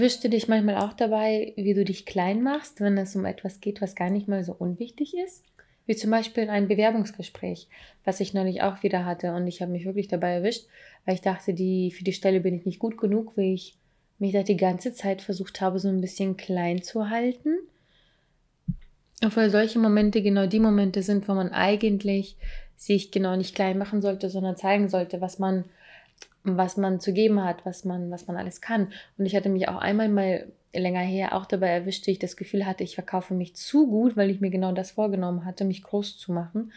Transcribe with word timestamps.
Erwischst 0.00 0.24
du 0.24 0.30
dich 0.30 0.48
manchmal 0.48 0.76
auch 0.76 0.94
dabei, 0.94 1.52
wie 1.56 1.74
du 1.74 1.84
dich 1.84 2.06
klein 2.06 2.42
machst, 2.42 2.80
wenn 2.80 2.96
es 2.96 3.14
um 3.14 3.26
etwas 3.26 3.60
geht, 3.60 3.82
was 3.82 3.94
gar 3.94 4.08
nicht 4.08 4.28
mal 4.28 4.42
so 4.42 4.56
unwichtig 4.58 5.14
ist? 5.14 5.44
Wie 5.84 5.94
zum 5.94 6.10
Beispiel 6.10 6.48
ein 6.48 6.68
Bewerbungsgespräch, 6.68 7.68
was 8.06 8.18
ich 8.20 8.32
neulich 8.32 8.62
auch 8.62 8.82
wieder 8.82 9.04
hatte. 9.04 9.34
Und 9.34 9.46
ich 9.46 9.60
habe 9.60 9.72
mich 9.72 9.84
wirklich 9.84 10.08
dabei 10.08 10.30
erwischt, 10.30 10.64
weil 11.04 11.16
ich 11.16 11.20
dachte, 11.20 11.52
die, 11.52 11.90
für 11.90 12.02
die 12.02 12.14
Stelle 12.14 12.40
bin 12.40 12.54
ich 12.54 12.64
nicht 12.64 12.78
gut 12.78 12.96
genug, 12.96 13.36
weil 13.36 13.52
ich 13.52 13.76
mich 14.18 14.32
da 14.32 14.42
die 14.42 14.56
ganze 14.56 14.94
Zeit 14.94 15.20
versucht 15.20 15.60
habe, 15.60 15.78
so 15.78 15.88
ein 15.88 16.00
bisschen 16.00 16.38
klein 16.38 16.80
zu 16.80 17.10
halten. 17.10 17.58
Obwohl 19.22 19.50
solche 19.50 19.78
Momente 19.78 20.22
genau 20.22 20.46
die 20.46 20.60
Momente 20.60 21.02
sind, 21.02 21.28
wo 21.28 21.34
man 21.34 21.50
eigentlich 21.50 22.36
sich 22.78 23.10
genau 23.10 23.36
nicht 23.36 23.54
klein 23.54 23.76
machen 23.76 24.00
sollte, 24.00 24.30
sondern 24.30 24.56
zeigen 24.56 24.88
sollte, 24.88 25.20
was 25.20 25.38
man 25.38 25.66
was 26.42 26.76
man 26.76 27.00
zu 27.00 27.12
geben 27.12 27.42
hat, 27.44 27.64
was 27.66 27.84
man, 27.84 28.10
was 28.10 28.26
man 28.26 28.36
alles 28.36 28.60
kann. 28.60 28.92
Und 29.18 29.26
ich 29.26 29.36
hatte 29.36 29.48
mich 29.48 29.68
auch 29.68 29.76
einmal 29.76 30.08
mal 30.08 30.46
länger 30.72 31.00
her 31.00 31.34
auch 31.34 31.46
dabei 31.46 31.68
erwischt, 31.68 32.06
ich 32.08 32.18
das 32.18 32.36
Gefühl 32.36 32.64
hatte, 32.64 32.84
ich 32.84 32.94
verkaufe 32.94 33.34
mich 33.34 33.56
zu 33.56 33.88
gut, 33.88 34.16
weil 34.16 34.30
ich 34.30 34.40
mir 34.40 34.50
genau 34.50 34.72
das 34.72 34.92
vorgenommen 34.92 35.44
hatte, 35.44 35.64
mich 35.64 35.82
groß 35.82 36.18
zu 36.18 36.32
machen. 36.32 36.72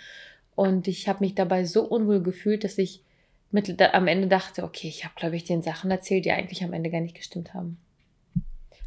Und 0.56 0.88
ich 0.88 1.08
habe 1.08 1.19
mich 1.22 1.36
dabei 1.36 1.66
so 1.66 1.84
unwohl 1.84 2.22
gefühlt, 2.22 2.64
dass 2.64 2.78
ich 2.78 3.03
mit, 3.52 3.80
da, 3.80 3.91
am 3.91 4.08
Ende 4.08 4.28
dachte, 4.28 4.64
okay, 4.64 4.88
ich 4.88 5.03
habe, 5.06 5.14
glaube 5.16 5.36
ich, 5.36 5.44
den 5.44 5.61
Sachen 5.61 5.91
erzählt, 5.91 6.25
die 6.25 6.31
eigentlich 6.31 6.64
am 6.64 6.73
Ende 6.73 6.89
gar 6.89 7.02
nicht 7.02 7.16
gestimmt 7.16 7.53
haben. 7.53 7.78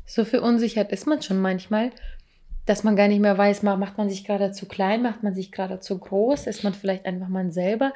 So 0.05 0.25
verunsichert 0.25 0.93
ist 0.93 1.07
man 1.07 1.23
schon 1.23 1.41
manchmal, 1.41 1.91
dass 2.67 2.83
man 2.83 2.97
gar 2.97 3.07
nicht 3.07 3.21
mehr 3.21 3.39
weiß, 3.39 3.63
macht 3.63 3.97
man 3.97 4.09
sich 4.09 4.25
gerade 4.25 4.51
zu 4.51 4.67
klein, 4.67 5.03
macht 5.03 5.23
man 5.23 5.35
sich 5.35 5.53
gerade 5.53 5.79
zu 5.79 5.99
groß, 5.99 6.49
ist 6.49 6.65
man 6.65 6.75
vielleicht 6.75 7.07
einfach 7.07 7.29
man 7.29 7.53
selber 7.53 7.93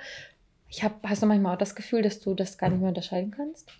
ich 0.70 0.84
habe, 0.84 0.94
hast 1.04 1.22
du 1.22 1.26
manchmal 1.26 1.54
auch 1.54 1.58
das 1.58 1.74
Gefühl, 1.74 2.02
dass 2.02 2.20
du 2.20 2.34
das 2.34 2.56
gar 2.56 2.70
nicht 2.70 2.80
mehr 2.80 2.88
unterscheiden 2.88 3.32
kannst? 3.32 3.70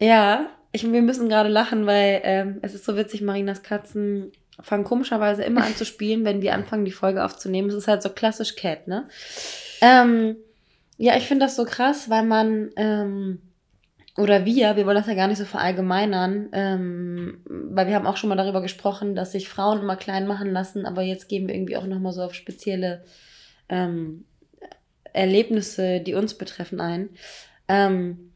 Ja, 0.00 0.46
ich, 0.72 0.90
wir 0.90 1.02
müssen 1.02 1.28
gerade 1.28 1.48
lachen, 1.48 1.86
weil 1.86 2.20
ähm, 2.24 2.58
es 2.62 2.74
ist 2.74 2.84
so 2.84 2.96
witzig, 2.96 3.20
Marinas 3.22 3.62
Katzen 3.62 4.32
fangen 4.60 4.84
komischerweise 4.84 5.42
immer 5.42 5.64
an 5.64 5.76
zu 5.76 5.84
spielen, 5.84 6.24
wenn 6.24 6.40
wir 6.40 6.54
anfangen, 6.54 6.86
die 6.86 6.92
Folge 6.92 7.24
aufzunehmen. 7.24 7.68
Es 7.68 7.74
ist 7.74 7.88
halt 7.88 8.02
so 8.02 8.08
klassisch 8.08 8.56
Cat, 8.56 8.88
ne? 8.88 9.08
Ähm, 9.82 10.36
ja, 10.96 11.16
ich 11.16 11.26
finde 11.26 11.44
das 11.44 11.56
so 11.56 11.66
krass, 11.66 12.08
weil 12.08 12.24
man, 12.24 12.70
ähm, 12.76 13.42
oder 14.16 14.46
wir, 14.46 14.76
wir 14.76 14.86
wollen 14.86 14.96
das 14.96 15.06
ja 15.06 15.14
gar 15.14 15.28
nicht 15.28 15.36
so 15.36 15.44
verallgemeinern, 15.44 16.48
ähm, 16.52 17.42
weil 17.44 17.86
wir 17.86 17.94
haben 17.94 18.06
auch 18.06 18.16
schon 18.16 18.30
mal 18.30 18.36
darüber 18.36 18.62
gesprochen, 18.62 19.14
dass 19.14 19.32
sich 19.32 19.50
Frauen 19.50 19.80
immer 19.80 19.96
klein 19.96 20.26
machen 20.26 20.50
lassen, 20.50 20.86
aber 20.86 21.02
jetzt 21.02 21.28
gehen 21.28 21.46
wir 21.46 21.54
irgendwie 21.54 21.76
auch 21.76 21.86
nochmal 21.86 22.14
so 22.14 22.22
auf 22.22 22.32
spezielle 22.32 23.04
ähm, 23.68 24.24
Erlebnisse, 25.16 26.00
die 26.00 26.14
uns 26.14 26.34
betreffen, 26.34 26.80
ein. 26.80 27.10
Ähm, 27.68 28.32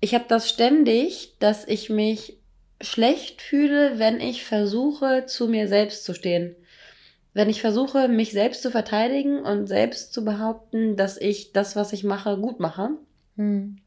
ich 0.00 0.14
habe 0.14 0.26
das 0.28 0.48
ständig, 0.48 1.34
dass 1.38 1.66
ich 1.66 1.90
mich 1.90 2.38
schlecht 2.80 3.40
fühle, 3.40 3.98
wenn 3.98 4.20
ich 4.20 4.44
versuche, 4.44 5.24
zu 5.26 5.48
mir 5.48 5.68
selbst 5.68 6.04
zu 6.04 6.14
stehen. 6.14 6.54
Wenn 7.32 7.48
ich 7.48 7.60
versuche, 7.60 8.08
mich 8.08 8.32
selbst 8.32 8.62
zu 8.62 8.70
verteidigen 8.70 9.40
und 9.40 9.66
selbst 9.66 10.12
zu 10.12 10.24
behaupten, 10.24 10.96
dass 10.96 11.16
ich 11.16 11.52
das, 11.52 11.74
was 11.74 11.92
ich 11.92 12.04
mache, 12.04 12.36
gut 12.36 12.60
mache. 12.60 12.90
Hm. 13.36 13.78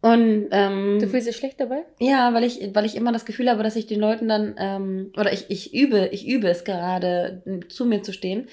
Und 0.00 0.46
ähm, 0.52 0.98
du 1.00 1.08
fühlst 1.08 1.26
dich 1.26 1.36
schlecht 1.36 1.60
dabei? 1.60 1.82
Ja, 1.98 2.32
weil 2.32 2.44
ich, 2.44 2.60
weil 2.72 2.84
ich 2.84 2.94
immer 2.94 3.12
das 3.12 3.24
Gefühl 3.24 3.50
habe, 3.50 3.64
dass 3.64 3.74
ich 3.74 3.88
den 3.88 3.98
Leuten 3.98 4.28
dann 4.28 4.54
ähm, 4.56 5.12
oder 5.16 5.32
ich, 5.32 5.46
ich 5.48 5.74
übe, 5.74 6.08
ich 6.12 6.26
übe 6.28 6.48
es 6.48 6.62
gerade, 6.62 7.42
zu 7.68 7.84
mir 7.84 8.02
zu 8.02 8.12
stehen 8.12 8.46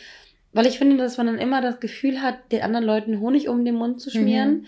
weil 0.56 0.68
ich 0.68 0.78
finde, 0.78 0.96
dass 0.96 1.18
man 1.18 1.28
dann 1.28 1.38
immer 1.38 1.62
das 1.62 1.82
Gefühl 1.82 2.22
hat, 2.22 2.36
den 2.54 2.62
anderen 2.62 2.86
Leuten 2.86 3.20
Honig 3.20 3.50
um 3.50 3.66
den 3.66 3.76
Mund 3.76 4.00
zu 4.00 4.10
schmieren 4.10 4.52
mhm. 4.52 4.66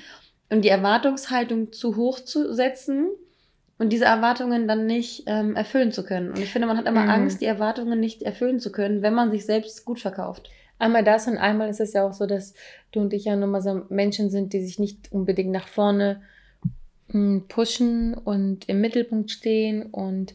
und 0.49 0.65
die 0.65 0.69
Erwartungshaltung 0.69 1.71
zu 1.71 1.95
hoch 1.95 2.19
zu 2.19 2.53
setzen 2.53 3.07
und 3.77 3.93
diese 3.93 4.03
Erwartungen 4.03 4.67
dann 4.67 4.85
nicht 4.85 5.23
ähm, 5.27 5.55
erfüllen 5.55 5.93
zu 5.93 6.03
können. 6.03 6.31
Und 6.31 6.39
ich 6.39 6.51
finde, 6.51 6.67
man 6.67 6.77
hat 6.77 6.87
immer 6.87 7.03
mhm. 7.03 7.09
Angst, 7.09 7.39
die 7.39 7.45
Erwartungen 7.45 8.01
nicht 8.01 8.21
erfüllen 8.21 8.59
zu 8.59 8.73
können, 8.73 9.01
wenn 9.01 9.13
man 9.13 9.31
sich 9.31 9.45
selbst 9.45 9.85
gut 9.85 10.01
verkauft. 10.01 10.49
Einmal 10.77 11.05
das 11.05 11.25
und 11.25 11.37
einmal 11.37 11.69
ist 11.69 11.79
es 11.79 11.93
ja 11.93 12.05
auch 12.05 12.13
so, 12.13 12.25
dass 12.25 12.53
du 12.91 12.99
und 12.99 13.13
ich 13.13 13.23
ja 13.23 13.37
nun 13.37 13.51
mal 13.51 13.61
so 13.61 13.85
Menschen 13.87 14.29
sind, 14.29 14.51
die 14.51 14.65
sich 14.65 14.79
nicht 14.79 15.13
unbedingt 15.13 15.51
nach 15.51 15.69
vorne 15.69 16.21
hm, 17.11 17.45
pushen 17.47 18.13
und 18.13 18.67
im 18.67 18.81
Mittelpunkt 18.81 19.31
stehen 19.31 19.83
und 19.83 20.33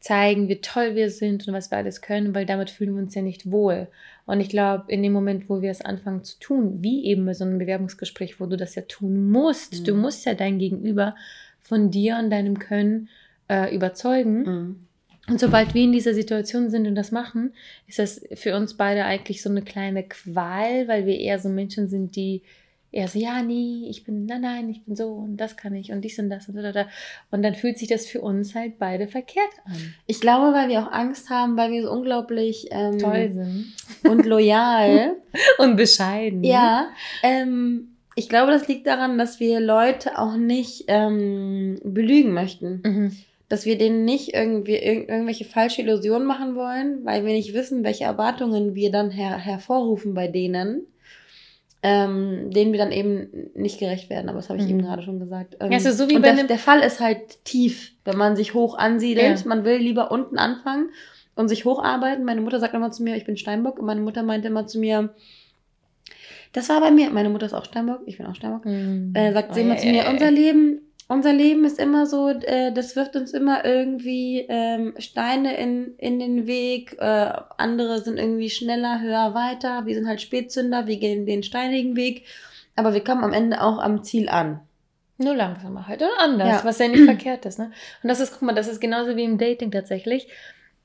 zeigen, 0.00 0.48
wie 0.48 0.60
toll 0.60 0.96
wir 0.96 1.10
sind 1.10 1.46
und 1.46 1.54
was 1.54 1.70
wir 1.70 1.78
alles 1.78 2.00
können, 2.00 2.34
weil 2.34 2.46
damit 2.46 2.70
fühlen 2.70 2.94
wir 2.94 3.02
uns 3.02 3.14
ja 3.14 3.22
nicht 3.22 3.50
wohl. 3.50 3.86
Und 4.28 4.40
ich 4.40 4.50
glaube, 4.50 4.92
in 4.92 5.02
dem 5.02 5.14
Moment, 5.14 5.48
wo 5.48 5.62
wir 5.62 5.70
es 5.70 5.80
anfangen 5.80 6.22
zu 6.22 6.38
tun, 6.38 6.82
wie 6.82 7.06
eben 7.06 7.24
bei 7.24 7.32
so 7.32 7.44
einem 7.44 7.56
Bewerbungsgespräch, 7.56 8.38
wo 8.38 8.44
du 8.44 8.58
das 8.58 8.74
ja 8.74 8.82
tun 8.82 9.30
musst, 9.30 9.80
mhm. 9.80 9.84
du 9.84 9.94
musst 9.94 10.26
ja 10.26 10.34
dein 10.34 10.58
Gegenüber 10.58 11.14
von 11.62 11.90
dir 11.90 12.18
und 12.22 12.28
deinem 12.28 12.58
Können 12.58 13.08
äh, 13.48 13.74
überzeugen. 13.74 14.42
Mhm. 14.42 14.76
Und 15.30 15.40
sobald 15.40 15.72
wir 15.72 15.82
in 15.82 15.92
dieser 15.92 16.12
Situation 16.12 16.68
sind 16.68 16.86
und 16.86 16.94
das 16.94 17.10
machen, 17.10 17.54
ist 17.86 17.98
das 17.98 18.20
für 18.34 18.54
uns 18.54 18.74
beide 18.74 19.06
eigentlich 19.06 19.40
so 19.40 19.48
eine 19.48 19.62
kleine 19.62 20.02
Qual, 20.02 20.86
weil 20.88 21.06
wir 21.06 21.18
eher 21.18 21.38
so 21.38 21.48
Menschen 21.48 21.88
sind, 21.88 22.14
die 22.14 22.42
er 22.90 23.08
so, 23.08 23.18
ja, 23.18 23.42
nee, 23.42 23.86
ich 23.90 24.04
bin, 24.04 24.24
nein, 24.24 24.40
nein, 24.40 24.68
ich 24.70 24.84
bin 24.84 24.96
so 24.96 25.08
und 25.08 25.36
das 25.36 25.56
kann 25.56 25.74
ich 25.74 25.92
und 25.92 26.00
dies 26.00 26.18
und 26.18 26.30
das 26.30 26.48
und 26.48 26.56
da, 26.56 26.72
da. 26.72 26.86
Und 27.30 27.42
dann 27.42 27.54
fühlt 27.54 27.78
sich 27.78 27.88
das 27.88 28.06
für 28.06 28.22
uns 28.22 28.54
halt 28.54 28.78
beide 28.78 29.08
verkehrt 29.08 29.50
an. 29.66 29.94
Ich 30.06 30.20
glaube, 30.20 30.54
weil 30.54 30.68
wir 30.70 30.80
auch 30.80 30.92
Angst 30.92 31.28
haben, 31.28 31.56
weil 31.56 31.70
wir 31.70 31.82
so 31.82 31.92
unglaublich 31.92 32.68
ähm, 32.70 32.98
toll 32.98 33.30
sind 33.30 33.74
und 34.10 34.24
loyal 34.24 35.16
und 35.58 35.76
bescheiden. 35.76 36.42
Ja, 36.44 36.88
ähm, 37.22 37.96
ich 38.14 38.28
glaube, 38.28 38.52
das 38.52 38.66
liegt 38.68 38.86
daran, 38.86 39.18
dass 39.18 39.38
wir 39.38 39.60
Leute 39.60 40.18
auch 40.18 40.36
nicht 40.36 40.84
ähm, 40.88 41.78
belügen 41.84 42.32
möchten. 42.32 42.82
Mhm. 42.84 43.16
Dass 43.50 43.64
wir 43.64 43.78
denen 43.78 44.04
nicht 44.04 44.34
irgendwie 44.34 44.76
irg 44.76 45.08
irgendwelche 45.08 45.44
falsche 45.44 45.82
Illusionen 45.82 46.26
machen 46.26 46.54
wollen, 46.54 47.04
weil 47.04 47.24
wir 47.24 47.32
nicht 47.32 47.54
wissen, 47.54 47.84
welche 47.84 48.04
Erwartungen 48.04 48.74
wir 48.74 48.90
dann 48.90 49.10
her 49.10 49.38
hervorrufen 49.38 50.14
bei 50.14 50.28
denen 50.28 50.86
ähm, 51.82 52.50
denen 52.50 52.72
wir 52.72 52.78
dann 52.78 52.92
eben 52.92 53.50
nicht 53.54 53.78
gerecht 53.78 54.10
werden. 54.10 54.28
Aber 54.28 54.38
das 54.38 54.48
habe 54.48 54.58
ich 54.58 54.64
mhm. 54.64 54.70
eben 54.70 54.82
gerade 54.82 55.02
schon 55.02 55.20
gesagt. 55.20 55.56
Ähm, 55.60 55.70
ja, 55.70 55.78
also 55.78 55.92
so 55.92 56.10
wie 56.10 56.16
und 56.16 56.22
bei 56.22 56.32
der, 56.32 56.44
der 56.44 56.58
Fall 56.58 56.80
ist 56.80 57.00
halt 57.00 57.44
tief, 57.44 57.92
wenn 58.04 58.16
man 58.16 58.36
sich 58.36 58.54
hoch 58.54 58.76
ansiedelt. 58.76 59.40
Ja. 59.40 59.48
Man 59.48 59.64
will 59.64 59.76
lieber 59.76 60.10
unten 60.10 60.38
anfangen 60.38 60.90
und 61.36 61.48
sich 61.48 61.64
hocharbeiten. 61.64 62.24
Meine 62.24 62.40
Mutter 62.40 62.58
sagt 62.58 62.74
immer 62.74 62.90
zu 62.90 63.02
mir, 63.02 63.16
ich 63.16 63.24
bin 63.24 63.36
Steinbock. 63.36 63.78
Und 63.78 63.86
meine 63.86 64.00
Mutter 64.00 64.22
meinte 64.22 64.48
immer 64.48 64.66
zu 64.66 64.80
mir, 64.80 65.14
das 66.52 66.68
war 66.68 66.80
bei 66.80 66.90
mir, 66.90 67.10
meine 67.10 67.28
Mutter 67.28 67.46
ist 67.46 67.54
auch 67.54 67.64
Steinbock, 67.64 68.00
ich 68.06 68.16
bin 68.16 68.26
auch 68.26 68.34
Steinbock, 68.34 68.64
mhm. 68.64 69.12
äh, 69.14 69.32
sagt 69.32 69.54
sie 69.54 69.60
oh, 69.60 69.64
immer 69.64 69.74
ja, 69.74 69.80
zu 69.80 69.86
mir, 69.86 70.08
unser 70.08 70.30
Leben 70.30 70.80
unser 71.08 71.32
Leben 71.32 71.64
ist 71.64 71.78
immer 71.78 72.06
so, 72.06 72.28
äh, 72.28 72.70
das 72.72 72.94
wirft 72.94 73.16
uns 73.16 73.32
immer 73.32 73.64
irgendwie 73.64 74.44
ähm, 74.48 74.94
Steine 74.98 75.56
in, 75.56 75.94
in 75.96 76.18
den 76.18 76.46
Weg. 76.46 76.96
Äh, 76.98 77.32
andere 77.56 78.00
sind 78.00 78.18
irgendwie 78.18 78.50
schneller, 78.50 79.00
höher, 79.00 79.34
weiter. 79.34 79.86
Wir 79.86 79.94
sind 79.94 80.06
halt 80.06 80.20
Spätzünder, 80.20 80.86
wir 80.86 80.98
gehen 80.98 81.24
den 81.24 81.42
steinigen 81.42 81.96
Weg. 81.96 82.24
Aber 82.76 82.92
wir 82.92 83.02
kommen 83.02 83.24
am 83.24 83.32
Ende 83.32 83.62
auch 83.62 83.78
am 83.78 84.04
Ziel 84.04 84.28
an. 84.28 84.60
Nur 85.16 85.34
langsamer 85.34 85.88
halt 85.88 86.00
oder 86.02 86.20
anders, 86.20 86.48
ja. 86.48 86.64
was 86.64 86.78
ja 86.78 86.86
nicht 86.86 87.04
verkehrt 87.04 87.44
ist. 87.46 87.58
Ne? 87.58 87.72
Und 88.02 88.08
das 88.08 88.20
ist, 88.20 88.32
guck 88.32 88.42
mal, 88.42 88.54
das 88.54 88.68
ist 88.68 88.78
genauso 88.78 89.16
wie 89.16 89.24
im 89.24 89.38
Dating 89.38 89.72
tatsächlich 89.72 90.28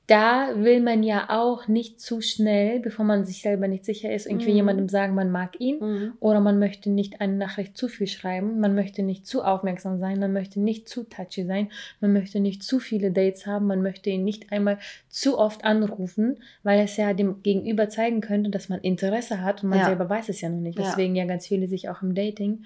da 0.06 0.50
will 0.56 0.82
man 0.82 1.02
ja 1.02 1.30
auch 1.30 1.66
nicht 1.66 1.98
zu 1.98 2.20
schnell, 2.20 2.80
bevor 2.80 3.06
man 3.06 3.24
sich 3.24 3.40
selber 3.40 3.68
nicht 3.68 3.86
sicher 3.86 4.12
ist, 4.12 4.26
irgendwie 4.26 4.50
mhm. 4.50 4.56
jemandem 4.56 4.88
sagen, 4.90 5.14
man 5.14 5.30
mag 5.30 5.58
ihn 5.58 5.78
mhm. 5.80 6.12
oder 6.20 6.40
man 6.40 6.58
möchte 6.58 6.90
nicht 6.90 7.22
eine 7.22 7.34
Nachricht 7.34 7.76
zu 7.76 7.88
viel 7.88 8.06
schreiben, 8.06 8.60
man 8.60 8.74
möchte 8.74 9.02
nicht 9.02 9.26
zu 9.26 9.42
aufmerksam 9.42 9.98
sein, 9.98 10.20
man 10.20 10.34
möchte 10.34 10.60
nicht 10.60 10.90
zu 10.90 11.04
touchy 11.04 11.46
sein, 11.46 11.70
man 12.00 12.12
möchte 12.12 12.40
nicht 12.40 12.62
zu 12.62 12.80
viele 12.80 13.12
Dates 13.12 13.46
haben, 13.46 13.66
man 13.66 13.80
möchte 13.80 14.10
ihn 14.10 14.24
nicht 14.24 14.52
einmal 14.52 14.78
zu 15.08 15.38
oft 15.38 15.64
anrufen, 15.64 16.36
weil 16.62 16.80
es 16.80 16.98
ja 16.98 17.14
dem 17.14 17.42
Gegenüber 17.42 17.88
zeigen 17.88 18.20
könnte, 18.20 18.50
dass 18.50 18.68
man 18.68 18.80
Interesse 18.80 19.40
hat 19.40 19.62
und 19.62 19.70
man 19.70 19.78
ja. 19.78 19.86
selber 19.86 20.10
weiß 20.10 20.28
es 20.28 20.42
ja 20.42 20.50
noch 20.50 20.60
nicht. 20.60 20.78
Ja. 20.78 20.84
Deswegen 20.84 21.16
ja 21.16 21.24
ganz 21.24 21.46
viele 21.46 21.66
sich 21.66 21.88
auch 21.88 22.02
im 22.02 22.14
Dating 22.14 22.64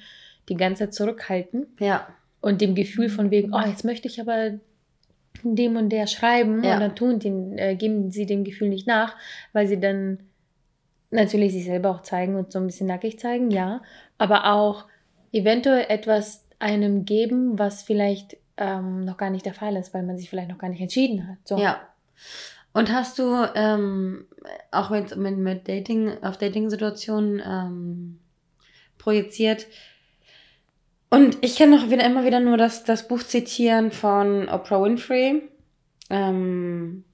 die 0.48 0.56
ganze 0.56 0.84
Zeit 0.84 0.94
zurückhalten. 0.94 1.66
Ja. 1.78 2.08
Und 2.40 2.60
dem 2.60 2.74
Gefühl 2.74 3.08
von 3.08 3.30
wegen, 3.30 3.52
oh, 3.52 3.60
jetzt 3.66 3.84
möchte 3.84 4.08
ich 4.08 4.20
aber 4.20 4.58
dem 5.42 5.76
und 5.76 5.90
der 5.90 6.06
schreiben 6.06 6.62
ja. 6.62 6.74
und 6.74 6.80
dann 6.80 6.96
tun 6.96 7.18
die, 7.18 7.28
äh, 7.56 7.74
geben 7.76 8.10
sie 8.10 8.26
dem 8.26 8.44
Gefühl 8.44 8.68
nicht 8.68 8.86
nach, 8.86 9.16
weil 9.52 9.66
sie 9.66 9.80
dann 9.80 10.18
natürlich 11.10 11.52
sich 11.52 11.64
selber 11.64 11.90
auch 11.90 12.02
zeigen 12.02 12.36
und 12.36 12.52
so 12.52 12.58
ein 12.58 12.66
bisschen 12.66 12.86
nackig 12.86 13.18
zeigen, 13.18 13.50
ja, 13.50 13.82
aber 14.18 14.52
auch 14.52 14.86
eventuell 15.32 15.86
etwas 15.88 16.46
einem 16.58 17.04
geben, 17.04 17.58
was 17.58 17.82
vielleicht 17.82 18.36
ähm, 18.56 19.04
noch 19.04 19.16
gar 19.16 19.30
nicht 19.30 19.46
der 19.46 19.54
Fall 19.54 19.76
ist, 19.76 19.94
weil 19.94 20.02
man 20.02 20.18
sich 20.18 20.28
vielleicht 20.28 20.50
noch 20.50 20.58
gar 20.58 20.68
nicht 20.68 20.80
entschieden 20.80 21.28
hat. 21.28 21.38
So. 21.44 21.58
Ja. 21.58 21.80
Und 22.72 22.92
hast 22.92 23.18
du 23.18 23.34
ähm, 23.54 24.26
auch 24.70 24.90
mit, 24.90 25.16
mit, 25.16 25.38
mit 25.38 25.68
Dating, 25.68 26.22
auf 26.22 26.36
Dating-Situationen 26.36 27.42
ähm, 27.44 28.18
projiziert? 28.98 29.66
Und 31.10 31.38
ich 31.40 31.56
kann 31.56 31.70
noch 31.70 31.90
wieder 31.90 32.04
immer 32.04 32.24
wieder 32.24 32.40
nur 32.40 32.56
das, 32.56 32.84
das 32.84 33.08
Buch 33.08 33.22
zitieren 33.22 33.92
von 33.92 34.48
Oprah 34.48 34.82
Winfrey, 34.82 35.42
ähm, 36.10 37.04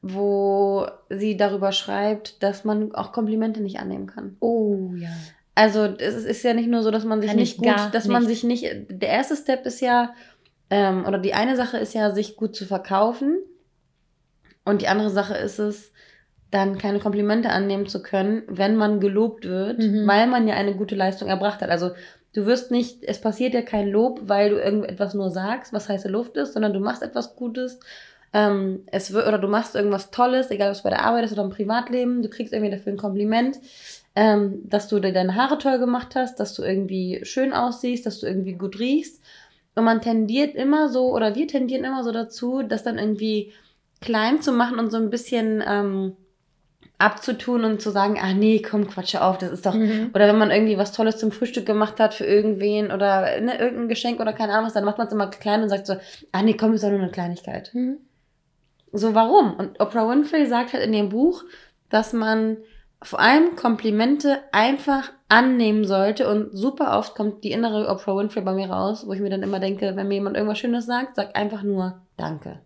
wo 0.00 0.86
sie 1.10 1.36
darüber 1.36 1.72
schreibt, 1.72 2.42
dass 2.42 2.64
man 2.64 2.94
auch 2.94 3.12
Komplimente 3.12 3.60
nicht 3.60 3.80
annehmen 3.80 4.06
kann. 4.06 4.36
Oh 4.40 4.90
ja. 4.96 5.08
Also 5.54 5.84
es 5.84 6.24
ist 6.24 6.44
ja 6.44 6.54
nicht 6.54 6.68
nur 6.68 6.82
so, 6.82 6.90
dass 6.90 7.04
man 7.04 7.20
sich 7.20 7.30
kann 7.30 7.38
nicht 7.38 7.58
gut, 7.58 7.66
dass 7.66 8.04
nicht. 8.04 8.12
man 8.12 8.26
sich 8.26 8.44
nicht. 8.44 8.64
Der 8.88 9.08
erste 9.08 9.36
Step 9.36 9.66
ist 9.66 9.80
ja, 9.80 10.14
ähm, 10.70 11.04
oder 11.04 11.18
die 11.18 11.34
eine 11.34 11.56
Sache 11.56 11.78
ist 11.78 11.94
ja, 11.94 12.12
sich 12.12 12.36
gut 12.36 12.54
zu 12.54 12.64
verkaufen. 12.64 13.38
Und 14.64 14.82
die 14.82 14.88
andere 14.88 15.10
Sache 15.10 15.34
ist 15.34 15.58
es, 15.58 15.92
dann 16.50 16.78
keine 16.78 17.00
Komplimente 17.00 17.50
annehmen 17.50 17.86
zu 17.86 18.02
können, 18.02 18.42
wenn 18.46 18.76
man 18.76 19.00
gelobt 19.00 19.44
wird, 19.44 19.78
mhm. 19.80 20.06
weil 20.06 20.26
man 20.28 20.48
ja 20.48 20.54
eine 20.54 20.74
gute 20.74 20.94
Leistung 20.94 21.28
erbracht 21.28 21.60
hat. 21.60 21.70
Also 21.70 21.90
du 22.38 22.46
wirst 22.46 22.70
nicht, 22.70 23.02
es 23.02 23.20
passiert 23.20 23.52
ja 23.52 23.62
kein 23.62 23.88
Lob, 23.88 24.20
weil 24.28 24.50
du 24.50 24.62
irgendetwas 24.62 25.12
nur 25.12 25.28
sagst, 25.28 25.72
was 25.72 25.88
heiße 25.88 26.08
Luft 26.08 26.36
ist, 26.36 26.52
sondern 26.52 26.72
du 26.72 26.78
machst 26.78 27.02
etwas 27.02 27.34
Gutes. 27.34 27.80
Ähm, 28.32 28.84
es 28.86 29.12
wird, 29.12 29.26
oder 29.26 29.38
du 29.38 29.48
machst 29.48 29.74
irgendwas 29.74 30.12
Tolles, 30.12 30.52
egal 30.52 30.68
ob 30.68 30.76
es 30.76 30.84
bei 30.84 30.90
der 30.90 31.04
Arbeit 31.04 31.24
ist 31.24 31.32
oder 31.32 31.42
im 31.42 31.50
Privatleben, 31.50 32.22
du 32.22 32.28
kriegst 32.28 32.52
irgendwie 32.52 32.70
dafür 32.70 32.92
ein 32.92 32.96
Kompliment, 32.98 33.58
ähm, 34.14 34.60
dass 34.68 34.86
du 34.86 35.00
dir 35.00 35.12
deine 35.12 35.34
Haare 35.34 35.58
toll 35.58 35.80
gemacht 35.80 36.14
hast, 36.14 36.38
dass 36.38 36.54
du 36.54 36.62
irgendwie 36.62 37.18
schön 37.24 37.52
aussiehst, 37.52 38.06
dass 38.06 38.20
du 38.20 38.28
irgendwie 38.28 38.52
gut 38.52 38.78
riechst. 38.78 39.20
Und 39.74 39.82
man 39.82 40.00
tendiert 40.00 40.54
immer 40.54 40.90
so, 40.90 41.12
oder 41.12 41.34
wir 41.34 41.48
tendieren 41.48 41.84
immer 41.84 42.04
so 42.04 42.12
dazu, 42.12 42.62
das 42.62 42.84
dann 42.84 42.98
irgendwie 42.98 43.52
klein 44.00 44.42
zu 44.42 44.52
machen 44.52 44.78
und 44.78 44.92
so 44.92 44.96
ein 44.96 45.10
bisschen 45.10 45.60
ähm, 45.66 46.16
abzutun 46.98 47.64
und 47.64 47.80
zu 47.80 47.90
sagen, 47.90 48.18
ah 48.20 48.34
nee, 48.34 48.60
komm, 48.60 48.88
quatsche 48.88 49.22
auf, 49.22 49.38
das 49.38 49.52
ist 49.52 49.66
doch, 49.66 49.74
mhm. 49.74 50.10
oder 50.14 50.26
wenn 50.26 50.38
man 50.38 50.50
irgendwie 50.50 50.78
was 50.78 50.92
Tolles 50.92 51.16
zum 51.16 51.30
Frühstück 51.30 51.64
gemacht 51.64 52.00
hat 52.00 52.14
für 52.14 52.24
irgendwen 52.24 52.90
oder 52.90 53.40
ne, 53.40 53.58
irgendein 53.58 53.88
Geschenk 53.88 54.20
oder 54.20 54.32
keine 54.32 54.52
Ahnung 54.52 54.66
was, 54.66 54.74
dann 54.74 54.84
macht 54.84 54.98
man 54.98 55.06
es 55.06 55.12
immer 55.12 55.28
klein 55.28 55.62
und 55.62 55.68
sagt 55.68 55.86
so, 55.86 55.94
ah 56.32 56.42
nee, 56.42 56.54
komm, 56.54 56.72
ist 56.72 56.82
doch 56.82 56.90
nur 56.90 56.98
eine 56.98 57.10
Kleinigkeit. 57.10 57.70
Mhm. 57.72 57.98
So, 58.92 59.14
warum? 59.14 59.54
Und 59.54 59.80
Oprah 59.80 60.08
Winfrey 60.08 60.46
sagt 60.46 60.72
halt 60.72 60.84
in 60.84 60.92
dem 60.92 61.10
Buch, 61.10 61.44
dass 61.90 62.12
man 62.12 62.56
vor 63.00 63.20
allem 63.20 63.54
Komplimente 63.54 64.40
einfach 64.50 65.12
annehmen 65.28 65.84
sollte 65.84 66.28
und 66.28 66.50
super 66.56 66.98
oft 66.98 67.14
kommt 67.14 67.44
die 67.44 67.52
innere 67.52 67.88
Oprah 67.88 68.16
Winfrey 68.16 68.42
bei 68.42 68.54
mir 68.54 68.70
raus, 68.70 69.06
wo 69.06 69.12
ich 69.12 69.20
mir 69.20 69.30
dann 69.30 69.42
immer 69.42 69.60
denke, 69.60 69.94
wenn 69.94 70.08
mir 70.08 70.14
jemand 70.14 70.36
irgendwas 70.36 70.58
Schönes 70.58 70.86
sagt, 70.86 71.16
sag 71.16 71.36
einfach 71.36 71.62
nur 71.62 72.00
Danke. 72.18 72.60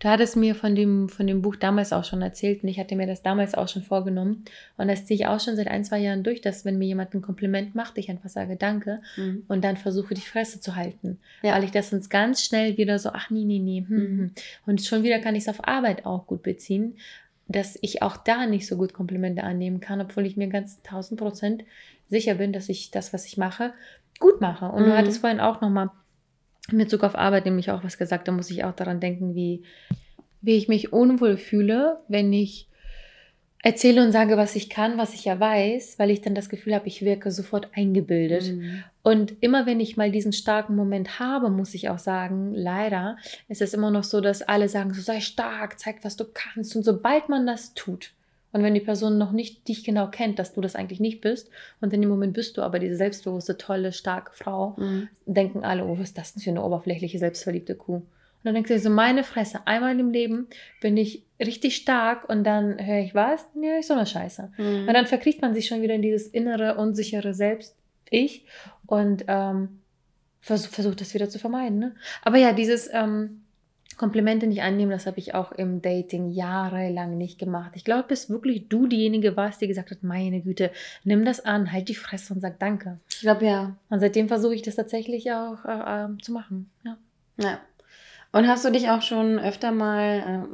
Du 0.00 0.08
hattest 0.08 0.34
mir 0.34 0.54
von 0.54 0.74
dem, 0.74 1.10
von 1.10 1.26
dem 1.26 1.42
Buch 1.42 1.56
damals 1.56 1.92
auch 1.92 2.04
schon 2.04 2.22
erzählt 2.22 2.62
und 2.62 2.70
ich 2.70 2.80
hatte 2.80 2.96
mir 2.96 3.06
das 3.06 3.22
damals 3.22 3.54
auch 3.54 3.68
schon 3.68 3.82
vorgenommen. 3.82 4.46
Und 4.78 4.88
das 4.88 5.04
ziehe 5.04 5.20
ich 5.20 5.26
auch 5.26 5.38
schon 5.40 5.56
seit 5.56 5.68
ein, 5.68 5.84
zwei 5.84 5.98
Jahren 5.98 6.22
durch, 6.22 6.40
dass 6.40 6.64
wenn 6.64 6.78
mir 6.78 6.86
jemand 6.86 7.14
ein 7.14 7.20
Kompliment 7.20 7.74
macht, 7.74 7.98
ich 7.98 8.08
einfach 8.08 8.30
sage 8.30 8.56
Danke 8.56 9.02
mhm. 9.18 9.44
und 9.46 9.62
dann 9.62 9.76
versuche, 9.76 10.14
die 10.14 10.22
Fresse 10.22 10.58
zu 10.58 10.74
halten. 10.74 11.18
Ja. 11.42 11.54
Weil 11.54 11.64
ich 11.64 11.70
das 11.70 11.90
sonst 11.90 12.08
ganz 12.08 12.42
schnell 12.42 12.78
wieder 12.78 12.98
so, 12.98 13.10
ach 13.12 13.28
nee, 13.28 13.44
nee, 13.44 13.58
nee. 13.58 13.84
Hm, 13.86 13.96
mhm. 13.96 14.18
Hm. 14.18 14.30
Und 14.64 14.82
schon 14.82 15.02
wieder 15.02 15.18
kann 15.18 15.34
ich 15.34 15.42
es 15.42 15.48
auf 15.50 15.68
Arbeit 15.68 16.06
auch 16.06 16.26
gut 16.26 16.42
beziehen, 16.42 16.96
dass 17.46 17.78
ich 17.82 18.00
auch 18.00 18.16
da 18.16 18.46
nicht 18.46 18.66
so 18.66 18.78
gut 18.78 18.94
Komplimente 18.94 19.44
annehmen 19.44 19.80
kann, 19.80 20.00
obwohl 20.00 20.24
ich 20.24 20.38
mir 20.38 20.48
ganz 20.48 20.78
1000 20.84 21.20
Prozent 21.20 21.64
sicher 22.08 22.36
bin, 22.36 22.54
dass 22.54 22.70
ich 22.70 22.90
das, 22.90 23.12
was 23.12 23.26
ich 23.26 23.36
mache, 23.36 23.74
gut 24.18 24.40
mache. 24.40 24.64
Und 24.66 24.84
mhm. 24.84 24.86
du 24.86 24.96
hattest 24.96 25.20
vorhin 25.20 25.40
auch 25.40 25.60
nochmal 25.60 25.90
in 26.70 26.78
Bezug 26.78 27.04
auf 27.04 27.16
Arbeit 27.16 27.44
nämlich 27.44 27.70
auch 27.70 27.84
was 27.84 27.98
gesagt, 27.98 28.28
da 28.28 28.32
muss 28.32 28.50
ich 28.50 28.64
auch 28.64 28.74
daran 28.74 29.00
denken, 29.00 29.34
wie, 29.34 29.62
wie 30.40 30.56
ich 30.56 30.68
mich 30.68 30.92
unwohl 30.92 31.36
fühle, 31.36 32.00
wenn 32.08 32.32
ich 32.32 32.68
erzähle 33.62 34.02
und 34.02 34.12
sage, 34.12 34.36
was 34.36 34.56
ich 34.56 34.70
kann, 34.70 34.96
was 34.96 35.12
ich 35.12 35.26
ja 35.26 35.38
weiß, 35.38 35.98
weil 35.98 36.10
ich 36.10 36.22
dann 36.22 36.34
das 36.34 36.48
Gefühl 36.48 36.74
habe, 36.74 36.88
ich 36.88 37.04
wirke 37.04 37.30
sofort 37.30 37.68
eingebildet. 37.74 38.54
Mhm. 38.54 38.84
Und 39.02 39.34
immer 39.40 39.66
wenn 39.66 39.80
ich 39.80 39.96
mal 39.96 40.10
diesen 40.10 40.32
starken 40.32 40.76
Moment 40.76 41.18
habe, 41.18 41.50
muss 41.50 41.74
ich 41.74 41.90
auch 41.90 41.98
sagen, 41.98 42.54
leider 42.54 43.18
ist 43.48 43.60
es 43.60 43.74
immer 43.74 43.90
noch 43.90 44.04
so, 44.04 44.20
dass 44.20 44.42
alle 44.42 44.68
sagen, 44.68 44.94
so 44.94 45.02
sei 45.02 45.20
stark, 45.20 45.78
zeig, 45.78 46.04
was 46.04 46.16
du 46.16 46.24
kannst. 46.32 46.74
Und 46.74 46.84
sobald 46.84 47.28
man 47.28 47.46
das 47.46 47.74
tut, 47.74 48.12
und 48.52 48.62
wenn 48.62 48.74
die 48.74 48.80
Person 48.80 49.18
noch 49.18 49.32
nicht 49.32 49.68
dich 49.68 49.84
genau 49.84 50.08
kennt, 50.08 50.38
dass 50.38 50.54
du 50.54 50.60
das 50.60 50.74
eigentlich 50.74 51.00
nicht 51.00 51.20
bist, 51.20 51.50
und 51.80 51.92
in 51.92 52.00
dem 52.00 52.10
Moment 52.10 52.34
bist 52.34 52.56
du 52.56 52.62
aber 52.62 52.78
diese 52.78 52.96
selbstbewusste, 52.96 53.56
tolle, 53.56 53.92
starke 53.92 54.32
Frau, 54.34 54.74
mhm. 54.76 55.08
denken 55.26 55.64
alle, 55.64 55.84
oh, 55.84 55.98
was 55.98 56.08
ist 56.08 56.18
das 56.18 56.34
denn 56.34 56.42
für 56.42 56.50
eine 56.50 56.62
oberflächliche, 56.62 57.18
selbstverliebte 57.18 57.74
Kuh? 57.74 58.02
Und 58.42 58.46
dann 58.46 58.54
denkst 58.54 58.68
du 58.68 58.74
dir 58.74 58.80
so, 58.80 58.90
meine 58.90 59.22
Fresse, 59.22 59.60
einmal 59.66 59.98
im 60.00 60.10
Leben 60.10 60.48
bin 60.80 60.96
ich 60.96 61.24
richtig 61.38 61.76
stark 61.76 62.28
und 62.28 62.42
dann 62.44 62.84
höre 62.84 63.00
ich 63.00 63.14
was, 63.14 63.46
dann 63.52 63.64
höre 63.64 63.78
ich 63.78 63.86
so 63.86 63.94
eine 63.94 64.06
Scheiße. 64.06 64.52
Mhm. 64.56 64.88
Und 64.88 64.94
dann 64.94 65.06
verkriecht 65.06 65.42
man 65.42 65.54
sich 65.54 65.66
schon 65.66 65.82
wieder 65.82 65.94
in 65.94 66.02
dieses 66.02 66.26
innere, 66.26 66.76
unsichere 66.76 67.34
Selbst-Ich 67.34 68.46
und 68.86 69.24
ähm, 69.28 69.80
versucht 70.40 70.74
versuch 70.74 70.94
das 70.94 71.12
wieder 71.12 71.28
zu 71.28 71.38
vermeiden. 71.38 71.78
Ne? 71.78 71.94
Aber 72.22 72.38
ja, 72.38 72.52
dieses 72.52 72.88
ähm, 72.92 73.42
Komplimente 74.00 74.46
nicht 74.46 74.62
annehmen, 74.62 74.92
das 74.92 75.04
habe 75.04 75.18
ich 75.18 75.34
auch 75.34 75.52
im 75.52 75.82
Dating 75.82 76.30
jahrelang 76.30 77.18
nicht 77.18 77.38
gemacht. 77.38 77.72
Ich 77.74 77.84
glaube, 77.84 78.04
bis 78.08 78.30
wirklich 78.30 78.66
du 78.66 78.86
diejenige 78.86 79.36
warst, 79.36 79.60
die 79.60 79.68
gesagt 79.68 79.90
hat, 79.90 80.02
meine 80.02 80.40
Güte, 80.40 80.70
nimm 81.04 81.26
das 81.26 81.44
an, 81.44 81.70
halt 81.70 81.90
die 81.90 81.94
Fresse 81.94 82.32
und 82.32 82.40
sag 82.40 82.58
Danke. 82.58 82.98
Ich 83.10 83.20
glaube 83.20 83.44
ja. 83.44 83.76
Und 83.90 84.00
seitdem 84.00 84.28
versuche 84.28 84.54
ich 84.54 84.62
das 84.62 84.76
tatsächlich 84.76 85.30
auch 85.32 85.66
äh, 85.66 86.04
äh, 86.04 86.08
zu 86.22 86.32
machen. 86.32 86.70
Ja. 86.82 86.96
ja. 87.36 87.58
Und 88.32 88.48
hast 88.48 88.64
du 88.64 88.70
dich 88.70 88.88
auch 88.88 89.02
schon 89.02 89.38
öfter 89.38 89.70
mal 89.70 90.48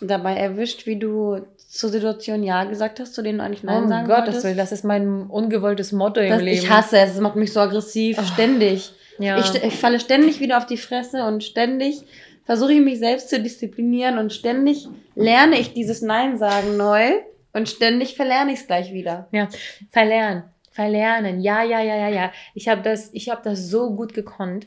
äh, 0.00 0.06
dabei 0.06 0.36
erwischt, 0.36 0.86
wie 0.86 1.00
du 1.00 1.40
zur 1.56 1.90
Situation 1.90 2.44
Ja 2.44 2.62
gesagt 2.62 3.00
hast, 3.00 3.14
zu 3.14 3.22
denen 3.22 3.38
du 3.38 3.44
eigentlich 3.44 3.64
Nein 3.64 3.86
oh 3.86 3.88
sagen 3.88 4.06
Gott, 4.06 4.26
wolltest? 4.26 4.44
Das, 4.44 4.56
das 4.56 4.70
ist 4.70 4.84
mein 4.84 5.24
ungewolltes 5.24 5.90
Motto 5.90 6.20
im 6.20 6.30
das, 6.30 6.40
Leben. 6.40 6.56
Ich 6.56 6.70
hasse 6.70 6.98
es, 6.98 7.14
es 7.14 7.20
macht 7.20 7.34
mich 7.34 7.52
so 7.52 7.58
aggressiv, 7.58 8.16
oh. 8.20 8.24
ständig. 8.32 8.92
Ja. 9.18 9.40
Ich, 9.40 9.52
ich 9.60 9.74
falle 9.74 9.98
ständig 9.98 10.38
wieder 10.38 10.56
auf 10.56 10.66
die 10.66 10.76
Fresse 10.76 11.24
und 11.26 11.42
ständig 11.42 12.04
versuche 12.50 12.72
ich 12.72 12.80
mich 12.80 12.98
selbst 12.98 13.28
zu 13.28 13.40
disziplinieren 13.40 14.18
und 14.18 14.32
ständig 14.32 14.88
lerne 15.14 15.60
ich 15.60 15.72
dieses 15.72 16.02
Nein 16.02 16.36
sagen 16.36 16.76
neu 16.76 17.12
und 17.52 17.68
ständig 17.68 18.16
verlerne 18.16 18.52
ich 18.52 18.58
es 18.58 18.66
gleich 18.66 18.92
wieder. 18.92 19.28
Ja, 19.30 19.48
verlernen, 19.88 20.42
verlernen. 20.72 21.40
Ja, 21.42 21.62
ja, 21.62 21.80
ja, 21.80 21.94
ja, 21.94 22.08
ja. 22.08 22.32
Ich 22.54 22.66
habe 22.66 22.82
das, 22.82 23.10
ich 23.12 23.30
habe 23.30 23.42
das 23.44 23.68
so 23.68 23.94
gut 23.94 24.14
gekonnt. 24.14 24.66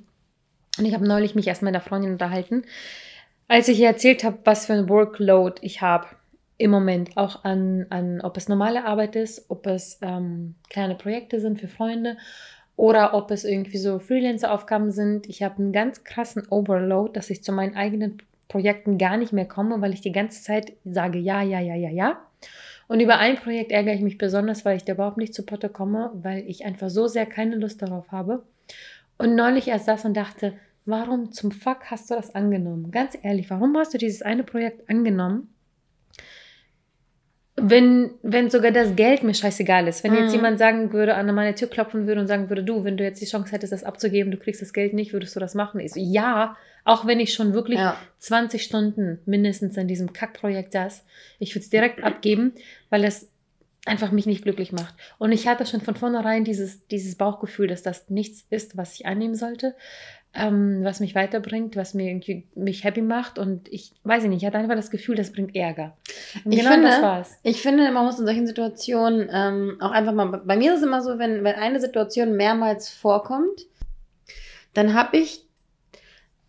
Und 0.80 0.86
ich 0.86 0.94
habe 0.94 1.06
neulich 1.06 1.36
mich 1.36 1.46
erst 1.46 1.62
mit 1.62 1.76
einer 1.76 1.84
Freundin 1.84 2.14
unterhalten, 2.14 2.64
als 3.50 3.68
ich 3.68 3.82
ihr 3.82 3.88
erzählt 3.88 4.24
habe, 4.24 4.38
was 4.46 4.68
für 4.68 4.74
ein 4.74 4.88
Workload 4.88 5.56
ich 5.60 5.82
habe 5.82 6.08
im 6.58 6.72
Moment, 6.72 7.18
auch 7.18 7.44
an, 7.44 7.88
an, 7.90 8.22
ob 8.22 8.38
es 8.38 8.48
normale 8.48 8.86
Arbeit 8.86 9.18
ist, 9.18 9.50
ob 9.50 9.68
es 9.68 10.00
ähm, 10.02 10.56
kleine 10.70 10.96
Projekte 10.96 11.42
sind 11.42 11.60
für 11.60 11.68
Freunde 11.68 12.16
oder 12.76 13.14
ob 13.14 13.32
es 13.32 13.44
irgendwie 13.44 13.78
so 13.78 14.00
Freelancer-Aufgaben 14.00 14.92
sind. 14.92 15.28
Ich 15.28 15.44
habe 15.44 15.60
einen 15.60 15.72
ganz 15.72 16.04
krassen 16.04 16.48
Overload, 16.50 17.14
dass 17.14 17.30
ich 17.30 17.44
zu 17.44 17.52
meinen 17.52 17.76
eigenen 17.76 18.18
Projekten 18.48 18.98
gar 18.98 19.18
nicht 19.18 19.34
mehr 19.34 19.48
komme, 19.48 19.82
weil 19.82 19.94
ich 19.94 20.02
die 20.02 20.12
ganze 20.12 20.42
Zeit 20.44 20.74
sage 20.84 21.20
ja, 21.20 21.42
ja, 21.42 21.60
ja, 21.60 21.76
ja, 21.76 21.90
ja. 21.90 22.20
Und 22.88 23.00
über 23.00 23.18
ein 23.18 23.38
Projekt 23.38 23.72
ärgere 23.72 23.94
ich 23.94 24.02
mich 24.02 24.18
besonders, 24.18 24.66
weil 24.66 24.78
ich 24.78 24.84
da 24.84 24.94
überhaupt 24.94 25.18
nicht 25.18 25.34
zu 25.34 25.46
Potte 25.46 25.70
komme, 25.70 26.12
weil 26.14 26.44
ich 26.48 26.66
einfach 26.66 26.90
so 26.90 27.08
sehr 27.08 27.26
keine 27.26 27.56
Lust 27.56 27.82
darauf 27.82 28.12
habe. 28.12 28.44
Und 29.18 29.36
neulich 29.36 29.68
erst 29.68 29.86
saß 29.86 30.06
und 30.06 30.16
dachte, 30.16 30.54
warum 30.86 31.32
zum 31.32 31.52
Fuck 31.52 31.86
hast 31.92 32.12
du 32.12 32.16
das 32.16 32.36
angenommen? 32.36 32.92
Ganz 32.92 33.18
ehrlich, 33.22 33.50
warum 33.50 33.76
hast 33.78 33.94
du 33.94 33.98
dieses 33.98 34.22
eine 34.22 34.44
Projekt 34.44 34.90
angenommen? 34.90 35.53
Wenn, 37.56 38.12
wenn 38.24 38.50
sogar 38.50 38.72
das 38.72 38.96
Geld 38.96 39.24
mir 39.24 39.34
scheißegal 39.34 39.88
ist. 39.88 40.04
Wenn 40.04 40.16
jetzt 40.16 40.30
mhm. 40.30 40.36
jemand 40.36 40.60
sagen 40.60 40.92
würde, 40.92 41.16
an 41.16 41.34
meine 41.36 41.54
Tür 41.54 41.68
klopfen 41.68 42.08
würde 42.08 42.22
und 42.22 42.28
sagen 42.28 42.50
würde, 42.50 42.64
du, 42.64 42.84
wenn 42.84 42.98
du 42.98 43.04
jetzt 43.04 43.22
die 43.22 43.28
Chance 43.28 43.52
hättest, 43.52 43.72
das 43.74 43.84
abzugeben, 43.84 44.32
du 44.32 44.38
kriegst 44.38 44.62
das 44.62 44.74
Geld 44.74 44.94
nicht, 44.94 45.14
würdest 45.14 45.36
du 45.36 45.40
das 45.40 45.54
machen? 45.54 45.80
Ich 45.80 45.94
so, 45.94 46.00
ja, 46.00 46.58
auch 46.84 47.06
wenn 47.06 47.20
ich 47.20 47.34
schon 47.34 47.54
wirklich 47.54 47.80
ja. 47.80 47.98
20 48.20 48.64
Stunden 48.64 49.20
mindestens 49.26 49.78
an 49.78 49.88
diesem 49.88 50.14
Kackprojekt 50.14 50.74
saß, 50.74 51.06
ich 51.40 51.54
würde 51.54 51.64
es 51.64 51.70
direkt 51.70 52.04
abgeben, 52.04 52.54
weil 52.90 53.04
es 53.04 53.30
einfach 53.86 54.12
mich 54.12 54.26
nicht 54.26 54.44
glücklich 54.44 54.72
macht. 54.72 54.96
Und 55.20 55.32
ich 55.32 55.48
hatte 55.48 55.66
schon 55.66 55.82
von 55.82 55.96
vornherein 55.96 56.44
dieses, 56.46 56.88
dieses 56.88 57.16
Bauchgefühl, 57.16 57.68
dass 57.68 57.84
das 57.84 58.10
nichts 58.10 58.46
ist, 58.50 58.78
was 58.78 58.96
ich 58.96 59.06
annehmen 59.06 59.36
sollte 59.36 59.76
ähm, 60.36 60.84
was 60.84 61.00
mich 61.00 61.14
weiterbringt, 61.14 61.76
was 61.76 61.94
mir 61.94 62.10
irgendwie 62.10 62.48
mich 62.56 62.84
happy 62.84 63.02
macht. 63.02 63.38
Und 63.38 63.72
ich 63.72 63.94
weiß 64.04 64.24
nicht, 64.24 64.42
ich 64.42 64.48
hatte 64.48 64.58
einfach 64.58 64.76
das 64.76 64.90
Gefühl, 64.90 65.16
das 65.16 65.32
bringt 65.32 65.56
Ärger. 65.56 65.96
Und 66.44 66.52
ich 66.52 66.60
genau 66.60 66.72
finde, 66.72 66.88
das 66.88 67.02
war's. 67.02 67.40
Ich 67.44 67.62
finde, 67.62 67.92
man 67.92 68.06
muss 68.06 68.20
in 68.20 68.26
solchen 68.26 68.48
Situationen 68.48 69.30
ähm, 69.32 69.78
auch 69.80 69.92
einfach 69.92 70.14
mal. 70.14 70.26
Bei 70.44 70.58
mir 70.58 70.74
ist 70.74 70.80
es 70.80 70.86
immer 70.86 71.02
so, 71.02 71.20
wenn, 71.20 71.44
wenn 71.44 71.56
eine 71.56 71.80
Situation 71.80 72.36
mehrmals 72.36 72.90
vorkommt, 72.90 73.68
dann 74.74 74.96
habe 74.96 75.18
ich 75.18 75.46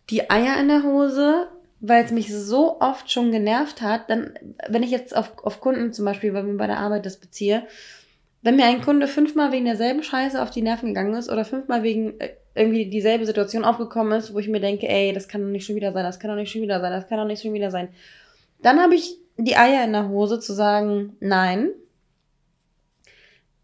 die 0.08 0.30
Eier 0.30 0.58
in 0.58 0.68
der 0.68 0.82
Hose, 0.82 1.48
weil 1.80 2.04
es 2.04 2.10
mich 2.10 2.34
so 2.34 2.80
oft 2.80 3.10
schon 3.10 3.32
genervt 3.32 3.82
hat. 3.82 4.08
Dann, 4.08 4.38
wenn 4.66 4.82
ich 4.82 4.90
jetzt 4.90 5.14
auf, 5.14 5.44
auf 5.44 5.60
Kunden 5.60 5.92
zum 5.92 6.06
Beispiel, 6.06 6.32
weil 6.32 6.46
wir 6.46 6.56
bei 6.56 6.66
der 6.66 6.78
Arbeit 6.78 7.04
das 7.04 7.18
beziehe, 7.18 7.66
wenn 8.44 8.56
mir 8.56 8.66
ein 8.66 8.82
Kunde 8.82 9.08
fünfmal 9.08 9.52
wegen 9.52 9.64
derselben 9.64 10.02
Scheiße 10.02 10.40
auf 10.40 10.50
die 10.50 10.60
Nerven 10.60 10.88
gegangen 10.88 11.14
ist 11.14 11.30
oder 11.30 11.46
fünfmal 11.46 11.82
wegen 11.82 12.20
äh, 12.20 12.34
irgendwie 12.54 12.90
dieselbe 12.90 13.24
Situation 13.24 13.64
aufgekommen 13.64 14.12
ist, 14.18 14.34
wo 14.34 14.38
ich 14.38 14.48
mir 14.48 14.60
denke, 14.60 14.86
ey, 14.86 15.12
das 15.14 15.28
kann 15.28 15.40
doch 15.40 15.48
nicht 15.48 15.66
schon 15.66 15.76
wieder 15.76 15.92
sein, 15.92 16.04
das 16.04 16.18
kann 16.18 16.30
doch 16.30 16.36
nicht 16.36 16.52
schon 16.52 16.62
wieder 16.62 16.78
sein, 16.78 16.92
das 16.92 17.08
kann 17.08 17.18
doch 17.18 17.24
nicht 17.24 17.42
schon 17.42 17.54
wieder 17.54 17.70
sein, 17.70 17.88
dann 18.62 18.78
habe 18.80 18.94
ich 18.94 19.16
die 19.38 19.56
Eier 19.56 19.84
in 19.84 19.92
der 19.92 20.08
Hose 20.10 20.38
zu 20.38 20.52
sagen, 20.52 21.16
nein. 21.20 21.70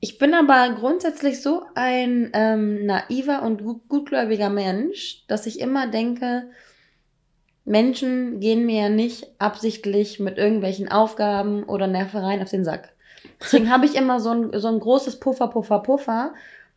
Ich 0.00 0.16
bin 0.16 0.32
aber 0.32 0.75
grundsätzlich 0.75 1.42
so 1.42 1.62
ein 1.75 2.30
ähm, 2.32 2.87
naiver 2.87 3.42
und 3.42 3.62
gut, 3.62 3.87
gutgläubiger 3.87 4.49
Mensch, 4.49 5.25
dass 5.28 5.44
ich 5.44 5.60
immer 5.60 5.88
denke, 5.88 6.44
Menschen 7.66 8.40
gehen 8.40 8.64
mir 8.64 8.84
ja 8.84 8.88
nicht 8.88 9.26
absichtlich 9.38 10.18
mit 10.18 10.38
irgendwelchen 10.38 10.90
Aufgaben 10.90 11.64
oder 11.64 11.87
Nervereien 11.87 12.42
auf 12.42 12.49
den 12.49 12.64
Sack. 12.64 12.94
Deswegen 13.40 13.70
habe 13.70 13.86
ich 13.86 13.94
immer 13.94 14.20
so 14.20 14.30
ein, 14.30 14.60
so 14.60 14.68
ein 14.68 14.80
großes 14.80 15.20
Puffer, 15.20 15.48
Puffer, 15.48 15.80
Puffer. 15.80 16.34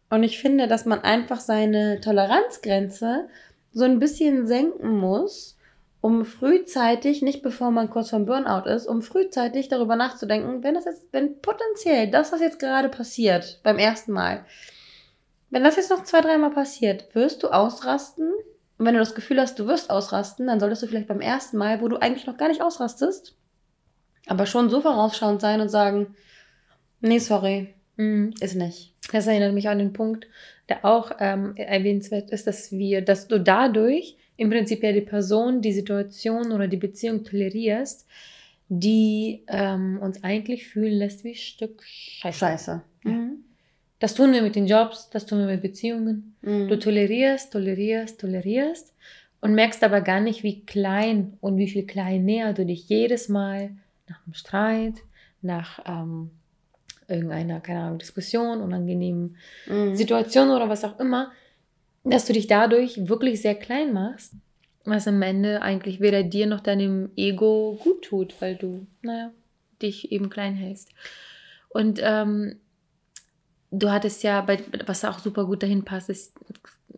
Und 0.09 0.23
ich 0.23 0.39
finde, 0.39 0.67
dass 0.67 0.85
man 0.85 1.01
einfach 1.01 1.39
seine 1.39 1.99
Toleranzgrenze 1.99 3.27
so 3.71 3.83
ein 3.83 3.99
bisschen 3.99 4.45
senken 4.47 4.97
muss, 4.97 5.57
um 6.01 6.25
frühzeitig, 6.25 7.21
nicht 7.21 7.41
bevor 7.41 7.71
man 7.71 7.89
kurz 7.89 8.09
vom 8.09 8.25
Burnout 8.25 8.69
ist, 8.69 8.87
um 8.87 9.01
frühzeitig 9.01 9.69
darüber 9.69 9.95
nachzudenken, 9.95 10.61
wenn 10.63 10.75
das 10.75 10.85
jetzt, 10.85 11.05
wenn 11.11 11.39
potenziell 11.41 12.11
das, 12.11 12.31
was 12.31 12.41
jetzt 12.41 12.59
gerade 12.59 12.89
passiert, 12.89 13.61
beim 13.63 13.77
ersten 13.77 14.11
Mal, 14.11 14.45
wenn 15.49 15.63
das 15.63 15.77
jetzt 15.77 15.91
noch 15.91 16.03
zwei, 16.03 16.21
dreimal 16.21 16.49
passiert, 16.49 17.13
wirst 17.15 17.43
du 17.43 17.47
ausrasten. 17.47 18.33
Und 18.77 18.85
wenn 18.85 18.95
du 18.95 18.99
das 18.99 19.15
Gefühl 19.15 19.39
hast, 19.39 19.59
du 19.59 19.67
wirst 19.67 19.89
ausrasten, 19.91 20.47
dann 20.47 20.59
solltest 20.59 20.83
du 20.83 20.87
vielleicht 20.87 21.07
beim 21.07 21.21
ersten 21.21 21.57
Mal, 21.57 21.79
wo 21.79 21.87
du 21.87 21.97
eigentlich 21.97 22.27
noch 22.27 22.37
gar 22.37 22.49
nicht 22.49 22.61
ausrastest, 22.61 23.35
aber 24.27 24.45
schon 24.45 24.69
so 24.69 24.81
vorausschauend 24.81 25.41
sein 25.41 25.61
und 25.61 25.69
sagen, 25.69 26.15
nee, 27.03 27.19
sorry, 27.19 27.73
mhm. 27.97 28.33
ist 28.39 28.55
nicht. 28.55 28.93
Das 29.11 29.27
erinnert 29.27 29.53
mich 29.53 29.69
an 29.69 29.79
den 29.79 29.93
Punkt, 29.93 30.27
der 30.69 30.85
auch 30.85 31.11
ähm, 31.19 31.55
erwähnenswert 31.55 32.31
ist, 32.31 32.47
dass 32.47 32.71
wir, 32.71 33.01
dass 33.01 33.27
du 33.27 33.39
dadurch 33.39 34.17
im 34.37 34.49
Prinzip 34.49 34.83
ja 34.83 34.91
die 34.91 35.01
Person, 35.01 35.61
die 35.61 35.73
Situation 35.73 36.51
oder 36.51 36.67
die 36.67 36.77
Beziehung 36.77 37.23
tolerierst, 37.23 38.07
die 38.69 39.43
ähm, 39.47 39.99
uns 40.01 40.23
eigentlich 40.23 40.67
fühlen 40.67 40.93
lässt 40.93 41.23
wie 41.23 41.31
ein 41.31 41.35
Stück 41.35 41.83
Scheiße. 41.83 42.39
Scheiße. 42.39 42.81
Mhm. 43.03 43.43
Das 43.99 44.15
tun 44.15 44.33
wir 44.33 44.41
mit 44.41 44.55
den 44.55 44.67
Jobs, 44.67 45.09
das 45.11 45.25
tun 45.25 45.39
wir 45.39 45.45
mit 45.45 45.61
Beziehungen. 45.61 46.35
Mhm. 46.41 46.67
Du 46.67 46.79
tolerierst, 46.79 47.53
tolerierst, 47.53 48.19
tolerierst 48.19 48.93
und 49.41 49.53
merkst 49.53 49.83
aber 49.83 50.01
gar 50.01 50.21
nicht, 50.21 50.43
wie 50.43 50.65
klein 50.65 51.37
und 51.41 51.57
wie 51.57 51.69
viel 51.69 51.85
klein 51.85 52.25
näher 52.25 52.53
du 52.53 52.65
dich 52.65 52.89
jedes 52.89 53.29
Mal 53.29 53.71
nach 54.07 54.25
einem 54.25 54.33
Streit, 54.33 54.95
nach 55.41 55.79
ähm, 55.85 56.31
irgendeiner, 57.07 57.59
keine 57.59 57.81
Ahnung, 57.81 57.99
Diskussion, 57.99 58.61
unangenehmen 58.61 59.37
mhm. 59.67 59.95
Situation 59.95 60.49
oder 60.49 60.69
was 60.69 60.83
auch 60.83 60.99
immer, 60.99 61.31
dass 62.03 62.25
du 62.25 62.33
dich 62.33 62.47
dadurch 62.47 63.07
wirklich 63.07 63.41
sehr 63.41 63.55
klein 63.55 63.93
machst, 63.93 64.33
was 64.85 65.07
am 65.07 65.21
Ende 65.21 65.61
eigentlich 65.61 65.99
weder 65.99 66.23
dir 66.23 66.47
noch 66.47 66.59
deinem 66.59 67.11
Ego 67.15 67.79
gut 67.81 68.03
tut, 68.03 68.41
weil 68.41 68.55
du, 68.55 68.85
naja, 69.01 69.31
dich 69.81 70.11
eben 70.11 70.29
klein 70.29 70.55
hältst. 70.55 70.89
Und 71.69 71.99
ähm, 72.03 72.57
du 73.71 73.89
hattest 73.89 74.23
ja, 74.23 74.41
bei, 74.41 74.59
was 74.85 75.05
auch 75.05 75.19
super 75.19 75.45
gut 75.45 75.63
dahin 75.63 75.83
passt, 75.83 76.09
ist, 76.09 76.33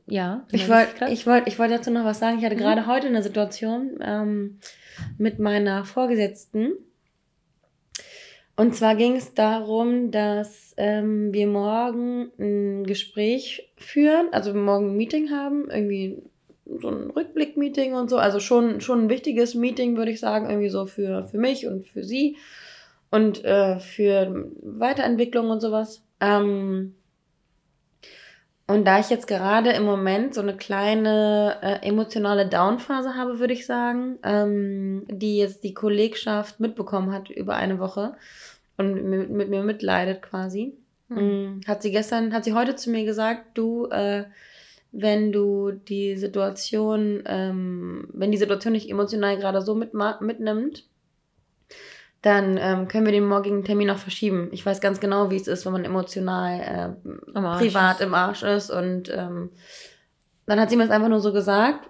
ja. 0.07 0.45
Ich 0.51 0.67
wollte 0.69 1.11
ich 1.11 1.25
wollt, 1.25 1.47
ich 1.47 1.57
wollt 1.57 1.71
dazu 1.71 1.91
noch 1.91 2.05
was 2.05 2.19
sagen. 2.19 2.37
Ich 2.37 2.45
hatte 2.45 2.55
mhm. 2.55 2.59
gerade 2.59 2.87
heute 2.87 3.07
eine 3.07 3.23
Situation 3.23 3.97
ähm, 4.01 4.59
mit 5.17 5.39
meiner 5.39 5.85
Vorgesetzten, 5.85 6.73
und 8.57 8.75
zwar 8.75 8.95
ging 8.95 9.15
es 9.15 9.33
darum, 9.33 10.11
dass 10.11 10.73
ähm, 10.77 11.33
wir 11.33 11.47
morgen 11.47 12.31
ein 12.39 12.85
Gespräch 12.85 13.69
führen, 13.75 14.27
also 14.31 14.53
morgen 14.53 14.91
ein 14.91 14.97
Meeting 14.97 15.29
haben, 15.29 15.69
irgendwie 15.69 16.21
so 16.79 16.89
ein 16.89 17.09
Rückblick-Meeting 17.11 17.93
und 17.93 18.09
so. 18.09 18.17
Also 18.17 18.39
schon, 18.39 18.81
schon 18.81 19.03
ein 19.03 19.09
wichtiges 19.09 19.55
Meeting, 19.55 19.97
würde 19.97 20.11
ich 20.11 20.19
sagen, 20.19 20.49
irgendwie 20.49 20.69
so 20.69 20.85
für, 20.85 21.27
für 21.27 21.37
mich 21.37 21.67
und 21.67 21.85
für 21.85 22.03
sie 22.03 22.37
und 23.11 23.43
äh, 23.43 23.79
für 23.79 24.49
Weiterentwicklung 24.61 25.49
und 25.49 25.59
sowas. 25.59 26.03
Ähm, 26.21 26.95
und 28.67 28.85
da 28.85 28.99
ich 28.99 29.09
jetzt 29.09 29.27
gerade 29.27 29.71
im 29.71 29.83
Moment 29.83 30.33
so 30.33 30.41
eine 30.41 30.57
kleine 30.57 31.57
äh, 31.61 31.87
emotionale 31.87 32.47
Downphase 32.47 33.15
habe, 33.15 33.39
würde 33.39 33.53
ich 33.53 33.65
sagen, 33.67 34.17
ähm, 34.23 35.05
die 35.07 35.37
jetzt 35.37 35.63
die 35.63 35.75
Kollegschaft 35.75 36.59
mitbekommen 36.59 37.11
hat 37.11 37.29
über 37.29 37.55
eine 37.55 37.79
Woche 37.79 38.15
und 38.77 39.03
mit, 39.07 39.29
mit 39.29 39.49
mir 39.49 39.63
mitleidet 39.63 40.23
quasi, 40.23 40.73
mhm. 41.09 41.61
hat 41.67 41.83
sie 41.83 41.91
gestern, 41.91 42.33
hat 42.33 42.43
sie 42.43 42.53
heute 42.53 42.75
zu 42.75 42.89
mir 42.89 43.05
gesagt, 43.05 43.55
du, 43.55 43.85
äh, 43.87 44.23
wenn 44.91 45.31
du 45.31 45.71
die 45.71 46.15
Situation, 46.17 47.21
ähm, 47.27 48.07
wenn 48.13 48.31
die 48.31 48.37
Situation 48.37 48.73
nicht 48.73 48.89
emotional 48.89 49.37
gerade 49.37 49.61
so 49.61 49.75
mit, 49.75 49.93
mitnimmt, 50.21 50.85
dann 52.25 52.57
ähm, 52.59 52.87
können 52.87 53.05
wir 53.05 53.11
den 53.11 53.27
morgigen 53.27 53.63
Termin 53.63 53.91
auch 53.91 53.99
verschieben. 53.99 54.49
Ich 54.51 54.65
weiß 54.65 54.81
ganz 54.81 54.99
genau, 54.99 55.29
wie 55.29 55.35
es 55.35 55.47
ist, 55.47 55.63
wenn 55.63 55.73
man 55.73 55.85
emotional 55.85 56.97
äh, 57.05 57.59
privat 57.59 57.99
ist. 57.99 58.05
im 58.05 58.15
Arsch 58.15 58.41
ist. 58.41 58.71
Und 58.71 59.13
ähm, 59.15 59.51
dann 60.47 60.59
hat 60.59 60.71
sie 60.71 60.75
mir 60.75 60.85
das 60.85 60.91
einfach 60.91 61.07
nur 61.07 61.21
so 61.21 61.31
gesagt. 61.31 61.87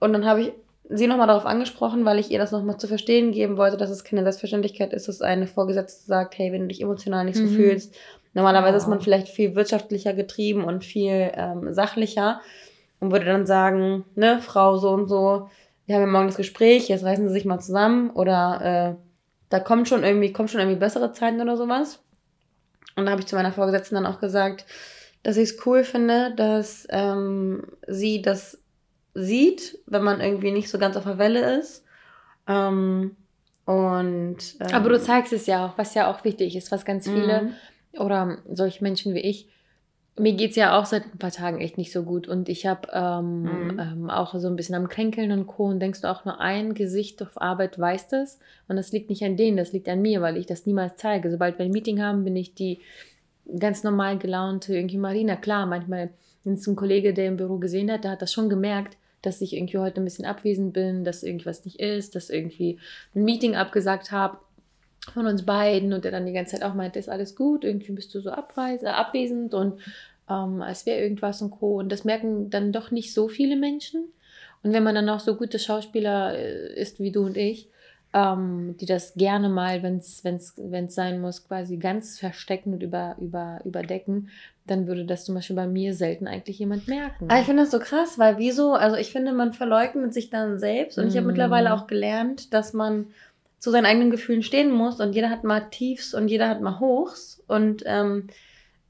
Und 0.00 0.14
dann 0.14 0.24
habe 0.24 0.40
ich 0.40 0.52
sie 0.88 1.06
nochmal 1.06 1.26
darauf 1.26 1.44
angesprochen, 1.44 2.06
weil 2.06 2.18
ich 2.18 2.30
ihr 2.30 2.38
das 2.38 2.50
nochmal 2.50 2.78
zu 2.78 2.88
verstehen 2.88 3.32
geben 3.32 3.58
wollte, 3.58 3.76
dass 3.76 3.90
es 3.90 4.04
keine 4.04 4.22
Selbstverständlichkeit 4.22 4.94
ist, 4.94 5.06
dass 5.06 5.20
eine 5.20 5.46
Vorgesetzte 5.46 6.06
sagt, 6.06 6.38
hey, 6.38 6.50
wenn 6.50 6.62
du 6.62 6.68
dich 6.68 6.80
emotional 6.80 7.26
nicht 7.26 7.36
so 7.36 7.44
mhm. 7.44 7.54
fühlst, 7.54 7.94
normalerweise 8.32 8.72
ja. 8.72 8.78
ist 8.78 8.88
man 8.88 9.02
vielleicht 9.02 9.28
viel 9.28 9.54
wirtschaftlicher 9.54 10.14
getrieben 10.14 10.64
und 10.64 10.82
viel 10.82 11.30
ähm, 11.34 11.74
sachlicher 11.74 12.40
und 13.00 13.12
würde 13.12 13.26
dann 13.26 13.44
sagen, 13.44 14.06
ne, 14.14 14.40
Frau 14.40 14.78
so 14.78 14.90
und 14.92 15.08
so, 15.08 15.50
wir 15.84 15.96
haben 15.96 16.02
ja 16.02 16.08
morgen 16.08 16.28
das 16.28 16.38
Gespräch, 16.38 16.88
jetzt 16.88 17.04
reißen 17.04 17.28
sie 17.28 17.34
sich 17.34 17.44
mal 17.44 17.60
zusammen 17.60 18.08
oder 18.08 18.96
äh, 18.96 19.03
da 19.54 19.60
kommt 19.60 19.88
schon 19.88 20.02
irgendwie, 20.02 20.32
kommt 20.32 20.50
schon 20.50 20.58
irgendwie 20.58 20.80
bessere 20.80 21.12
Zeiten 21.12 21.40
oder 21.40 21.56
sowas. 21.56 22.00
Und 22.96 23.06
da 23.06 23.12
habe 23.12 23.20
ich 23.20 23.28
zu 23.28 23.36
meiner 23.36 23.52
Vorgesetzten 23.52 23.94
dann 23.94 24.04
auch 24.04 24.18
gesagt, 24.18 24.66
dass 25.22 25.36
ich 25.36 25.50
es 25.50 25.64
cool 25.64 25.84
finde, 25.84 26.34
dass 26.34 26.88
ähm, 26.90 27.62
sie 27.86 28.20
das 28.20 28.58
sieht, 29.14 29.78
wenn 29.86 30.02
man 30.02 30.20
irgendwie 30.20 30.50
nicht 30.50 30.68
so 30.68 30.76
ganz 30.76 30.96
auf 30.96 31.04
der 31.04 31.18
Welle 31.18 31.60
ist. 31.60 31.84
Ähm, 32.48 33.14
und 33.64 34.38
ähm, 34.58 34.72
aber 34.72 34.88
du 34.88 35.00
zeigst 35.00 35.32
es 35.32 35.46
ja 35.46 35.66
auch, 35.66 35.78
was 35.78 35.94
ja 35.94 36.10
auch 36.10 36.24
wichtig 36.24 36.56
ist, 36.56 36.72
was 36.72 36.84
ganz 36.84 37.04
viele 37.08 37.42
mhm. 37.42 38.00
oder 38.00 38.38
solche 38.52 38.82
Menschen 38.82 39.14
wie 39.14 39.20
ich 39.20 39.48
mir 40.16 40.34
geht 40.34 40.50
es 40.50 40.56
ja 40.56 40.78
auch 40.78 40.86
seit 40.86 41.04
ein 41.06 41.18
paar 41.18 41.32
Tagen 41.32 41.60
echt 41.60 41.76
nicht 41.76 41.92
so 41.92 42.04
gut 42.04 42.28
und 42.28 42.48
ich 42.48 42.66
habe 42.66 42.88
ähm, 42.92 43.42
mhm. 43.42 43.78
ähm, 43.80 44.10
auch 44.10 44.34
so 44.38 44.46
ein 44.46 44.54
bisschen 44.54 44.76
am 44.76 44.88
Kränkeln 44.88 45.32
und 45.32 45.46
Co. 45.46 45.64
Und 45.64 45.80
denkst 45.80 46.02
du 46.02 46.10
auch 46.10 46.24
nur 46.24 46.40
ein 46.40 46.74
Gesicht 46.74 47.20
auf 47.20 47.40
Arbeit 47.40 47.78
weiß 47.78 48.08
das 48.08 48.38
und 48.68 48.76
das 48.76 48.92
liegt 48.92 49.10
nicht 49.10 49.24
an 49.24 49.36
denen, 49.36 49.56
das 49.56 49.72
liegt 49.72 49.88
an 49.88 50.02
mir, 50.02 50.20
weil 50.20 50.36
ich 50.36 50.46
das 50.46 50.66
niemals 50.66 50.96
zeige. 50.96 51.30
Sobald 51.30 51.58
wir 51.58 51.64
ein 51.64 51.72
Meeting 51.72 52.00
haben, 52.00 52.22
bin 52.22 52.36
ich 52.36 52.54
die 52.54 52.78
ganz 53.58 53.82
normal 53.82 54.18
gelaunte 54.18 54.74
irgendwie 54.74 54.98
Marina. 54.98 55.34
Klar, 55.34 55.66
manchmal, 55.66 56.10
wenn 56.44 56.54
es 56.54 56.66
ein 56.66 56.76
Kollege, 56.76 57.12
der 57.12 57.26
im 57.26 57.36
Büro 57.36 57.58
gesehen 57.58 57.90
hat, 57.90 58.04
der 58.04 58.12
hat 58.12 58.22
das 58.22 58.32
schon 58.32 58.48
gemerkt, 58.48 58.96
dass 59.20 59.40
ich 59.40 59.56
irgendwie 59.56 59.78
heute 59.78 60.00
ein 60.00 60.04
bisschen 60.04 60.26
abwesend 60.26 60.74
bin, 60.74 61.02
dass 61.02 61.24
irgendwas 61.24 61.64
nicht 61.64 61.80
ist, 61.80 62.14
dass 62.14 62.30
irgendwie 62.30 62.78
ein 63.16 63.24
Meeting 63.24 63.56
abgesagt 63.56 64.12
habe 64.12 64.38
von 65.12 65.26
uns 65.26 65.44
beiden 65.44 65.92
und 65.92 66.04
der 66.04 66.12
dann 66.12 66.26
die 66.26 66.32
ganze 66.32 66.56
Zeit 66.56 66.62
auch 66.62 66.74
meinte, 66.74 66.98
ist 66.98 67.08
alles 67.08 67.36
gut, 67.36 67.64
irgendwie 67.64 67.92
bist 67.92 68.14
du 68.14 68.20
so 68.20 68.30
abweis, 68.30 68.82
äh, 68.82 68.86
abwesend 68.86 69.54
und 69.54 69.80
ähm, 70.28 70.62
es 70.62 70.86
wäre 70.86 71.00
irgendwas 71.00 71.42
und 71.42 71.50
Co. 71.50 71.78
Und 71.78 71.92
das 71.92 72.04
merken 72.04 72.50
dann 72.50 72.72
doch 72.72 72.90
nicht 72.90 73.12
so 73.12 73.28
viele 73.28 73.56
Menschen. 73.56 74.04
Und 74.62 74.72
wenn 74.72 74.82
man 74.82 74.94
dann 74.94 75.08
auch 75.10 75.20
so 75.20 75.36
gute 75.36 75.58
Schauspieler 75.58 76.36
äh, 76.36 76.80
ist 76.80 77.00
wie 77.00 77.12
du 77.12 77.26
und 77.26 77.36
ich, 77.36 77.68
ähm, 78.14 78.76
die 78.80 78.86
das 78.86 79.14
gerne 79.14 79.48
mal, 79.48 79.82
wenn 79.82 79.96
es 79.98 80.94
sein 80.94 81.20
muss, 81.20 81.46
quasi 81.46 81.76
ganz 81.76 82.18
verstecken 82.18 82.72
und 82.72 82.82
über, 82.82 83.16
über, 83.20 83.60
überdecken, 83.64 84.30
dann 84.66 84.86
würde 84.86 85.04
das 85.04 85.24
zum 85.26 85.34
Beispiel 85.34 85.56
bei 85.56 85.66
mir 85.66 85.94
selten 85.94 86.26
eigentlich 86.26 86.58
jemand 86.58 86.88
merken. 86.88 87.28
Aber 87.28 87.40
ich 87.40 87.44
finde 87.44 87.64
das 87.64 87.72
so 87.72 87.80
krass, 87.80 88.18
weil 88.18 88.38
wieso, 88.38 88.72
also 88.72 88.96
ich 88.96 89.12
finde, 89.12 89.32
man 89.32 89.52
verleugnet 89.52 90.14
sich 90.14 90.30
dann 90.30 90.58
selbst 90.58 90.96
und 90.96 91.04
mm. 91.04 91.08
ich 91.08 91.16
habe 91.16 91.26
mittlerweile 91.26 91.74
auch 91.74 91.86
gelernt, 91.86 92.54
dass 92.54 92.72
man 92.72 93.08
zu 93.64 93.70
seinen 93.70 93.86
eigenen 93.86 94.10
Gefühlen 94.10 94.42
stehen 94.42 94.70
muss 94.70 95.00
und 95.00 95.14
jeder 95.14 95.30
hat 95.30 95.42
mal 95.42 95.70
Tiefs 95.70 96.12
und 96.12 96.28
jeder 96.28 96.50
hat 96.50 96.60
mal 96.60 96.80
Hochs 96.80 97.42
und 97.46 97.82
ähm, 97.86 98.28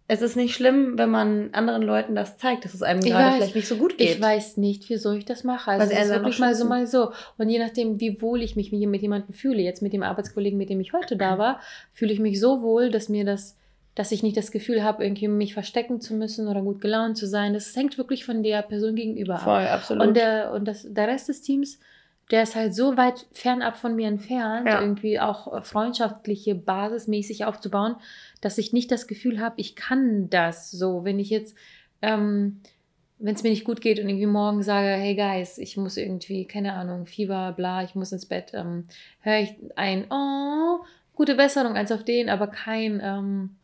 es 0.08 0.20
ist 0.20 0.34
nicht 0.34 0.52
schlimm, 0.52 0.98
wenn 0.98 1.10
man 1.10 1.50
anderen 1.52 1.82
Leuten 1.82 2.16
das 2.16 2.38
zeigt, 2.38 2.64
dass 2.64 2.74
es 2.74 2.82
einem 2.82 3.00
gerade 3.00 3.36
vielleicht 3.36 3.54
nicht 3.54 3.68
so 3.68 3.76
gut 3.76 3.96
geht. 3.96 4.16
Ich 4.16 4.20
weiß 4.20 4.56
nicht, 4.56 4.88
wieso 4.88 5.12
ich 5.12 5.26
das 5.26 5.44
mache. 5.44 5.70
Also 5.70 5.94
es 5.94 6.06
ist 6.06 6.10
wirklich 6.10 6.40
mal 6.40 6.56
so, 6.56 6.64
mal 6.64 6.88
so. 6.88 7.12
Und 7.38 7.50
je 7.50 7.60
nachdem, 7.60 8.00
wie 8.00 8.20
wohl 8.20 8.42
ich 8.42 8.56
mich 8.56 8.72
mit 8.72 9.00
jemandem 9.00 9.32
fühle, 9.32 9.62
jetzt 9.62 9.80
mit 9.80 9.92
dem 9.92 10.02
Arbeitskollegen, 10.02 10.58
mit 10.58 10.70
dem 10.70 10.80
ich 10.80 10.92
heute 10.92 11.16
da 11.16 11.38
war, 11.38 11.60
fühle 11.92 12.12
ich 12.12 12.18
mich 12.18 12.40
so 12.40 12.60
wohl, 12.60 12.90
dass 12.90 13.08
mir 13.08 13.24
das, 13.24 13.56
dass 13.94 14.10
ich 14.10 14.24
nicht 14.24 14.36
das 14.36 14.50
Gefühl 14.50 14.82
habe, 14.82 15.04
irgendwie 15.04 15.28
mich 15.28 15.54
verstecken 15.54 16.00
zu 16.00 16.14
müssen 16.14 16.48
oder 16.48 16.62
gut 16.62 16.80
gelaunt 16.80 17.16
zu 17.16 17.28
sein. 17.28 17.54
Das 17.54 17.76
hängt 17.76 17.96
wirklich 17.96 18.24
von 18.24 18.42
der 18.42 18.62
Person 18.62 18.96
gegenüber 18.96 19.36
ab. 19.36 19.44
Voll, 19.44 19.66
absolut. 19.68 20.04
Und 20.04 20.16
der, 20.16 20.50
und 20.50 20.64
das, 20.66 20.84
der 20.84 21.06
Rest 21.06 21.28
des 21.28 21.42
Teams 21.42 21.78
der 22.30 22.42
ist 22.42 22.54
halt 22.54 22.74
so 22.74 22.96
weit 22.96 23.26
fernab 23.32 23.76
von 23.76 23.94
mir 23.94 24.08
entfernt, 24.08 24.66
ja. 24.66 24.80
irgendwie 24.80 25.20
auch 25.20 25.64
freundschaftliche 25.64 26.54
basismäßig 26.54 27.44
aufzubauen, 27.44 27.96
dass 28.40 28.58
ich 28.58 28.72
nicht 28.72 28.90
das 28.90 29.06
Gefühl 29.06 29.40
habe, 29.40 29.54
ich 29.58 29.76
kann 29.76 30.30
das 30.30 30.70
so. 30.70 31.04
Wenn 31.04 31.18
ich 31.18 31.30
jetzt 31.30 31.56
ähm, 32.00 32.60
wenn 33.18 33.34
es 33.34 33.42
mir 33.42 33.50
nicht 33.50 33.64
gut 33.64 33.80
geht 33.80 33.98
und 33.98 34.08
irgendwie 34.08 34.26
morgen 34.26 34.62
sage, 34.62 34.88
hey 34.88 35.14
Guys, 35.14 35.58
ich 35.58 35.76
muss 35.76 35.96
irgendwie, 35.96 36.46
keine 36.46 36.74
Ahnung, 36.74 37.06
Fieber, 37.06 37.52
bla, 37.56 37.82
ich 37.82 37.94
muss 37.94 38.12
ins 38.12 38.26
Bett, 38.26 38.52
ähm, 38.54 38.84
höre 39.20 39.38
ich 39.38 39.54
ein, 39.76 40.06
oh, 40.10 40.84
gute 41.14 41.34
Besserung, 41.34 41.74
eins 41.74 41.92
auf 41.92 42.04
den, 42.04 42.28
aber 42.28 42.48
kein, 42.48 43.00
ähm, 43.02 43.56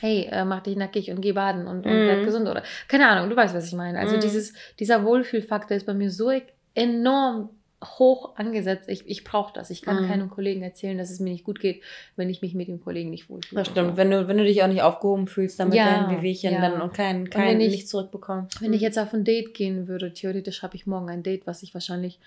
hey, 0.00 0.28
äh, 0.30 0.44
mach 0.44 0.62
dich 0.62 0.76
nackig 0.76 1.10
und 1.10 1.20
geh 1.20 1.32
baden 1.32 1.66
und, 1.66 1.84
und 1.84 1.92
mm. 1.92 2.06
bleib 2.06 2.24
gesund 2.24 2.48
oder 2.48 2.62
keine 2.88 3.08
Ahnung, 3.08 3.28
du 3.28 3.36
weißt, 3.36 3.54
was 3.54 3.66
ich 3.66 3.74
meine. 3.74 3.98
Also 3.98 4.16
mm. 4.16 4.20
dieses, 4.20 4.54
dieser 4.78 5.04
Wohlfühlfaktor 5.04 5.76
ist 5.76 5.86
bei 5.86 5.94
mir 5.94 6.10
so 6.10 6.30
enorm 6.74 7.50
hoch 7.98 8.36
angesetzt. 8.36 8.88
Ich, 8.88 9.08
ich 9.08 9.24
brauche 9.24 9.52
das. 9.52 9.70
Ich 9.70 9.82
kann 9.82 10.04
mm. 10.04 10.08
keinem 10.08 10.30
Kollegen 10.30 10.62
erzählen, 10.62 10.98
dass 10.98 11.10
es 11.10 11.20
mir 11.20 11.30
nicht 11.30 11.44
gut 11.44 11.60
geht, 11.60 11.82
wenn 12.16 12.28
ich 12.28 12.42
mich 12.42 12.54
mit 12.54 12.68
dem 12.68 12.80
Kollegen 12.80 13.10
nicht 13.10 13.30
wohlfühle. 13.30 13.60
Das 13.60 13.68
stimmt. 13.68 13.96
Wenn 13.96 14.10
du, 14.10 14.28
wenn 14.28 14.36
du 14.36 14.44
dich 14.44 14.62
auch 14.62 14.68
nicht 14.68 14.82
aufgehoben 14.82 15.26
fühlst, 15.26 15.58
dann 15.60 15.68
mit 15.68 15.78
ja, 15.78 15.86
deinen 15.86 16.18
Wehwehchen 16.18 16.52
ja. 16.52 16.60
dann 16.60 16.80
und 16.80 16.92
kein, 16.92 17.30
kein 17.30 17.60
ich, 17.60 17.70
nicht 17.70 17.88
zurückbekommst. 17.88 18.60
Wenn 18.60 18.72
ich 18.72 18.80
jetzt 18.80 18.98
auf 18.98 19.12
ein 19.12 19.24
Date 19.24 19.54
gehen 19.54 19.88
würde, 19.88 20.12
theoretisch 20.12 20.62
habe 20.62 20.76
ich 20.76 20.86
morgen 20.86 21.08
ein 21.10 21.22
Date, 21.22 21.46
was 21.46 21.62
ich 21.62 21.74
wahrscheinlich 21.74 22.18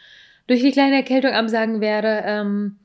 durch 0.47 0.61
die 0.61 0.71
kleine 0.71 0.95
Erkältung 0.95 1.31
absagen 1.31 1.81
werde. 1.81 2.23
Ähm, 2.25 2.79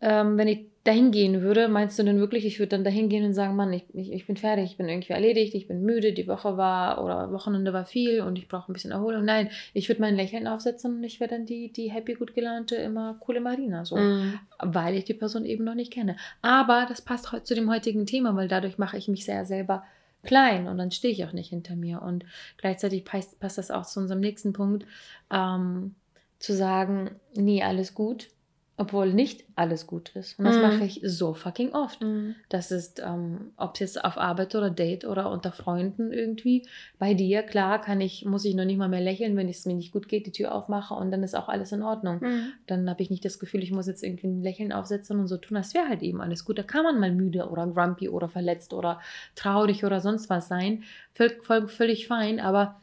ähm, 0.00 0.38
wenn 0.38 0.48
ich 0.48 0.66
dahin 0.84 1.10
gehen 1.10 1.40
würde, 1.40 1.68
meinst 1.68 1.98
du 1.98 2.02
denn 2.02 2.18
wirklich, 2.18 2.44
ich 2.44 2.58
würde 2.58 2.70
dann 2.70 2.84
dahin 2.84 3.08
gehen 3.08 3.24
und 3.24 3.32
sagen, 3.32 3.56
Mann, 3.56 3.72
ich, 3.72 3.84
ich, 3.94 4.12
ich 4.12 4.26
bin 4.26 4.36
fertig, 4.36 4.66
ich 4.66 4.76
bin 4.76 4.86
irgendwie 4.86 5.14
erledigt, 5.14 5.54
ich 5.54 5.66
bin 5.66 5.82
müde, 5.82 6.12
die 6.12 6.28
Woche 6.28 6.58
war 6.58 7.02
oder 7.02 7.32
Wochenende 7.32 7.72
war 7.72 7.86
viel 7.86 8.20
und 8.20 8.38
ich 8.38 8.48
brauche 8.48 8.70
ein 8.70 8.74
bisschen 8.74 8.90
Erholung. 8.90 9.24
Nein, 9.24 9.48
ich 9.72 9.88
würde 9.88 10.02
mein 10.02 10.14
Lächeln 10.14 10.46
aufsetzen 10.46 10.96
und 10.96 11.04
ich 11.04 11.20
wäre 11.20 11.30
dann 11.30 11.46
die, 11.46 11.72
die 11.72 11.90
happy, 11.90 12.14
gut 12.14 12.34
gelaunte, 12.34 12.76
immer 12.76 13.16
coole 13.20 13.40
Marina, 13.40 13.86
so, 13.86 13.96
mm. 13.96 14.38
weil 14.58 14.94
ich 14.94 15.04
die 15.04 15.14
Person 15.14 15.46
eben 15.46 15.64
noch 15.64 15.74
nicht 15.74 15.90
kenne. 15.90 16.16
Aber 16.42 16.84
das 16.86 17.00
passt 17.00 17.32
heute 17.32 17.44
zu 17.44 17.54
dem 17.54 17.70
heutigen 17.70 18.04
Thema, 18.04 18.36
weil 18.36 18.48
dadurch 18.48 18.76
mache 18.76 18.98
ich 18.98 19.08
mich 19.08 19.24
sehr 19.24 19.46
selber 19.46 19.84
klein 20.22 20.68
und 20.68 20.76
dann 20.76 20.90
stehe 20.90 21.12
ich 21.12 21.24
auch 21.24 21.32
nicht 21.32 21.48
hinter 21.48 21.76
mir. 21.76 22.02
Und 22.02 22.26
gleichzeitig 22.58 23.06
passt, 23.06 23.40
passt 23.40 23.56
das 23.56 23.70
auch 23.70 23.86
zu 23.86 24.00
unserem 24.00 24.20
nächsten 24.20 24.52
Punkt, 24.52 24.86
ähm, 25.32 25.94
zu 26.38 26.52
sagen, 26.52 27.12
nie 27.34 27.62
alles 27.62 27.94
gut, 27.94 28.28
obwohl 28.76 29.12
nicht 29.12 29.44
alles 29.54 29.86
gut 29.86 30.10
ist. 30.16 30.36
Und 30.38 30.46
das 30.46 30.56
mm. 30.56 30.62
mache 30.62 30.84
ich 30.84 31.00
so 31.04 31.32
fucking 31.32 31.72
oft. 31.74 32.02
Mm. 32.02 32.34
Das 32.48 32.72
ist, 32.72 33.00
ähm, 33.04 33.52
ob 33.56 33.74
es 33.74 33.80
jetzt 33.80 34.04
auf 34.04 34.18
Arbeit 34.18 34.54
oder 34.56 34.68
Date 34.68 35.04
oder 35.04 35.30
unter 35.30 35.52
Freunden 35.52 36.12
irgendwie. 36.12 36.66
Bei 36.98 37.14
dir, 37.14 37.44
klar, 37.44 37.80
kann 37.80 38.00
ich, 38.00 38.24
muss 38.24 38.44
ich 38.44 38.56
noch 38.56 38.64
nicht 38.64 38.78
mal 38.78 38.88
mehr 38.88 39.00
lächeln, 39.00 39.36
wenn 39.36 39.48
es 39.48 39.64
mir 39.64 39.74
nicht 39.74 39.92
gut 39.92 40.08
geht, 40.08 40.26
die 40.26 40.32
Tür 40.32 40.52
aufmache 40.52 40.94
und 40.94 41.12
dann 41.12 41.22
ist 41.22 41.36
auch 41.36 41.48
alles 41.48 41.70
in 41.70 41.82
Ordnung. 41.82 42.18
Mm. 42.18 42.52
Dann 42.66 42.90
habe 42.90 43.00
ich 43.00 43.10
nicht 43.10 43.24
das 43.24 43.38
Gefühl, 43.38 43.62
ich 43.62 43.70
muss 43.70 43.86
jetzt 43.86 44.02
irgendwie 44.02 44.26
ein 44.26 44.42
Lächeln 44.42 44.72
aufsetzen 44.72 45.20
und 45.20 45.28
so 45.28 45.36
tun, 45.36 45.56
das 45.56 45.72
wäre 45.72 45.88
halt 45.88 46.02
eben 46.02 46.20
alles 46.20 46.44
gut. 46.44 46.58
Da 46.58 46.64
kann 46.64 46.82
man 46.82 46.98
mal 46.98 47.12
müde 47.12 47.48
oder 47.48 47.68
grumpy 47.68 48.08
oder 48.08 48.28
verletzt 48.28 48.74
oder 48.74 49.00
traurig 49.36 49.84
oder 49.84 50.00
sonst 50.00 50.30
was 50.30 50.48
sein. 50.48 50.82
Völ 51.12 51.30
voll, 51.42 51.68
völlig 51.68 52.08
fein, 52.08 52.40
aber 52.40 52.80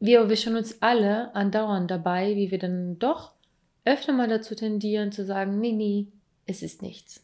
wir 0.00 0.18
erwischen 0.18 0.56
uns 0.56 0.82
alle 0.82 1.32
andauernd 1.36 1.88
dabei, 1.88 2.34
wie 2.34 2.50
wir 2.50 2.58
dann 2.58 2.98
doch 2.98 3.32
öfter 3.90 4.12
mal 4.12 4.28
dazu 4.28 4.54
tendieren 4.54 5.12
zu 5.12 5.24
sagen, 5.24 5.60
nee, 5.60 5.72
nee, 5.72 6.06
es 6.46 6.62
ist 6.62 6.82
nichts. 6.82 7.22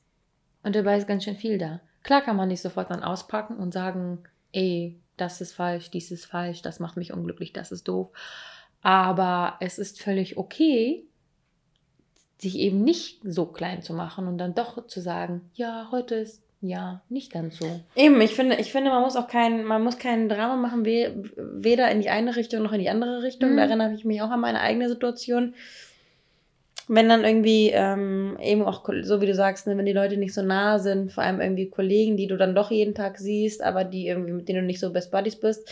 Und 0.63 0.75
dabei 0.75 0.99
ist 0.99 1.09
ganz 1.09 1.25
schön 1.25 1.37
viel 1.37 1.59
da. 1.59 1.81
Klar 2.03 2.23
kann 2.23 2.37
man 2.37 2.49
nicht 2.49 2.61
sofort 2.61 2.91
dann 2.91 3.03
auspacken 3.03 3.57
und 3.57 3.73
sagen, 3.73 4.25
ey, 4.53 5.01
das 5.17 5.41
ist 5.41 5.55
falsch, 5.55 5.91
dies 5.91 6.11
ist 6.11 6.27
falsch, 6.27 6.63
das 6.63 6.81
macht 6.81 6.97
mich 6.97 7.13
unglücklich, 7.13 7.53
das 7.53 7.73
ist 7.73 7.89
doof. 7.89 8.09
Aber 8.83 9.57
es 9.61 9.79
ist 9.79 10.01
völlig 10.01 10.37
okay, 10.37 11.05
sich 12.39 12.59
eben 12.59 12.83
nicht 12.83 13.21
so 13.25 13.47
klein 13.47 13.83
zu 13.83 13.95
machen 13.95 14.29
und 14.29 14.39
dann 14.39 14.55
doch 14.55 14.87
zu 14.87 15.01
sagen, 15.01 15.51
ja, 15.55 15.89
heute 15.91 16.17
ist 16.17 16.43
ja 16.61 17.03
nicht 17.09 17.33
ganz 17.33 17.59
so. 17.59 17.81
Eben, 17.95 18.21
ich 18.21 18.35
finde, 18.35 18.57
ich 18.57 18.73
finde, 18.73 18.91
man 18.91 19.03
muss 19.03 19.17
auch 19.17 19.29
kein, 19.29 19.65
man 19.65 19.83
muss 19.83 19.99
kein 19.99 20.29
Drama 20.29 20.57
machen, 20.57 20.85
weder 20.85 21.91
in 21.91 22.01
die 22.01 22.11
eine 22.11 22.37
Richtung 22.37 22.63
noch 22.63 22.73
in 22.73 22.81
die 22.81 22.91
andere 22.91 23.23
Richtung. 23.23 23.53
Mhm. 23.53 23.57
Da 23.57 23.63
erinnere 23.65 23.95
ich 23.95 24.05
mich 24.05 24.23
auch 24.23 24.31
an 24.31 24.41
meine 24.41 24.61
eigene 24.61 24.89
Situation 24.89 25.55
wenn 26.89 27.09
dann 27.09 27.25
irgendwie 27.25 27.71
ähm, 27.71 28.39
eben 28.41 28.63
auch, 28.63 28.85
so 29.03 29.21
wie 29.21 29.27
du 29.27 29.35
sagst, 29.35 29.67
ne, 29.67 29.77
wenn 29.77 29.87
die 29.87 29.93
Leute 29.93 30.17
nicht 30.17 30.35
so 30.35 30.43
nah 30.43 30.79
sind, 30.79 31.13
vor 31.13 31.25
allem 31.25 31.41
irgendwie 31.41 31.69
Kollegen, 31.69 32.17
die 32.17 32.29
du 32.29 32.37
dann 32.37 32.55
doch 32.55 32.71
jeden 32.71 32.95
Tag 32.95 33.19
siehst, 33.19 33.63
aber 33.63 33.85
die 33.85 34.07
irgendwie, 34.07 34.33
mit 34.33 34.49
denen 34.49 34.61
du 34.61 34.67
nicht 34.67 34.81
so 34.81 34.93
Best 34.93 35.11
Buddies 35.11 35.37
bist, 35.37 35.69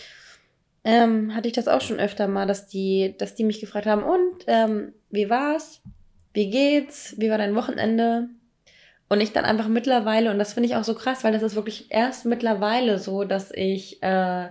ähm, 0.82 1.34
hatte 1.34 1.48
ich 1.48 1.54
das 1.54 1.68
auch 1.68 1.80
schon 1.80 2.00
öfter 2.00 2.26
mal, 2.26 2.46
dass 2.46 2.66
die, 2.66 3.14
dass 3.16 3.34
die 3.34 3.44
mich 3.44 3.60
gefragt 3.60 3.86
haben, 3.86 4.02
und 4.02 4.44
ähm, 4.48 4.92
wie 5.10 5.30
war's? 5.30 5.80
Wie 6.32 6.50
geht's? 6.50 7.14
Wie 7.16 7.30
war 7.30 7.38
dein 7.38 7.54
Wochenende? 7.54 8.28
Und 9.08 9.20
ich 9.20 9.32
dann 9.32 9.44
einfach 9.44 9.68
mittlerweile, 9.68 10.30
und 10.30 10.38
das 10.38 10.54
finde 10.54 10.68
ich 10.68 10.74
auch 10.74 10.84
so 10.84 10.94
krass, 10.94 11.22
weil 11.22 11.32
das 11.32 11.42
ist 11.42 11.54
wirklich 11.54 11.86
erst 11.90 12.26
mittlerweile 12.26 12.98
so, 12.98 13.24
dass 13.24 13.52
ich 13.52 14.02
äh, 14.02 14.48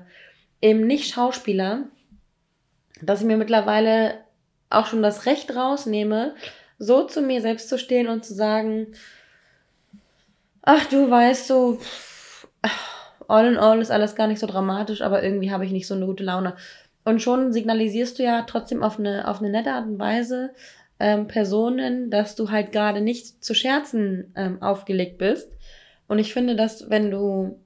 eben 0.62 0.88
nicht 0.88 1.14
Schauspieler, 1.14 1.90
dass 3.02 3.20
ich 3.20 3.28
mir 3.28 3.38
mittlerweile 3.38 4.23
auch 4.74 4.88
schon 4.88 5.02
das 5.02 5.26
Recht 5.26 5.56
rausnehme, 5.56 6.36
so 6.80 7.06
zu 7.06 7.22
mir 7.22 7.42
selbst 7.42 7.70
zu 7.70 7.78
stehen 7.78 8.08
und 8.08 8.26
zu 8.26 8.34
sagen, 8.34 8.88
ach 10.62 10.86
du 10.86 11.10
weißt 11.10 11.48
so, 11.48 11.80
all 13.28 13.48
in 13.48 13.58
all 13.58 13.82
ist 13.82 13.92
alles 13.92 14.16
gar 14.16 14.28
nicht 14.28 14.40
so 14.40 14.48
dramatisch, 14.48 15.02
aber 15.02 15.24
irgendwie 15.24 15.52
habe 15.52 15.66
ich 15.66 15.72
nicht 15.72 15.88
so 15.88 15.94
eine 15.94 16.06
gute 16.06 16.24
Laune. 16.24 16.56
Und 17.06 17.22
schon 17.22 17.52
signalisierst 17.52 18.18
du 18.20 18.24
ja 18.24 18.44
trotzdem 18.44 18.82
auf 18.82 18.98
eine, 18.98 19.28
auf 19.28 19.40
eine 19.40 19.50
nette 19.50 19.72
Art 19.72 19.86
und 19.86 20.00
Weise 20.00 20.52
ähm, 21.00 21.28
Personen, 21.28 22.10
dass 22.10 22.36
du 22.36 22.50
halt 22.50 22.72
gerade 22.72 23.02
nicht 23.02 23.44
zu 23.44 23.54
Scherzen 23.54 24.32
ähm, 24.36 24.62
aufgelegt 24.62 25.18
bist. 25.18 25.50
Und 26.08 26.20
ich 26.20 26.34
finde, 26.34 26.56
dass 26.56 26.90
wenn 26.90 27.12
du 27.12 27.60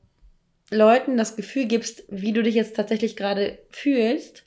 Leuten 0.72 1.18
das 1.18 1.36
Gefühl 1.36 1.66
gibst, 1.66 2.04
wie 2.10 2.34
du 2.34 2.44
dich 2.44 2.56
jetzt 2.56 2.76
tatsächlich 2.76 3.16
gerade 3.16 3.60
fühlst, 3.70 4.44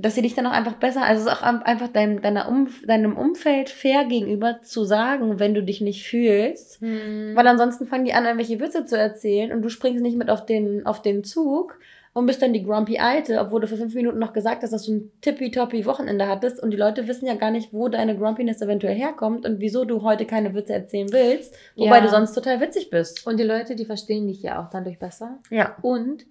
dass 0.00 0.14
sie 0.14 0.22
dich 0.22 0.34
dann 0.34 0.46
auch 0.46 0.52
einfach 0.52 0.74
besser, 0.74 1.02
also 1.02 1.22
es 1.22 1.26
ist 1.26 1.32
auch 1.32 1.42
einfach 1.42 1.88
dein, 1.88 2.22
deiner 2.22 2.48
um, 2.48 2.68
deinem 2.86 3.16
Umfeld 3.16 3.68
fair 3.68 4.04
gegenüber 4.04 4.60
zu 4.62 4.84
sagen, 4.84 5.40
wenn 5.40 5.54
du 5.54 5.62
dich 5.62 5.80
nicht 5.80 6.06
fühlst. 6.06 6.80
Hm. 6.80 7.32
Weil 7.34 7.48
ansonsten 7.48 7.88
fangen 7.88 8.04
die 8.04 8.12
an, 8.12 8.24
irgendwelche 8.24 8.60
Witze 8.60 8.86
zu 8.86 8.96
erzählen 8.96 9.50
und 9.50 9.60
du 9.60 9.68
springst 9.68 10.00
nicht 10.00 10.16
mit 10.16 10.30
auf 10.30 10.46
den, 10.46 10.86
auf 10.86 11.02
den 11.02 11.24
Zug 11.24 11.80
und 12.12 12.26
bist 12.26 12.40
dann 12.40 12.52
die 12.52 12.62
grumpy 12.62 12.98
Alte, 12.98 13.40
obwohl 13.40 13.60
du 13.60 13.66
vor 13.66 13.76
fünf 13.76 13.92
Minuten 13.92 14.20
noch 14.20 14.32
gesagt 14.32 14.62
hast, 14.62 14.72
dass 14.72 14.86
du 14.86 14.92
ein 14.92 15.12
tippitoppi 15.20 15.84
Wochenende 15.84 16.28
hattest 16.28 16.62
und 16.62 16.70
die 16.70 16.76
Leute 16.76 17.08
wissen 17.08 17.26
ja 17.26 17.34
gar 17.34 17.50
nicht, 17.50 17.72
wo 17.72 17.88
deine 17.88 18.16
Grumpiness 18.16 18.62
eventuell 18.62 18.94
herkommt 18.94 19.44
und 19.46 19.58
wieso 19.58 19.84
du 19.84 20.02
heute 20.02 20.26
keine 20.26 20.54
Witze 20.54 20.74
erzählen 20.74 21.12
willst, 21.12 21.56
wobei 21.74 21.96
ja. 21.96 22.02
du 22.02 22.08
sonst 22.08 22.34
total 22.34 22.60
witzig 22.60 22.90
bist. 22.90 23.26
Und 23.26 23.40
die 23.40 23.44
Leute, 23.44 23.74
die 23.74 23.84
verstehen 23.84 24.28
dich 24.28 24.42
ja 24.42 24.62
auch 24.62 24.70
dadurch 24.70 25.00
besser. 25.00 25.40
Ja. 25.50 25.74
Und 25.82 26.24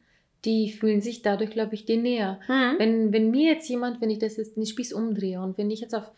die 0.46 0.72
fühlen 0.72 1.02
sich 1.02 1.22
dadurch, 1.22 1.52
glaube 1.52 1.76
ich, 1.76 1.86
dir 1.86 1.98
näher. 1.98 2.40
Mhm. 2.48 2.76
Wenn, 2.78 3.14
wenn 3.14 3.32
mir 3.32 3.54
jetzt 3.54 3.68
jemand, 3.70 4.02
wenn 4.02 4.10
ich 4.10 4.20
das 4.20 4.38
jetzt 4.38 4.56
den 4.56 4.66
Spieß 4.66 4.94
umdrehe 4.94 5.42
und 5.42 5.58
wenn 5.58 5.72
ich 5.72 5.82
jetzt 5.82 5.96
auf 5.96 6.12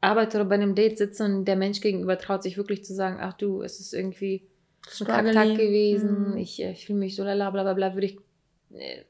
Arbeit 0.00 0.34
oder 0.34 0.44
bei 0.44 0.54
einem 0.54 0.74
Date 0.74 0.98
sitze 0.98 1.24
und 1.24 1.44
der 1.44 1.56
Mensch 1.56 1.80
gegenüber 1.80 2.18
traut 2.18 2.42
sich 2.42 2.56
wirklich 2.56 2.84
zu 2.84 2.94
sagen, 2.94 3.18
ach 3.20 3.34
du, 3.34 3.62
es 3.62 3.80
ist 3.80 3.92
irgendwie 3.92 4.42
ein 5.00 5.06
Kacktag 5.06 5.56
gewesen, 5.56 6.32
mhm. 6.32 6.36
ich, 6.38 6.62
ich 6.62 6.86
fühle 6.86 6.98
mich 6.98 7.14
so 7.14 7.22
lala, 7.22 7.50
bla 7.50 7.62
bla 7.62 7.74
bla, 7.74 7.94
würde 7.94 8.06
ich 8.06 8.18
äh, 8.72 9.02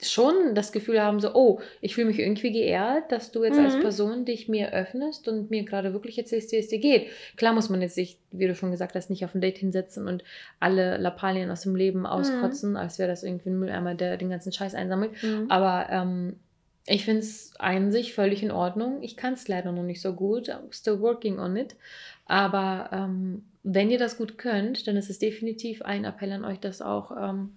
schon 0.00 0.54
das 0.54 0.72
Gefühl 0.72 1.00
haben, 1.00 1.20
so, 1.20 1.34
oh, 1.34 1.60
ich 1.80 1.94
fühle 1.94 2.06
mich 2.06 2.18
irgendwie 2.18 2.52
geehrt, 2.52 3.10
dass 3.10 3.32
du 3.32 3.44
jetzt 3.44 3.58
mhm. 3.58 3.64
als 3.64 3.80
Person 3.80 4.24
dich 4.24 4.48
mir 4.48 4.72
öffnest 4.72 5.28
und 5.28 5.50
mir 5.50 5.64
gerade 5.64 5.92
wirklich 5.92 6.18
erzählst, 6.18 6.52
wie 6.52 6.56
es 6.56 6.68
dir 6.68 6.78
geht. 6.78 7.08
Klar 7.36 7.52
muss 7.52 7.70
man 7.70 7.82
jetzt 7.82 7.94
sich, 7.94 8.18
wie 8.30 8.46
du 8.46 8.54
schon 8.54 8.70
gesagt 8.70 8.94
hast, 8.94 9.10
nicht 9.10 9.24
auf 9.24 9.34
ein 9.34 9.40
Date 9.40 9.58
hinsetzen 9.58 10.08
und 10.08 10.24
alle 10.60 10.96
Lappalien 10.96 11.50
aus 11.50 11.62
dem 11.62 11.76
Leben 11.76 12.06
auskotzen, 12.06 12.70
mhm. 12.70 12.76
als 12.76 12.98
wäre 12.98 13.08
das 13.08 13.22
irgendwie 13.22 13.50
ein 13.50 13.58
Mülleimer, 13.58 13.94
der 13.94 14.16
den 14.16 14.30
ganzen 14.30 14.52
Scheiß 14.52 14.74
einsammelt. 14.74 15.12
Mhm. 15.22 15.46
Aber 15.48 15.88
ähm, 15.90 16.36
ich 16.86 17.04
finde 17.04 17.20
es 17.20 17.52
an 17.58 17.92
sich 17.92 18.14
völlig 18.14 18.42
in 18.42 18.50
Ordnung. 18.50 19.02
Ich 19.02 19.16
kann 19.16 19.34
es 19.34 19.46
leider 19.46 19.72
noch 19.72 19.84
nicht 19.84 20.00
so 20.00 20.14
gut. 20.14 20.48
I'm 20.48 20.72
still 20.72 21.00
working 21.00 21.38
on 21.38 21.56
it. 21.56 21.76
Aber 22.26 22.90
ähm, 22.92 23.44
wenn 23.62 23.90
ihr 23.90 23.98
das 23.98 24.18
gut 24.18 24.38
könnt, 24.38 24.86
dann 24.86 24.96
ist 24.96 25.10
es 25.10 25.18
definitiv 25.18 25.82
ein 25.82 26.04
Appell 26.04 26.32
an 26.32 26.44
euch, 26.44 26.58
das 26.58 26.82
auch 26.82 27.12
ähm, 27.16 27.50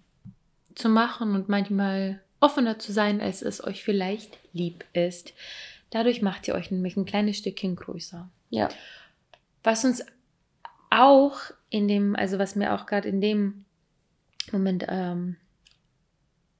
zu 0.75 0.89
machen 0.89 1.33
und 1.33 1.49
manchmal 1.49 2.21
offener 2.39 2.77
zu 2.79 2.91
sein, 2.91 3.21
als 3.21 3.41
es 3.41 3.63
euch 3.63 3.83
vielleicht 3.83 4.37
lieb 4.53 4.85
ist. 4.93 5.33
Dadurch 5.89 6.21
macht 6.21 6.47
ihr 6.47 6.55
euch 6.55 6.71
nämlich 6.71 6.97
ein 6.97 7.05
kleines 7.05 7.37
Stückchen 7.37 7.75
größer. 7.75 8.29
Ja. 8.49 8.69
Was 9.63 9.85
uns 9.85 10.05
auch 10.89 11.39
in 11.69 11.87
dem, 11.87 12.15
also 12.15 12.37
was 12.37 12.55
mir 12.55 12.73
auch 12.73 12.85
gerade 12.85 13.09
in 13.09 13.21
dem 13.21 13.65
Moment 14.51 14.85
ähm, 14.87 15.37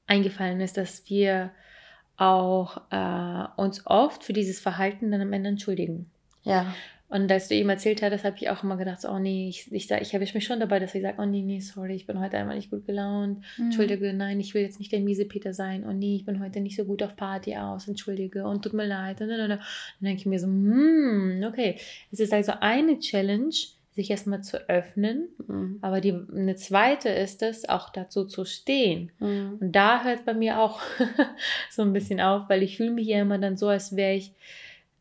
eingefallen 0.08 0.62
ist, 0.62 0.78
dass 0.78 1.10
wir 1.10 1.52
auch 2.18 2.82
äh, 2.92 3.48
uns 3.58 3.86
oft 3.86 4.24
für 4.24 4.34
dieses 4.34 4.60
Verhalten 4.60 5.12
dann 5.12 5.22
am 5.22 5.34
Ende 5.34 5.50
entschuldigen. 5.50 6.10
Ja. 6.44 6.74
Und 7.08 7.32
als 7.32 7.48
du 7.48 7.56
ihm 7.56 7.70
erzählt 7.70 8.02
hattest, 8.02 8.26
habe 8.26 8.36
ich 8.40 8.50
auch 8.50 8.64
immer 8.64 8.78
gedacht, 8.78 9.02
so, 9.02 9.10
oh 9.10 9.20
nee, 9.20 9.48
ich, 9.48 9.72
ich, 9.72 9.92
ich 9.92 10.14
erwische 10.14 10.36
mich 10.36 10.46
schon 10.46 10.60
dabei, 10.60 10.80
dass 10.80 10.96
ich 10.96 11.04
sage, 11.04 11.22
oh 11.22 11.26
nee, 11.26 11.44
nee, 11.44 11.60
sorry, 11.60 11.94
ich 11.94 12.08
bin 12.08 12.20
heute 12.20 12.38
einmal 12.38 12.56
nicht 12.56 12.72
gut 12.72 12.86
gelaunt. 12.86 13.44
Mhm. 13.58 13.66
Entschuldige, 13.66 14.12
nein, 14.14 14.40
ich 14.40 14.54
will 14.54 14.64
jetzt 14.64 14.80
nicht 14.80 14.92
der 14.92 15.02
miese 15.02 15.26
Peter 15.26 15.54
sein. 15.54 15.86
Oh 15.88 15.94
nee, 15.94 16.16
ich 16.16 16.26
bin 16.26 16.44
heute 16.44 16.62
nicht 16.62 16.76
so 16.76 16.86
gut 16.86 17.04
auf 17.04 17.16
Party 17.16 17.56
aus. 17.56 17.88
Entschuldige 17.88 18.46
und 18.48 18.64
tut 18.64 18.74
mir 18.74 18.88
leid. 18.88 19.22
Und 19.22 19.30
dann, 19.30 19.50
dann 19.50 19.60
denke 20.00 20.22
ich 20.22 20.26
mir 20.26 20.40
so, 20.40 20.48
hm, 20.48 21.46
okay. 21.48 21.78
Es 22.12 22.20
ist 22.20 22.34
also 22.34 22.54
eine 22.60 22.98
Challenge, 23.00 23.54
sich 23.96 24.12
erstmal 24.12 24.44
zu 24.44 24.70
öffnen. 24.70 25.30
Mhm. 25.48 25.78
Aber 25.82 26.02
die, 26.02 26.12
eine 26.12 26.56
zweite 26.56 27.10
ist 27.10 27.42
es, 27.42 27.68
auch 27.70 27.90
dazu 27.90 28.26
zu 28.26 28.46
stehen. 28.46 29.12
Mhm. 29.20 29.58
Und 29.60 29.72
da 29.72 30.04
hört 30.04 30.20
es 30.20 30.26
bei 30.26 30.34
mir 30.34 30.60
auch 30.60 30.82
so 31.72 31.82
ein 31.82 31.94
bisschen 31.94 32.20
auf, 32.20 32.50
weil 32.50 32.62
ich 32.62 32.78
fühle 32.78 32.92
mich 32.92 33.08
ja 33.08 33.22
immer 33.22 33.38
dann 33.38 33.56
so, 33.58 33.70
als 33.70 33.96
wäre 33.96 34.16
ich 34.16 34.34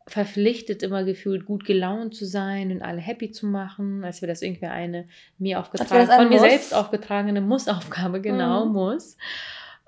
verpflichtet, 0.07 0.83
immer 0.83 1.03
gefühlt 1.03 1.45
gut 1.45 1.65
gelaunt 1.65 2.15
zu 2.15 2.25
sein 2.25 2.71
und 2.71 2.81
alle 2.81 3.01
happy 3.01 3.31
zu 3.31 3.47
machen, 3.47 4.03
als 4.03 4.21
wäre 4.21 4.31
das 4.31 4.41
irgendwie 4.41 4.67
eine 4.67 5.07
mir 5.37 5.59
aufgetragene, 5.59 6.07
von 6.07 6.29
mir 6.29 6.39
muss. 6.39 6.49
selbst 6.49 6.73
aufgetragene 6.73 7.41
Mussaufgabe, 7.41 8.21
genau, 8.21 8.65
mhm. 8.65 8.73
muss. 8.73 9.17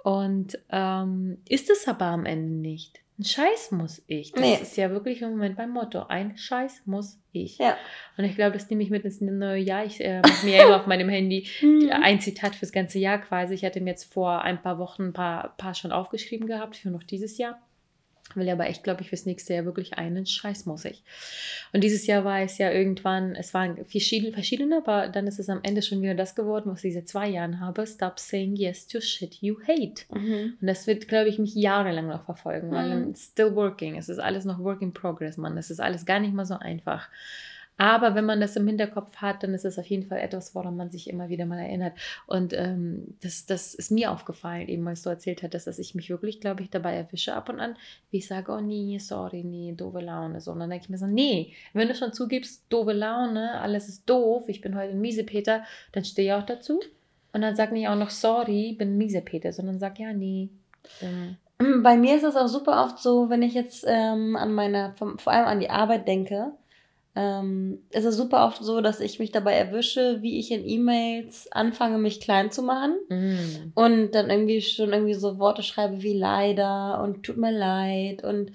Und 0.04 0.58
ähm, 0.72 1.38
ist 1.48 1.70
es 1.70 1.88
aber 1.88 2.06
am 2.06 2.26
Ende 2.26 2.54
nicht. 2.54 3.02
Ein 3.20 3.26
Scheiß 3.26 3.72
muss 3.72 4.04
ich. 4.06 4.32
Das 4.32 4.42
nee. 4.42 4.60
ist 4.62 4.78
ja 4.78 4.92
wirklich 4.92 5.24
im 5.24 5.32
Moment 5.32 5.58
mein 5.58 5.72
Motto. 5.72 6.06
Ein 6.08 6.38
Scheiß 6.38 6.84
muss 6.86 7.20
ich. 7.32 7.58
Ja. 7.58 7.76
Und 8.16 8.26
ich 8.26 8.36
glaube, 8.36 8.54
das 8.54 8.70
nehme 8.70 8.84
ich 8.84 8.92
mit 8.92 9.06
ins 9.06 9.22
neue 9.22 9.60
Jahr. 9.60 9.86
Ich 9.86 10.00
äh, 10.04 10.22
mache 10.22 10.46
mir 10.46 10.58
ja 10.58 10.66
immer 10.66 10.80
auf 10.80 10.86
meinem 10.86 11.10
Handy 11.10 11.48
mhm. 11.62 11.90
ein 11.92 12.22
Zitat 12.22 12.56
fürs 12.56 12.72
ganze 12.72 13.00
Jahr 13.00 13.18
quasi. 13.18 13.56
Ich 13.56 13.66
hatte 13.66 13.82
mir 13.82 13.90
jetzt 13.92 14.14
vor 14.14 14.44
ein 14.44 14.62
paar 14.62 14.78
Wochen 14.78 15.08
ein 15.08 15.14
paar, 15.14 15.56
paar 15.58 15.74
schon 15.74 15.92
aufgeschrieben 15.92 16.48
gehabt 16.48 16.76
für 16.76 16.92
noch 16.92 17.04
dieses 17.04 17.40
Jahr 17.40 17.60
will 18.36 18.50
aber 18.50 18.68
echt, 18.68 18.84
glaube 18.84 19.02
ich, 19.02 19.10
fürs 19.10 19.26
nächste 19.26 19.54
Jahr 19.54 19.66
wirklich 19.66 19.98
einen 19.98 20.26
Scheiß 20.26 20.66
muss 20.66 20.86
ich. 20.86 21.04
Und 21.74 21.84
dieses 21.84 22.08
Jahr 22.08 22.26
war 22.26 22.42
es 22.42 22.58
ja 22.58 22.72
irgendwann, 22.72 23.36
es 23.36 23.54
waren 23.54 23.86
verschiedene, 23.86 24.78
aber 24.78 25.08
dann 25.08 25.28
ist 25.28 25.40
es 25.40 25.50
am 25.50 25.60
Ende 25.64 25.82
schon 25.82 26.02
wieder 26.02 26.16
das 26.16 26.36
geworden, 26.36 26.72
was 26.72 26.84
ich 26.84 26.94
seit 26.94 27.08
zwei 27.08 27.30
Jahren 27.30 27.60
habe. 27.60 27.86
Stop 27.88 28.20
saying 28.20 28.56
yes 28.56 28.88
to 28.88 29.02
shit 29.02 29.36
you 29.42 29.58
hate. 29.68 30.04
Mhm. 30.14 30.58
Und 30.60 30.68
das 30.68 30.88
wird, 30.88 31.08
glaube 31.08 31.30
ich, 31.30 31.40
mich 31.40 31.56
jahrelang 31.56 32.08
noch 32.08 32.26
verfolgen, 32.26 32.72
weil 32.72 33.00
mhm. 33.00 33.10
it's 33.10 33.26
still 33.26 33.56
working. 33.56 33.98
Es 33.98 34.10
ist 34.10 34.20
alles 34.20 34.46
noch 34.46 34.60
work 34.60 34.82
in 34.82 34.94
progress, 34.94 35.38
Mann. 35.38 35.58
Es 35.58 35.70
ist 35.70 35.80
alles 35.80 36.06
gar 36.06 36.20
nicht 36.20 36.34
mal 36.34 36.46
so 36.46 36.56
einfach. 36.56 37.10
Aber 37.78 38.16
wenn 38.16 38.26
man 38.26 38.42
das 38.42 38.56
im 38.56 38.68
Hinterkopf 38.68 39.18
hat, 39.18 39.44
dann 39.44 39.54
ist 39.54 39.66
es 39.66 39.78
auf 39.78 39.86
jeden 39.86 40.08
Fall 40.08 40.20
etwas, 40.20 40.56
woran 40.56 40.76
man 40.76 40.90
sich 40.90 41.10
immer 41.10 41.30
wieder 41.30 41.46
mal 41.46 41.60
erinnert. 41.60 41.94
Und 42.26 42.54
ähm, 42.54 43.16
das, 43.22 43.46
das 43.46 43.76
ist 43.76 43.92
mir 43.92 44.12
aufgefallen, 44.12 44.68
eben 44.68 44.88
als 44.88 45.04
du 45.04 45.10
erzählt 45.10 45.44
hattest, 45.44 45.68
dass 45.68 45.78
ich 45.78 45.94
mich 45.94 46.10
wirklich, 46.10 46.42
glaube 46.42 46.64
ich, 46.64 46.72
dabei 46.72 46.96
erwische 46.96 47.36
ab 47.36 47.50
und 47.50 47.60
an, 47.60 47.76
wie 48.10 48.18
ich 48.18 48.28
sage, 48.28 48.52
oh 48.52 48.62
nee, 48.62 48.98
sorry, 48.98 49.44
nee, 49.44 49.74
doofe 49.78 50.00
Laune. 50.00 50.42
So, 50.42 50.52
und 50.52 50.60
dann 50.60 50.72
denke 50.72 50.86
ich 50.86 50.90
mir 50.90 50.98
so, 50.98 51.06
nee, 51.06 51.54
wenn 51.74 51.88
du 51.88 51.94
schon 51.94 52.14
zugibst, 52.14 52.66
doofe 52.70 52.94
Laune, 52.94 53.62
alles 53.62 53.88
ist 53.88 54.10
doof, 54.10 54.46
ich 54.48 54.62
bin 54.62 54.76
heute 54.76 54.92
ein 54.92 55.02
Miesepeter, 55.02 55.64
dann 55.92 56.04
stehe 56.04 56.34
ich 56.36 56.42
auch 56.42 56.46
dazu. 56.46 56.80
Und 57.32 57.42
dann 57.42 57.56
sag 57.56 57.72
nicht 57.72 57.88
auch 57.88 57.96
noch, 57.96 58.10
sorry, 58.10 58.74
bin 58.74 58.98
Miesepeter, 58.98 59.54
sondern 59.54 59.78
sag, 59.78 60.00
ja, 60.00 60.14
nee. 60.14 60.50
Ähm. 61.02 61.38
Bei 61.84 61.96
mir 61.96 62.16
ist 62.16 62.24
es 62.24 62.36
auch 62.36 62.48
super 62.48 62.84
oft 62.84 62.98
so, 62.98 63.30
wenn 63.30 63.44
ich 63.44 63.54
jetzt 63.54 63.86
ähm, 63.88 64.36
an 64.36 64.54
meine, 64.54 64.96
vor 64.98 65.32
allem 65.32 65.46
an 65.46 65.60
die 65.60 65.70
Arbeit 65.70 66.08
denke, 66.08 66.54
ähm, 67.18 67.80
es 67.90 68.06
ist 68.06 68.16
super 68.16 68.46
oft 68.46 68.64
so, 68.64 68.80
dass 68.80 69.00
ich 69.00 69.18
mich 69.18 69.32
dabei 69.32 69.54
erwische, 69.54 70.22
wie 70.22 70.40
ich 70.40 70.52
in 70.52 70.68
E-Mails 70.68 71.52
anfange, 71.52 71.98
mich 71.98 72.22
klein 72.22 72.52
zu 72.52 72.62
machen 72.62 72.96
mm. 73.10 73.72
und 73.74 74.12
dann 74.12 74.30
irgendwie 74.30 74.62
schon 74.62 74.94
irgendwie 74.94 75.16
so 75.16 75.40
Worte 75.40 75.64
schreibe 75.64 76.04
wie 76.04 76.14
leider 76.14 77.02
und 77.02 77.24
tut 77.24 77.38
mir 77.38 77.52
leid 77.52 78.24
und 78.24 78.52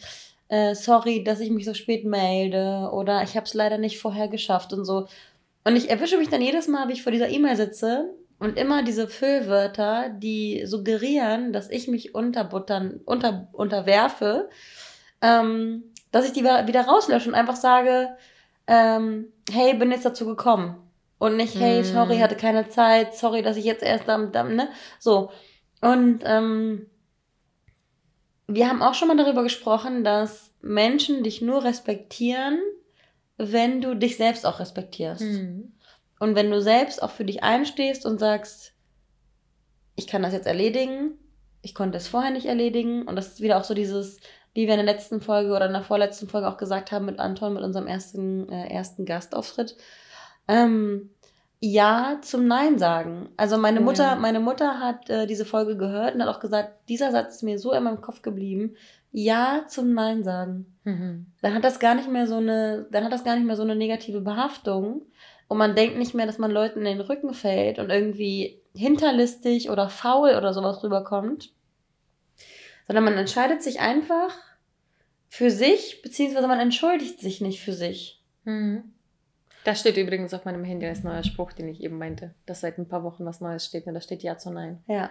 äh, 0.46 0.76
sorry, 0.76 1.24
dass 1.24 1.40
ich 1.40 1.50
mich 1.50 1.64
so 1.64 1.74
spät 1.74 2.04
melde 2.04 2.90
oder 2.92 3.24
ich 3.24 3.34
habe 3.34 3.46
es 3.46 3.54
leider 3.54 3.78
nicht 3.78 3.98
vorher 3.98 4.28
geschafft 4.28 4.72
und 4.72 4.84
so. 4.84 5.08
Und 5.64 5.74
ich 5.74 5.90
erwische 5.90 6.18
mich 6.18 6.28
dann 6.28 6.40
jedes 6.40 6.68
Mal, 6.68 6.86
wie 6.86 6.92
ich 6.92 7.02
vor 7.02 7.12
dieser 7.12 7.30
E-Mail 7.30 7.56
sitze 7.56 8.10
und 8.38 8.56
immer 8.56 8.84
diese 8.84 9.08
Füllwörter, 9.08 10.08
die 10.10 10.66
suggerieren, 10.66 11.52
dass 11.52 11.68
ich 11.68 11.88
mich 11.88 12.14
unterbuttern, 12.14 13.00
unter, 13.06 13.48
unterwerfe, 13.50 14.50
ähm, 15.20 15.82
dass 16.12 16.26
ich 16.26 16.32
die 16.32 16.44
wieder 16.44 16.82
rauslösche 16.82 17.28
und 17.28 17.34
einfach 17.34 17.56
sage, 17.56 18.16
ähm, 18.72 19.26
hey, 19.50 19.74
bin 19.74 19.90
jetzt 19.90 20.06
dazu 20.06 20.24
gekommen. 20.24 20.76
Und 21.18 21.36
nicht, 21.36 21.54
hey, 21.54 21.84
sorry, 21.84 22.18
mm. 22.18 22.20
hatte 22.22 22.36
keine 22.36 22.68
Zeit, 22.68 23.14
sorry, 23.14 23.42
dass 23.42 23.56
ich 23.56 23.64
jetzt 23.64 23.82
erst 23.82 24.08
damit, 24.08 24.34
ne? 24.34 24.68
So. 24.98 25.30
Und 25.80 26.22
ähm, 26.24 26.86
wir 28.48 28.68
haben 28.68 28.82
auch 28.82 28.94
schon 28.94 29.08
mal 29.08 29.16
darüber 29.16 29.42
gesprochen, 29.42 30.04
dass 30.04 30.52
Menschen 30.62 31.22
dich 31.22 31.42
nur 31.42 31.62
respektieren, 31.62 32.60
wenn 33.36 33.80
du 33.80 33.94
dich 33.94 34.16
selbst 34.16 34.46
auch 34.46 34.58
respektierst. 34.58 35.22
Mhm. 35.22 35.74
Und 36.18 36.34
wenn 36.34 36.50
du 36.50 36.60
selbst 36.60 37.02
auch 37.02 37.10
für 37.10 37.24
dich 37.24 37.42
einstehst 37.42 38.06
und 38.06 38.18
sagst, 38.18 38.72
ich 39.96 40.06
kann 40.06 40.22
das 40.22 40.32
jetzt 40.32 40.46
erledigen, 40.46 41.18
ich 41.60 41.74
konnte 41.74 41.98
es 41.98 42.08
vorher 42.08 42.30
nicht 42.30 42.46
erledigen. 42.46 43.02
Und 43.02 43.16
das 43.16 43.28
ist 43.28 43.40
wieder 43.40 43.58
auch 43.58 43.64
so 43.64 43.74
dieses, 43.74 44.18
wie 44.54 44.66
wir 44.66 44.74
in 44.74 44.84
der 44.84 44.94
letzten 44.94 45.20
Folge 45.20 45.52
oder 45.52 45.66
in 45.66 45.72
der 45.72 45.82
vorletzten 45.82 46.28
Folge 46.28 46.48
auch 46.48 46.56
gesagt 46.56 46.92
haben 46.92 47.06
mit 47.06 47.18
Anton, 47.18 47.54
mit 47.54 47.62
unserem 47.62 47.86
ersten, 47.86 48.48
äh, 48.50 48.68
ersten 48.68 49.04
Gastauftritt, 49.04 49.76
ähm, 50.48 51.10
ja 51.60 52.18
zum 52.22 52.46
Nein 52.46 52.78
sagen. 52.78 53.28
Also 53.36 53.56
meine 53.56 53.80
Mutter, 53.80 54.04
ja. 54.04 54.16
meine 54.16 54.40
Mutter 54.40 54.80
hat 54.80 55.08
äh, 55.08 55.26
diese 55.26 55.44
Folge 55.44 55.76
gehört 55.76 56.14
und 56.14 56.22
hat 56.22 56.34
auch 56.34 56.40
gesagt, 56.40 56.88
dieser 56.88 57.12
Satz 57.12 57.36
ist 57.36 57.42
mir 57.42 57.58
so 57.58 57.72
in 57.72 57.84
meinem 57.84 58.00
Kopf 58.00 58.20
geblieben. 58.20 58.74
Ja 59.12 59.64
zum 59.68 59.94
Nein 59.94 60.24
sagen. 60.24 60.74
Mhm. 60.84 61.26
Dann 61.40 61.54
hat 61.54 61.64
das 61.64 61.78
gar 61.78 61.94
nicht 61.94 62.10
mehr 62.10 62.26
so 62.26 62.36
eine, 62.36 62.86
dann 62.90 63.04
hat 63.04 63.12
das 63.12 63.24
gar 63.24 63.36
nicht 63.36 63.46
mehr 63.46 63.56
so 63.56 63.62
eine 63.62 63.76
negative 63.76 64.20
Behaftung. 64.20 65.02
Und 65.48 65.58
man 65.58 65.76
denkt 65.76 65.98
nicht 65.98 66.14
mehr, 66.14 66.26
dass 66.26 66.38
man 66.38 66.50
Leuten 66.50 66.80
in 66.80 66.98
den 66.98 67.00
Rücken 67.00 67.34
fällt 67.34 67.78
und 67.78 67.90
irgendwie 67.90 68.60
hinterlistig 68.74 69.70
oder 69.70 69.88
faul 69.88 70.34
oder 70.34 70.52
sowas 70.54 70.82
rüberkommt, 70.82 71.52
sondern 72.92 73.04
man 73.04 73.16
entscheidet 73.16 73.62
sich 73.62 73.80
einfach 73.80 74.34
für 75.30 75.50
sich, 75.50 76.02
beziehungsweise 76.02 76.46
man 76.46 76.60
entschuldigt 76.60 77.20
sich 77.20 77.40
nicht 77.40 77.62
für 77.62 77.72
sich. 77.72 78.22
Mhm. 78.44 78.92
Das 79.64 79.80
steht 79.80 79.96
übrigens 79.96 80.34
auf 80.34 80.44
meinem 80.44 80.62
Handy 80.62 80.84
als 80.84 81.02
neuer 81.02 81.24
Spruch, 81.24 81.54
den 81.54 81.68
ich 81.68 81.82
eben 81.82 81.96
meinte, 81.96 82.34
dass 82.44 82.60
seit 82.60 82.76
ein 82.76 82.88
paar 82.88 83.02
Wochen 83.02 83.24
was 83.24 83.40
Neues 83.40 83.64
steht 83.64 83.86
und 83.86 83.94
da 83.94 84.02
steht 84.02 84.22
Ja 84.22 84.36
zu 84.36 84.50
Nein. 84.50 84.84
Ja. 84.88 85.08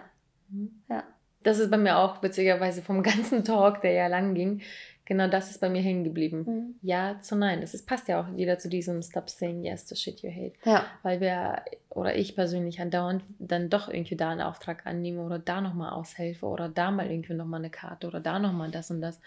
Mhm. 0.49 0.83
Ja. 0.91 1.05
Das 1.41 1.57
ist 1.57 1.71
bei 1.71 1.77
mir 1.77 1.97
auch 1.97 2.21
witzigerweise 2.21 2.83
vom 2.83 3.01
ganzen 3.01 3.43
Talk, 3.43 3.81
der 3.81 3.93
ja 3.93 4.05
lang 4.05 4.35
ging, 4.35 4.61
genau 5.05 5.27
das 5.27 5.51
ist 5.51 5.59
bei 5.59 5.69
mir 5.69 5.81
hängen 5.81 6.03
geblieben. 6.03 6.43
Mhm. 6.47 6.75
Ja 6.81 7.17
zu 7.21 7.35
nein. 7.35 7.61
Das 7.61 7.73
ist, 7.73 7.87
passt 7.87 8.07
ja 8.07 8.21
auch 8.21 8.35
wieder 8.35 8.59
zu 8.59 8.69
diesem 8.69 9.01
Stop 9.01 9.29
saying 9.29 9.63
yes 9.63 9.85
to 9.85 9.95
shit 9.95 10.21
you 10.21 10.29
hate. 10.29 10.53
Ja. 10.63 10.85
Weil 11.03 11.19
wir, 11.19 11.63
oder 11.89 12.15
ich 12.15 12.35
persönlich 12.35 12.79
andauernd 12.79 13.23
dann 13.39 13.69
doch 13.69 13.89
irgendwie 13.89 14.15
da 14.15 14.29
einen 14.29 14.41
Auftrag 14.41 14.85
annehme 14.85 15.23
oder 15.23 15.39
da 15.39 15.59
nochmal 15.59 15.91
aushelfe 15.91 16.45
oder 16.45 16.69
da 16.69 16.91
mal 16.91 17.09
irgendwie 17.09 17.33
nochmal 17.33 17.59
eine 17.59 17.69
Karte 17.69 18.07
oder 18.07 18.19
da 18.19 18.39
nochmal 18.39 18.71
das 18.71 18.91
und 18.91 19.01
das. 19.01 19.19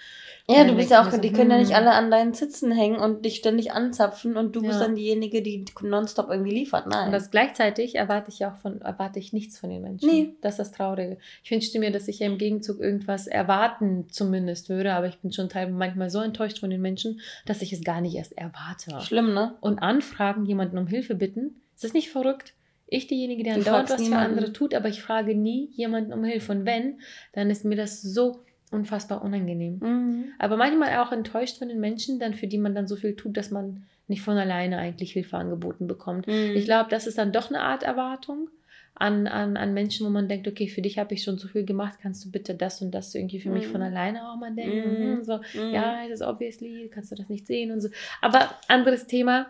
Ja, 0.49 0.63
und 0.63 0.69
du 0.69 0.77
bist 0.77 0.91
ja 0.91 1.03
auch, 1.03 1.11
so, 1.11 1.19
die 1.19 1.33
können 1.33 1.51
ja 1.51 1.59
nicht 1.59 1.71
hm. 1.71 1.77
alle 1.77 1.93
an 1.93 2.11
deinen 2.11 2.35
Sitzen 2.35 2.73
hängen 2.73 2.97
und 2.97 3.25
dich 3.25 3.37
ständig 3.37 3.73
anzapfen 3.73 4.37
und 4.37 4.57
du 4.57 4.63
ja. 4.63 4.69
bist 4.69 4.81
dann 4.81 4.95
diejenige, 4.95 5.43
die 5.43 5.65
nonstop 5.83 6.31
irgendwie 6.31 6.53
liefert. 6.53 6.87
Nein. 6.87 7.07
Und 7.07 7.13
das 7.13 7.31
gleichzeitig 7.31 7.97
erwarte 7.97 8.31
ich 8.31 8.47
auch 8.47 8.57
von, 8.57 8.81
erwarte 8.81 9.19
ich 9.19 9.33
nichts 9.33 9.59
von 9.59 9.71
den 9.71 9.83
Menschen. 9.83 10.09
Nee. 10.09 10.35
Das 10.41 10.55
ist 10.55 10.59
das 10.59 10.73
Traurige. 10.73 11.19
Ich 11.43 11.51
wünschte 11.51 11.79
mir, 11.79 11.91
dass 11.91 12.09
ich 12.09 12.21
ja 12.21 12.27
im 12.27 12.39
Gegenzug 12.39 12.81
irgendwas 12.81 13.27
erwarten 13.27 14.07
zumindest 14.09 14.69
würde, 14.69 14.95
aber 14.95 15.09
ich 15.09 15.19
bin 15.19 15.33
schon 15.33 15.49
teilweise 15.49 15.64
manchmal 15.69 16.11
so 16.11 16.21
enttäuscht 16.21 16.59
von 16.59 16.71
den 16.71 16.81
Menschen, 16.81 17.21
dass 17.47 17.63
ich 17.63 17.73
es 17.73 17.83
gar 17.83 18.01
nicht 18.01 18.15
erst 18.15 18.37
erwarte. 18.37 19.01
Schlimm, 19.01 19.35
ne? 19.35 19.55
Und 19.61 19.81
anfragen, 19.81 20.45
jemanden 20.47 20.79
um 20.79 20.87
Hilfe 20.87 21.15
bitten, 21.15 21.61
ist 21.75 21.85
das 21.85 21.93
nicht 21.93 22.11
verrückt? 22.11 22.55
Ich 22.87 23.07
diejenige, 23.07 23.43
der 23.43 23.55
andauernd 23.55 23.91
was 23.91 24.01
niemanden. 24.01 24.25
für 24.25 24.31
andere 24.31 24.53
tut, 24.53 24.75
aber 24.75 24.89
ich 24.89 25.03
frage 25.03 25.35
nie 25.35 25.71
jemanden 25.73 26.13
um 26.13 26.23
Hilfe. 26.25 26.53
Und 26.53 26.67
wenn, 26.67 27.01
dann 27.33 27.51
ist 27.51 27.65
mir 27.65 27.77
das 27.77 28.03
so 28.03 28.45
unfassbar 28.71 29.23
unangenehm. 29.23 29.79
Mhm. 29.81 30.25
Aber 30.39 30.57
manchmal 30.57 30.99
auch 30.99 31.13
enttäuscht 31.13 31.59
von 31.59 31.69
den 31.69 31.81
Menschen, 31.81 32.19
dann 32.19 32.35
für 32.35 32.47
die 32.47 32.59
man 32.59 32.75
dann 32.75 32.87
so 32.87 32.97
viel 32.97 33.17
tut, 33.17 33.37
dass 33.37 33.51
man 33.51 33.85
nicht 34.07 34.23
von 34.23 34.37
alleine 34.37 34.79
eigentlich 34.79 35.13
Hilfe 35.13 35.37
angeboten 35.37 35.87
bekommt. 35.87 36.27
Mhm. 36.27 36.53
Ich 36.55 36.65
glaube, 36.67 36.91
das 36.91 37.07
ist 37.07 37.19
dann 37.19 37.33
doch 37.33 37.49
eine 37.49 37.61
Art 37.61 37.83
Erwartung 37.83 38.51
an, 38.97 39.27
an, 39.27 39.57
an 39.57 39.75
Menschen, 39.75 40.07
wo 40.07 40.11
man 40.11 40.29
denkt, 40.29 40.47
okay, 40.47 40.69
für 40.69 40.81
dich 40.81 40.99
habe 40.99 41.15
ich 41.15 41.25
schon 41.25 41.37
so 41.37 41.49
viel 41.49 41.65
gemacht, 41.65 41.99
kannst 42.01 42.25
du 42.25 42.31
bitte 42.31 42.55
das 42.55 42.81
und 42.81 42.93
das 42.93 43.13
irgendwie 43.15 43.41
für 43.41 43.51
mm. 43.51 43.55
mich 43.55 43.67
von 43.67 43.81
mhm. 43.81 43.87
alleine 43.89 44.29
auch 44.31 44.37
mal 44.37 44.55
denken? 44.55 45.19
Mm. 45.19 45.25
So, 45.25 45.39
mm. 45.39 45.73
ja, 45.73 46.05
es 46.05 46.21
ist 46.21 46.23
obviously, 46.23 46.89
kannst 46.95 47.11
du 47.11 47.17
das 47.17 47.29
nicht 47.29 47.47
sehen 47.47 47.73
und 47.73 47.81
so. 47.81 47.89
Aber 48.21 48.51
anderes 48.69 49.07
Thema. 49.07 49.47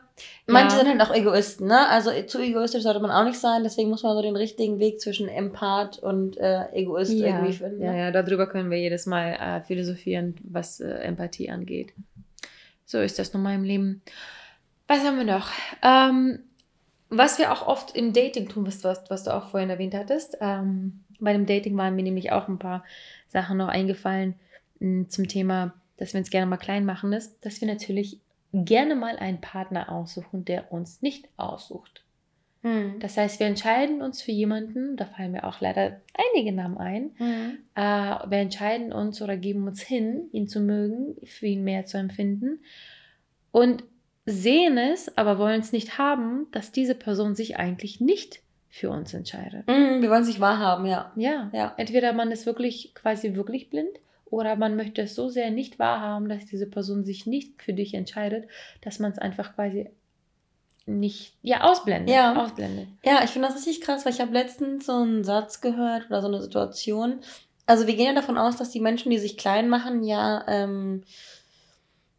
Manche 0.46 0.76
ja. 0.76 0.84
sind 0.84 0.88
halt 0.88 1.00
auch 1.02 1.14
Egoisten, 1.14 1.66
ne? 1.66 1.88
Also 1.88 2.10
zu 2.26 2.38
egoistisch 2.38 2.84
sollte 2.84 3.00
man 3.00 3.10
auch 3.10 3.24
nicht 3.24 3.38
sein, 3.38 3.64
deswegen 3.64 3.90
muss 3.90 4.02
man 4.02 4.14
so 4.16 4.22
den 4.22 4.36
richtigen 4.36 4.78
Weg 4.78 5.00
zwischen 5.00 5.28
Empath 5.28 5.98
und 5.98 6.38
äh, 6.38 6.70
Egoist 6.72 7.12
ja. 7.12 7.26
irgendwie 7.26 7.52
finden. 7.52 7.80
Ne? 7.80 7.86
Ja, 7.86 7.94
ja, 7.94 8.10
darüber 8.12 8.46
können 8.46 8.70
wir 8.70 8.78
jedes 8.78 9.06
Mal 9.06 9.32
äh, 9.32 9.60
philosophieren, 9.62 10.36
was 10.44 10.80
äh, 10.80 10.88
Empathie 10.88 11.50
angeht. 11.50 11.92
So 12.86 13.00
ist 13.00 13.18
das 13.18 13.34
nun 13.34 13.42
mal 13.42 13.54
im 13.54 13.64
Leben. 13.64 14.02
Was 14.86 15.04
haben 15.04 15.16
wir 15.16 15.24
noch? 15.24 15.48
Ähm, 15.82 16.40
was 17.10 17.38
wir 17.38 17.52
auch 17.52 17.66
oft 17.66 17.96
im 17.96 18.12
Dating 18.12 18.48
tun, 18.48 18.66
was, 18.66 18.82
was, 18.84 19.08
was 19.08 19.24
du 19.24 19.34
auch 19.34 19.48
vorhin 19.50 19.70
erwähnt 19.70 19.94
hattest, 19.94 20.38
ähm, 20.40 21.04
bei 21.20 21.32
dem 21.32 21.46
Dating 21.46 21.76
waren 21.76 21.96
mir 21.96 22.02
nämlich 22.02 22.32
auch 22.32 22.48
ein 22.48 22.58
paar 22.58 22.84
Sachen 23.28 23.58
noch 23.58 23.68
eingefallen 23.68 24.34
mh, 24.80 24.86
hm, 24.86 25.08
zum 25.10 25.28
Thema, 25.28 25.74
dass 25.96 26.12
wir 26.12 26.18
uns 26.18 26.30
gerne 26.30 26.46
mal 26.46 26.56
klein 26.56 26.84
machen, 26.84 27.12
ist, 27.12 27.44
dass 27.44 27.60
wir 27.60 27.68
natürlich 27.68 28.20
gerne 28.52 28.94
mal 28.94 29.16
einen 29.16 29.40
Partner 29.40 29.90
aussuchen, 29.90 30.44
der 30.44 30.72
uns 30.72 31.02
nicht 31.02 31.28
aussucht. 31.36 32.04
Mhm. 32.62 32.98
Das 32.98 33.16
heißt, 33.16 33.40
wir 33.40 33.46
entscheiden 33.46 34.00
uns 34.00 34.22
für 34.22 34.32
jemanden, 34.32 34.96
da 34.96 35.04
fallen 35.04 35.32
mir 35.32 35.44
auch 35.44 35.60
leider 35.60 36.00
einige 36.14 36.52
Namen 36.52 36.78
ein, 36.78 37.10
mhm. 37.18 37.58
äh, 37.74 37.80
wir 38.30 38.38
entscheiden 38.38 38.92
uns 38.92 39.20
oder 39.20 39.36
geben 39.36 39.66
uns 39.66 39.82
hin, 39.82 40.28
ihn 40.32 40.48
zu 40.48 40.60
mögen, 40.60 41.16
für 41.24 41.46
ihn 41.46 41.62
mehr 41.62 41.84
zu 41.84 41.98
empfinden. 41.98 42.60
Und 43.52 43.84
sehen 44.26 44.78
es, 44.78 45.16
aber 45.16 45.38
wollen 45.38 45.60
es 45.60 45.72
nicht 45.72 45.98
haben, 45.98 46.46
dass 46.52 46.72
diese 46.72 46.94
Person 46.94 47.34
sich 47.34 47.56
eigentlich 47.56 48.00
nicht 48.00 48.40
für 48.70 48.90
uns 48.90 49.14
entscheidet. 49.14 49.68
Mhm, 49.68 50.02
wir 50.02 50.10
wollen 50.10 50.22
es 50.22 50.28
nicht 50.28 50.40
wahrhaben, 50.40 50.86
ja. 50.86 51.12
Ja. 51.14 51.50
Ja. 51.52 51.74
Entweder 51.76 52.12
man 52.12 52.32
ist 52.32 52.46
wirklich 52.46 52.92
quasi 52.94 53.34
wirklich 53.34 53.70
blind 53.70 54.00
oder 54.26 54.56
man 54.56 54.74
möchte 54.76 55.02
es 55.02 55.14
so 55.14 55.28
sehr 55.28 55.50
nicht 55.50 55.78
wahrhaben, 55.78 56.28
dass 56.28 56.46
diese 56.46 56.66
Person 56.66 57.04
sich 57.04 57.26
nicht 57.26 57.62
für 57.62 57.72
dich 57.72 57.94
entscheidet, 57.94 58.48
dass 58.80 58.98
man 58.98 59.12
es 59.12 59.18
einfach 59.18 59.54
quasi 59.54 59.90
nicht, 60.86 61.34
ja, 61.42 61.62
ausblendet. 61.62 62.14
Ja. 62.14 62.34
Ausblendet. 62.42 62.88
Ja, 63.04 63.22
ich 63.24 63.30
finde 63.30 63.48
das 63.48 63.56
richtig 63.56 63.80
krass, 63.80 64.04
weil 64.04 64.12
ich 64.12 64.20
habe 64.20 64.32
letztens 64.32 64.86
so 64.86 64.92
einen 64.92 65.24
Satz 65.24 65.60
gehört 65.60 66.06
oder 66.08 66.20
so 66.20 66.28
eine 66.28 66.42
Situation. 66.42 67.20
Also 67.66 67.86
wir 67.86 67.94
gehen 67.94 68.06
ja 68.06 68.12
davon 68.12 68.36
aus, 68.36 68.56
dass 68.56 68.70
die 68.70 68.80
Menschen, 68.80 69.10
die 69.10 69.18
sich 69.18 69.38
klein 69.38 69.68
machen, 69.68 70.02
ja, 70.04 70.44
ähm, 70.48 71.04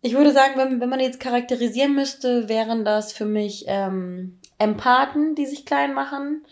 ich 0.05 0.13
würde 0.15 0.31
sagen, 0.31 0.53
wenn, 0.57 0.79
wenn 0.79 0.89
man 0.89 0.99
jetzt 0.99 1.19
charakterisieren 1.19 1.95
müsste, 1.95 2.47
wären 2.47 2.85
das 2.85 3.11
für 3.11 3.25
mich 3.25 3.65
ähm, 3.67 4.37
Empathen, 4.59 5.33
die 5.33 5.47
sich 5.47 5.65
klein 5.65 5.93
machen, 5.95 6.45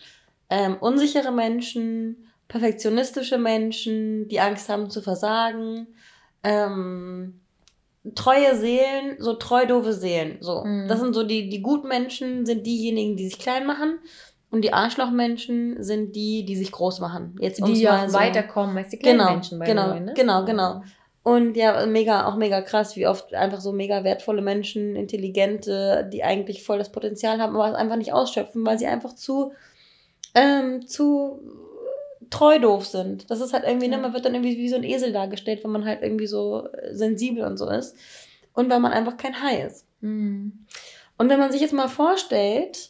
ähm, 0.50 0.78
unsichere 0.80 1.32
Menschen, 1.32 2.28
perfektionistische 2.48 3.38
Menschen, 3.38 4.28
die 4.28 4.40
Angst 4.40 4.70
haben 4.70 4.90
zu 4.90 5.02
versagen, 5.04 5.88
ähm, 6.44 7.40
treue 8.16 8.56
Seelen, 8.56 9.18
so 9.20 9.34
treu 9.34 9.66
doofe 9.68 9.94
Seelen. 9.94 10.38
So. 10.42 10.64
Mhm. 10.66 10.88
Das 10.88 11.00
sind 11.00 11.14
so 11.14 11.24
die, 11.24 11.50
die 11.50 11.62
guten 11.62 11.88
Menschen 11.88 12.46
sind 12.48 12.66
diejenigen, 12.66 13.16
die 13.16 13.26
sich 13.30 13.38
klein 13.40 13.66
machen. 13.68 14.00
Und 14.52 14.62
die 14.64 14.74
Arschlochmenschen 14.74 15.82
sind 15.84 16.16
die, 16.16 16.46
die 16.46 16.56
sich 16.56 16.72
groß 16.72 17.00
machen. 17.00 17.36
Jetzt 17.40 17.66
Die 17.66 17.74
ja 17.82 18.08
so- 18.10 18.18
weiterkommen 18.18 18.78
als 18.78 18.90
die 18.90 18.98
kleinen 19.00 19.20
Genau, 19.20 19.32
Menschen 19.32 19.60
bei 19.60 19.66
genau, 19.66 19.88
Neu, 19.88 20.00
ne? 20.00 20.14
genau, 20.16 20.46
genau. 20.46 20.84
Und 21.24 21.56
ja, 21.56 21.86
mega, 21.86 22.28
auch 22.28 22.36
mega 22.36 22.62
krass, 22.62 22.98
wie 22.98 23.08
oft 23.08 23.34
einfach 23.34 23.62
so 23.62 23.72
mega 23.72 24.04
wertvolle 24.04 24.42
Menschen, 24.42 24.98
intelligente, 24.98 26.10
die 26.12 26.24
eigentlich 26.24 26.64
voll 26.64 26.78
das 26.78 26.92
Potenzial 26.92 27.40
haben, 27.40 27.56
aber 27.56 27.70
es 27.70 27.76
einfach 27.76 27.96
nicht 27.96 28.12
ausschöpfen, 28.12 28.66
weil 28.66 28.78
sie 28.78 28.88
einfach 28.88 29.16
zu, 29.16 29.54
ähm, 30.36 30.86
zu 30.86 31.40
treu 32.30 32.60
doof 32.60 32.86
sind. 32.86 33.30
Das 33.32 33.40
ist 33.40 33.54
halt 33.54 33.64
irgendwie, 33.66 33.88
ne, 33.88 33.96
Ja. 33.96 34.02
man 34.02 34.14
wird 34.14 34.26
dann 34.26 34.34
irgendwie 34.36 34.58
wie 34.58 34.68
so 34.68 34.76
ein 34.76 34.84
Esel 34.84 35.14
dargestellt, 35.14 35.64
wenn 35.64 35.72
man 35.72 35.86
halt 35.86 36.02
irgendwie 36.02 36.28
so 36.28 36.68
äh, 36.74 36.94
sensibel 36.94 37.46
und 37.46 37.58
so 37.58 37.70
ist. 37.70 37.96
Und 38.54 38.70
weil 38.70 38.80
man 38.82 38.92
einfach 38.92 39.16
kein 39.16 39.42
Hai 39.42 39.62
ist. 39.62 39.86
Mhm. 40.02 40.66
Und 41.18 41.30
wenn 41.30 41.40
man 41.40 41.52
sich 41.52 41.62
jetzt 41.62 41.74
mal 41.74 41.88
vorstellt, 41.88 42.90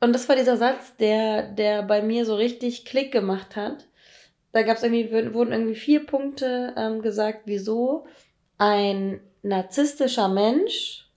und 0.00 0.12
das 0.12 0.28
war 0.28 0.36
dieser 0.36 0.58
Satz, 0.58 0.96
der, 0.98 1.42
der 1.42 1.82
bei 1.82 2.02
mir 2.02 2.26
so 2.26 2.34
richtig 2.34 2.84
Klick 2.84 3.10
gemacht 3.10 3.56
hat, 3.56 3.86
da 4.54 4.62
gab 4.62 4.76
es 4.78 4.82
irgendwie, 4.82 5.10
wurden 5.34 5.52
irgendwie 5.52 5.74
vier 5.74 6.06
Punkte 6.06 6.72
ähm, 6.76 7.02
gesagt, 7.02 7.42
wieso 7.44 8.06
ein 8.56 9.20
narzisstischer 9.42 10.28
Mensch 10.28 11.10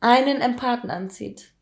einen 0.00 0.40
Empathen 0.40 0.90
anzieht. 0.90 1.52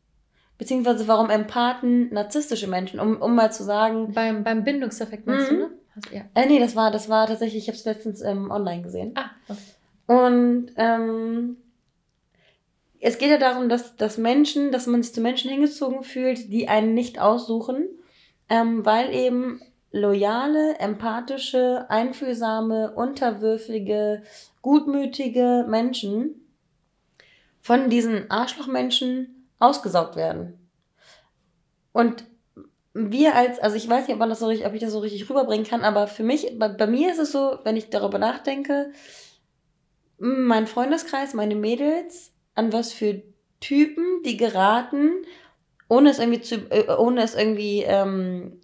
Beziehungsweise 0.58 1.06
warum 1.06 1.30
Empathen 1.30 2.12
narzisstische 2.12 2.66
Menschen, 2.66 2.98
um, 2.98 3.20
um 3.20 3.34
mal 3.34 3.52
zu 3.52 3.62
sagen, 3.62 4.12
Beim, 4.12 4.42
beim 4.42 4.64
Bindungseffekt 4.64 5.26
meinst 5.26 5.52
Mhm. 5.52 5.54
du, 5.56 5.60
ne? 5.62 5.70
Also, 5.96 6.16
ja. 6.16 6.22
äh, 6.34 6.46
nee, 6.46 6.58
das 6.58 6.74
war, 6.74 6.90
das 6.90 7.08
war 7.08 7.26
tatsächlich, 7.26 7.64
ich 7.64 7.68
habe 7.68 7.76
es 7.78 7.84
letztens 7.84 8.20
ähm, 8.22 8.50
online 8.50 8.82
gesehen. 8.82 9.12
Ah, 9.16 9.30
okay. 9.48 9.60
Und 10.06 10.72
ähm, 10.76 11.56
es 13.00 13.18
geht 13.18 13.30
ja 13.30 13.38
darum, 13.38 13.68
dass, 13.68 13.96
dass 13.96 14.16
Menschen, 14.18 14.72
dass 14.72 14.86
man 14.86 15.02
sich 15.02 15.12
zu 15.12 15.20
Menschen 15.20 15.50
hingezogen 15.50 16.02
fühlt, 16.02 16.50
die 16.52 16.68
einen 16.68 16.94
nicht 16.94 17.20
aussuchen, 17.20 17.86
ähm, 18.48 18.84
weil 18.84 19.14
eben 19.14 19.60
loyale, 19.94 20.76
empathische, 20.80 21.86
einfühlsame, 21.88 22.92
unterwürfige, 22.94 24.24
gutmütige 24.60 25.64
Menschen 25.68 26.48
von 27.60 27.88
diesen 27.90 28.28
Arschlochmenschen 28.28 29.48
ausgesaugt 29.60 30.16
werden. 30.16 30.58
Und 31.92 32.24
wir 32.92 33.36
als, 33.36 33.60
also 33.60 33.76
ich 33.76 33.88
weiß 33.88 34.08
nicht, 34.08 34.20
ob, 34.20 34.28
das 34.28 34.40
so 34.40 34.48
richtig, 34.48 34.66
ob 34.66 34.74
ich 34.74 34.80
das 34.80 34.92
so 34.92 34.98
richtig 34.98 35.30
rüberbringen 35.30 35.66
kann, 35.66 35.82
aber 35.82 36.08
für 36.08 36.24
mich, 36.24 36.58
bei, 36.58 36.68
bei 36.68 36.88
mir 36.88 37.12
ist 37.12 37.20
es 37.20 37.30
so, 37.30 37.60
wenn 37.62 37.76
ich 37.76 37.88
darüber 37.90 38.18
nachdenke, 38.18 38.90
mein 40.18 40.66
Freundeskreis, 40.66 41.34
meine 41.34 41.54
Mädels, 41.54 42.32
an 42.56 42.72
was 42.72 42.92
für 42.92 43.22
Typen 43.60 44.22
die 44.24 44.36
geraten, 44.36 45.24
ohne 45.88 46.10
es 46.10 46.18
irgendwie 46.18 46.40
zu, 46.40 46.56
äh, 46.70 46.92
ohne 46.96 47.22
es 47.22 47.34
irgendwie 47.34 47.82
ähm, 47.82 48.60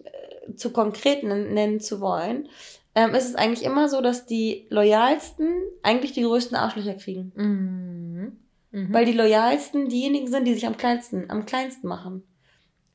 zu 0.55 0.71
konkret 0.71 1.23
nen- 1.23 1.53
nennen 1.53 1.79
zu 1.79 2.01
wollen, 2.01 2.47
ähm, 2.95 3.15
ist 3.15 3.29
es 3.29 3.35
eigentlich 3.35 3.63
immer 3.63 3.87
so, 3.89 4.01
dass 4.01 4.25
die 4.25 4.67
loyalsten 4.69 5.53
eigentlich 5.81 6.11
die 6.11 6.23
größten 6.23 6.57
Arschlöcher 6.57 6.95
kriegen. 6.95 7.31
Mhm. 7.35 8.37
Mhm. 8.71 8.93
Weil 8.93 9.05
die 9.05 9.13
loyalsten 9.13 9.89
diejenigen 9.89 10.27
sind, 10.27 10.45
die 10.45 10.53
sich 10.53 10.67
am 10.67 10.77
kleinsten, 10.77 11.29
am 11.29 11.45
kleinsten 11.45 11.87
machen. 11.87 12.23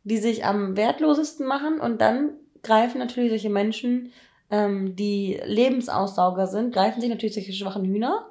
Die 0.04 0.18
sich 0.18 0.44
am 0.44 0.76
wertlosesten 0.76 1.46
machen 1.46 1.80
und 1.80 2.00
dann 2.00 2.30
greifen 2.62 2.98
natürlich 2.98 3.30
solche 3.30 3.50
Menschen, 3.50 4.12
ähm, 4.50 4.96
die 4.96 5.40
Lebensaussauger 5.44 6.46
sind, 6.46 6.72
greifen 6.72 7.00
sich 7.00 7.10
natürlich 7.10 7.34
solche 7.34 7.52
schwachen 7.52 7.84
Hühner 7.84 8.26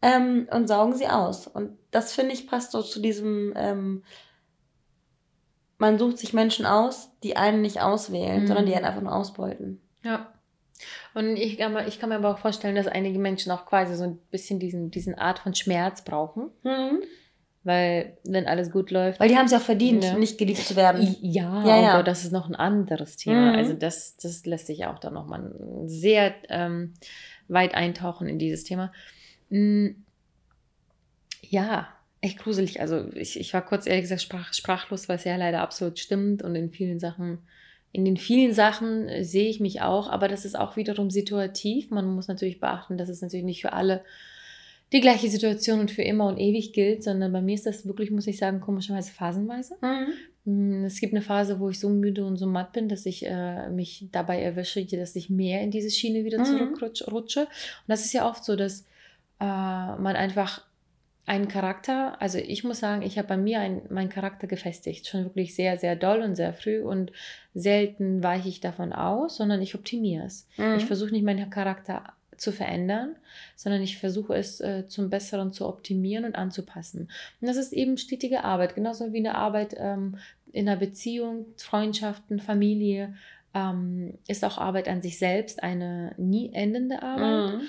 ähm, 0.00 0.48
und 0.50 0.68
saugen 0.68 0.94
sie 0.94 1.08
aus. 1.08 1.46
Und 1.46 1.76
das 1.90 2.12
finde 2.12 2.32
ich 2.32 2.46
passt 2.46 2.72
so 2.72 2.82
zu 2.82 3.00
diesem, 3.00 3.52
ähm, 3.56 4.02
man 5.78 5.98
sucht 5.98 6.18
sich 6.18 6.32
Menschen 6.32 6.66
aus, 6.66 7.10
die 7.22 7.36
einen 7.36 7.62
nicht 7.62 7.80
auswählen, 7.80 8.42
Mhm. 8.42 8.46
sondern 8.48 8.66
die 8.66 8.74
einen 8.74 8.84
einfach 8.84 9.02
nur 9.02 9.14
ausbeuten. 9.14 9.80
Ja. 10.02 10.32
Und 11.14 11.36
ich 11.36 11.58
kann, 11.58 11.72
mir, 11.72 11.86
ich 11.88 11.98
kann 11.98 12.08
mir 12.10 12.16
aber 12.16 12.30
auch 12.30 12.38
vorstellen, 12.38 12.76
dass 12.76 12.86
einige 12.86 13.18
Menschen 13.18 13.50
auch 13.52 13.66
quasi 13.66 13.94
so 13.96 14.04
ein 14.04 14.18
bisschen 14.30 14.60
diesen, 14.60 14.90
diesen 14.90 15.16
Art 15.16 15.40
von 15.40 15.54
Schmerz 15.54 16.02
brauchen. 16.02 16.50
Weil, 17.64 18.16
wenn 18.24 18.46
alles 18.46 18.70
gut 18.70 18.90
läuft. 18.92 19.18
Weil 19.20 19.28
die 19.28 19.36
haben 19.36 19.46
es 19.46 19.52
ja 19.52 19.58
auch 19.58 19.62
verdient, 19.62 20.04
Ja. 20.04 20.14
nicht 20.16 20.38
geliebt 20.38 20.60
zu 20.60 20.76
werden. 20.76 21.16
Ja, 21.20 21.64
Ja, 21.66 21.78
oh 21.78 21.82
ja. 21.82 21.96
Gott, 21.96 22.06
das 22.06 22.24
ist 22.24 22.32
noch 22.32 22.48
ein 22.48 22.54
anderes 22.54 23.16
Thema. 23.16 23.52
Mhm. 23.52 23.58
Also 23.58 23.72
das, 23.74 24.16
das 24.16 24.46
lässt 24.46 24.68
sich 24.68 24.86
auch 24.86 24.98
da 25.00 25.10
nochmal 25.10 25.52
sehr 25.86 26.34
ähm, 26.48 26.94
weit 27.48 27.74
eintauchen 27.74 28.28
in 28.28 28.38
dieses 28.38 28.62
Thema. 28.64 28.92
Mm, 29.50 29.88
Ja, 31.42 31.88
echt 32.20 32.38
gruselig. 32.38 32.80
Also 32.80 33.06
ich, 33.14 33.38
ich 33.38 33.52
war 33.54 33.64
kurz 33.64 33.86
ehrlich 33.86 34.02
gesagt 34.02 34.22
sprach, 34.22 34.52
sprachlos, 34.52 35.08
weil 35.08 35.16
es 35.16 35.24
ja 35.24 35.36
leider 35.36 35.60
absolut 35.60 35.98
stimmt 35.98 36.42
und 36.42 36.54
in 36.54 36.70
vielen 36.70 36.98
Sachen, 36.98 37.38
in 37.92 38.04
den 38.04 38.16
vielen 38.16 38.52
Sachen 38.52 39.08
äh, 39.08 39.24
sehe 39.24 39.48
ich 39.48 39.60
mich 39.60 39.80
auch, 39.82 40.08
aber 40.10 40.28
das 40.28 40.44
ist 40.44 40.58
auch 40.58 40.76
wiederum 40.76 41.10
situativ. 41.10 41.90
Man 41.90 42.06
muss 42.14 42.28
natürlich 42.28 42.60
beachten, 42.60 42.98
dass 42.98 43.08
es 43.08 43.22
natürlich 43.22 43.46
nicht 43.46 43.62
für 43.62 43.72
alle 43.72 44.02
die 44.92 45.00
gleiche 45.00 45.28
Situation 45.28 45.80
und 45.80 45.90
für 45.90 46.02
immer 46.02 46.26
und 46.26 46.38
ewig 46.38 46.72
gilt, 46.72 47.02
sondern 47.02 47.30
bei 47.32 47.42
mir 47.42 47.54
ist 47.54 47.66
das 47.66 47.86
wirklich, 47.86 48.10
muss 48.10 48.26
ich 48.26 48.38
sagen, 48.38 48.60
komischerweise 48.60 49.12
phasenweise. 49.12 49.74
Mhm. 49.82 50.80
Mm, 50.80 50.84
Es 50.86 50.98
gibt 51.00 51.12
eine 51.12 51.20
Phase, 51.20 51.60
wo 51.60 51.68
ich 51.68 51.78
so 51.78 51.90
müde 51.90 52.24
und 52.24 52.38
so 52.38 52.46
matt 52.46 52.72
bin, 52.72 52.88
dass 52.88 53.04
ich 53.04 53.26
äh, 53.26 53.68
mich 53.68 54.06
dabei 54.12 54.40
erwische, 54.40 54.82
dass 54.86 55.14
ich 55.14 55.28
mehr 55.28 55.60
in 55.60 55.70
diese 55.70 55.90
Schiene 55.90 56.24
wieder 56.24 56.38
Mhm. 56.38 56.44
zurückrutsche. 56.44 57.10
rutsche. 57.10 57.40
Und 57.42 57.48
das 57.88 58.06
ist 58.06 58.14
ja 58.14 58.26
oft 58.28 58.42
so, 58.44 58.56
dass 58.56 58.86
äh, 59.40 59.44
man 59.44 60.16
einfach 60.16 60.66
einen 61.28 61.48
Charakter, 61.48 62.20
also 62.22 62.38
ich 62.38 62.64
muss 62.64 62.80
sagen, 62.80 63.02
ich 63.02 63.18
habe 63.18 63.28
bei 63.28 63.36
mir 63.36 63.60
ein, 63.60 63.82
meinen 63.90 64.08
Charakter 64.08 64.46
gefestigt, 64.46 65.06
schon 65.06 65.24
wirklich 65.24 65.54
sehr, 65.54 65.76
sehr 65.76 65.94
doll 65.94 66.22
und 66.22 66.36
sehr 66.36 66.54
früh 66.54 66.80
und 66.80 67.12
selten 67.54 68.22
weiche 68.22 68.48
ich 68.48 68.60
davon 68.60 68.94
aus, 68.94 69.36
sondern 69.36 69.60
ich 69.60 69.74
optimiere 69.74 70.24
es. 70.24 70.48
Mhm. 70.56 70.76
Ich 70.78 70.86
versuche 70.86 71.10
nicht 71.10 71.24
meinen 71.24 71.50
Charakter 71.50 72.14
zu 72.38 72.50
verändern, 72.50 73.16
sondern 73.56 73.82
ich 73.82 73.98
versuche 73.98 74.34
es 74.34 74.60
äh, 74.60 74.86
zum 74.88 75.10
Besseren 75.10 75.52
zu 75.52 75.66
optimieren 75.66 76.24
und 76.24 76.34
anzupassen. 76.34 77.10
Und 77.40 77.48
das 77.48 77.58
ist 77.58 77.74
eben 77.74 77.98
stetige 77.98 78.44
Arbeit, 78.44 78.74
genauso 78.74 79.12
wie 79.12 79.18
eine 79.18 79.34
Arbeit 79.34 79.74
ähm, 79.76 80.16
in 80.52 80.66
einer 80.66 80.78
Beziehung, 80.78 81.46
Freundschaften, 81.56 82.40
Familie, 82.40 83.14
ähm, 83.52 84.14
ist 84.28 84.44
auch 84.44 84.56
Arbeit 84.56 84.88
an 84.88 85.02
sich 85.02 85.18
selbst 85.18 85.62
eine 85.62 86.14
nie 86.16 86.54
endende 86.54 87.02
Arbeit. 87.02 87.56
Mhm. 87.56 87.60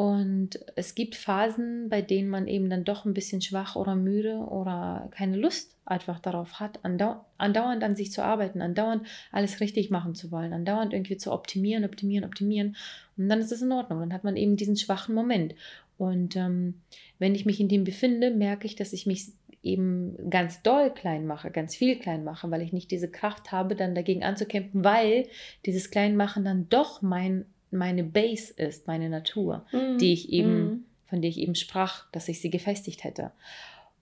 Und 0.00 0.58
es 0.76 0.94
gibt 0.94 1.14
Phasen, 1.14 1.90
bei 1.90 2.00
denen 2.00 2.30
man 2.30 2.48
eben 2.48 2.70
dann 2.70 2.84
doch 2.84 3.04
ein 3.04 3.12
bisschen 3.12 3.42
schwach 3.42 3.76
oder 3.76 3.96
müde 3.96 4.38
oder 4.38 5.10
keine 5.10 5.36
Lust 5.36 5.76
einfach 5.84 6.20
darauf 6.20 6.58
hat, 6.58 6.82
andau 6.82 7.22
andauernd 7.36 7.84
an 7.84 7.96
sich 7.96 8.10
zu 8.10 8.24
arbeiten, 8.24 8.62
andauernd 8.62 9.06
alles 9.30 9.60
richtig 9.60 9.90
machen 9.90 10.14
zu 10.14 10.30
wollen, 10.30 10.54
andauernd 10.54 10.94
irgendwie 10.94 11.18
zu 11.18 11.30
optimieren, 11.30 11.84
optimieren, 11.84 12.24
optimieren. 12.24 12.76
Und 13.18 13.28
dann 13.28 13.40
ist 13.40 13.52
es 13.52 13.60
in 13.60 13.72
Ordnung. 13.72 14.00
Dann 14.00 14.14
hat 14.14 14.24
man 14.24 14.38
eben 14.38 14.56
diesen 14.56 14.78
schwachen 14.78 15.14
Moment. 15.14 15.54
Und 15.98 16.34
ähm, 16.34 16.80
wenn 17.18 17.34
ich 17.34 17.44
mich 17.44 17.60
in 17.60 17.68
dem 17.68 17.84
befinde, 17.84 18.30
merke 18.30 18.64
ich, 18.64 18.76
dass 18.76 18.94
ich 18.94 19.04
mich 19.04 19.26
eben 19.62 20.16
ganz 20.30 20.62
doll 20.62 20.94
klein 20.94 21.26
mache, 21.26 21.50
ganz 21.50 21.76
viel 21.76 21.98
klein 21.98 22.24
mache, 22.24 22.50
weil 22.50 22.62
ich 22.62 22.72
nicht 22.72 22.90
diese 22.90 23.10
Kraft 23.10 23.52
habe, 23.52 23.76
dann 23.76 23.94
dagegen 23.94 24.24
anzukämpfen, 24.24 24.82
weil 24.82 25.26
dieses 25.66 25.90
Kleinmachen 25.90 26.42
dann 26.42 26.70
doch 26.70 27.02
mein, 27.02 27.44
meine 27.70 28.02
Base 28.04 28.52
ist, 28.56 28.86
meine 28.86 29.08
Natur 29.08 29.64
Mhm. 29.72 29.98
die 29.98 30.12
ich 30.12 30.30
eben, 30.32 30.64
Mhm. 30.64 30.84
von 31.08 31.20
der 31.22 31.30
ich 31.30 31.38
eben 31.38 31.54
sprach, 31.54 32.10
dass 32.12 32.28
ich 32.28 32.40
sie 32.40 32.50
gefestigt 32.50 33.04
hätte. 33.04 33.32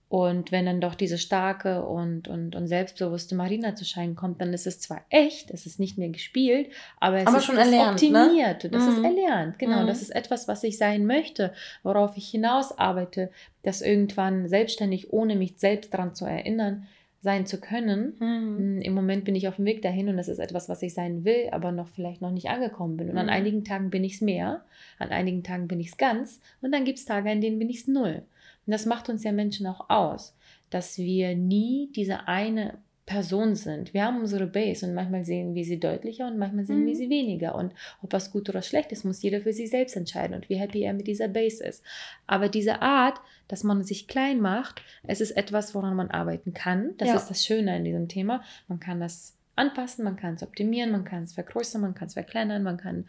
Und 0.07 0.51
wenn 0.51 0.65
dann 0.65 0.81
doch 0.81 0.95
diese 0.95 1.19
starke 1.19 1.85
und, 1.85 2.27
und, 2.27 2.55
und 2.55 2.65
selbstbewusste 2.65 3.35
Marina 3.35 3.75
zu 3.75 3.85
scheinen 3.85 4.15
kommt, 4.15 4.41
dann 4.41 4.53
ist 4.53 4.65
es 4.65 4.79
zwar 4.79 5.05
echt, 5.11 5.51
es 5.51 5.67
ist 5.67 5.79
nicht 5.79 5.99
mehr 5.99 6.09
gespielt, 6.09 6.69
aber 6.99 7.17
es 7.17 7.27
Aber 7.27 7.37
ist 7.37 7.45
schon 7.45 7.57
das 7.57 7.67
erlernt, 7.67 8.01
ne? 8.01 8.19
optimiert. 8.25 8.73
Das 8.73 8.87
ist 8.87 8.97
Mhm. 8.97 9.05
erlernt, 9.05 9.59
genau. 9.59 9.83
Mhm. 9.83 9.87
Das 9.87 10.01
ist 10.01 10.09
etwas, 10.09 10.47
was 10.47 10.63
ich 10.63 10.79
sein 10.79 11.05
möchte, 11.05 11.53
worauf 11.83 12.17
ich 12.17 12.27
hinaus 12.27 12.75
arbeite, 12.75 13.29
das 13.61 13.83
irgendwann 13.83 14.49
selbstständig, 14.49 15.13
ohne 15.13 15.35
mich 15.35 15.53
selbst 15.57 15.93
daran 15.93 16.15
zu 16.15 16.25
erinnern, 16.25 16.87
sein 17.21 17.45
zu 17.45 17.59
können. 17.59 18.13
Mhm. 18.19 18.77
Mm, 18.77 18.81
Im 18.81 18.93
Moment 18.93 19.25
bin 19.25 19.35
ich 19.35 19.47
auf 19.47 19.57
dem 19.57 19.65
Weg 19.65 19.81
dahin 19.81 20.07
und 20.09 20.17
das 20.17 20.27
ist 20.29 20.39
etwas, 20.39 20.69
was 20.69 20.81
ich 20.81 20.93
sein 20.93 21.25
will, 21.25 21.49
aber 21.51 21.71
noch 21.71 21.87
vielleicht 21.89 22.21
noch 22.21 22.31
nicht 22.31 22.49
angekommen 22.49 22.95
bin. 22.97 23.09
Und 23.09 23.17
an 23.17 23.25
Mhm. 23.25 23.31
einigen 23.31 23.63
Tagen 23.65 23.89
bin 23.89 24.03
ich 24.03 24.15
es 24.15 24.21
mehr, 24.21 24.63
an 24.99 25.09
einigen 25.09 25.43
Tagen 25.43 25.67
bin 25.67 25.79
ich 25.79 25.87
es 25.89 25.97
ganz 25.97 26.39
und 26.61 26.71
dann 26.71 26.85
gibt 26.85 26.97
es 26.99 27.05
Tage, 27.05 27.29
an 27.29 27.41
denen 27.41 27.59
bin 27.59 27.69
ich 27.69 27.79
es 27.81 27.87
null. 27.87 28.21
Und 28.65 28.71
das 28.71 28.85
macht 28.85 29.09
uns 29.09 29.23
ja 29.23 29.31
Menschen 29.31 29.67
auch 29.67 29.89
aus, 29.89 30.35
dass 30.69 30.97
wir 30.97 31.35
nie 31.35 31.89
diese 31.95 32.27
eine 32.27 32.75
Person 33.09 33.55
sind. 33.55 33.91
Wir 33.95 34.05
haben 34.05 34.19
unsere 34.19 34.45
Base 34.45 34.85
und 34.85 34.93
manchmal 34.93 35.25
sehen 35.25 35.55
wir 35.55 35.65
sie 35.65 35.79
deutlicher 35.79 36.27
und 36.27 36.37
manchmal 36.37 36.63
sehen 36.63 36.85
wir 36.85 36.93
Mhm. 36.93 36.97
sie 36.97 37.09
weniger. 37.09 37.55
Und 37.55 37.73
ob 38.03 38.13
was 38.13 38.31
gut 38.31 38.47
oder 38.49 38.61
schlecht 38.61 38.91
ist, 38.91 39.03
muss 39.03 39.23
jeder 39.23 39.41
für 39.41 39.51
sich 39.51 39.71
selbst 39.71 39.95
entscheiden 39.95 40.35
und 40.35 40.47
wie 40.47 40.57
happy 40.57 40.83
er 40.83 40.93
mit 40.93 41.07
dieser 41.07 41.27
Base 41.27 41.63
ist. 41.63 41.83
Aber 42.27 42.49
diese 42.49 42.83
Art, 42.83 43.19
dass 43.47 43.63
man 43.63 43.83
sich 43.83 44.07
klein 44.07 44.39
macht, 44.39 44.83
es 45.07 45.21
ist 45.21 45.31
etwas, 45.31 45.73
woran 45.73 45.95
man 45.95 46.11
arbeiten 46.11 46.53
kann. 46.53 46.91
Das 46.99 47.07
Ja. 47.07 47.15
ist 47.15 47.31
das 47.31 47.43
Schöne 47.43 47.73
an 47.73 47.83
diesem 47.83 48.07
Thema. 48.09 48.43
Man 48.67 48.79
kann 48.79 48.99
das 48.99 49.35
anpassen, 49.55 50.03
man 50.05 50.15
kann 50.15 50.35
es 50.35 50.43
optimieren, 50.43 50.91
man 50.91 51.03
kann 51.03 51.23
es 51.23 51.33
vergrößern, 51.33 51.81
man 51.81 51.95
kann 51.95 52.09
es 52.09 52.13
verkleinern, 52.13 52.61
man 52.61 52.77
kann 52.77 53.05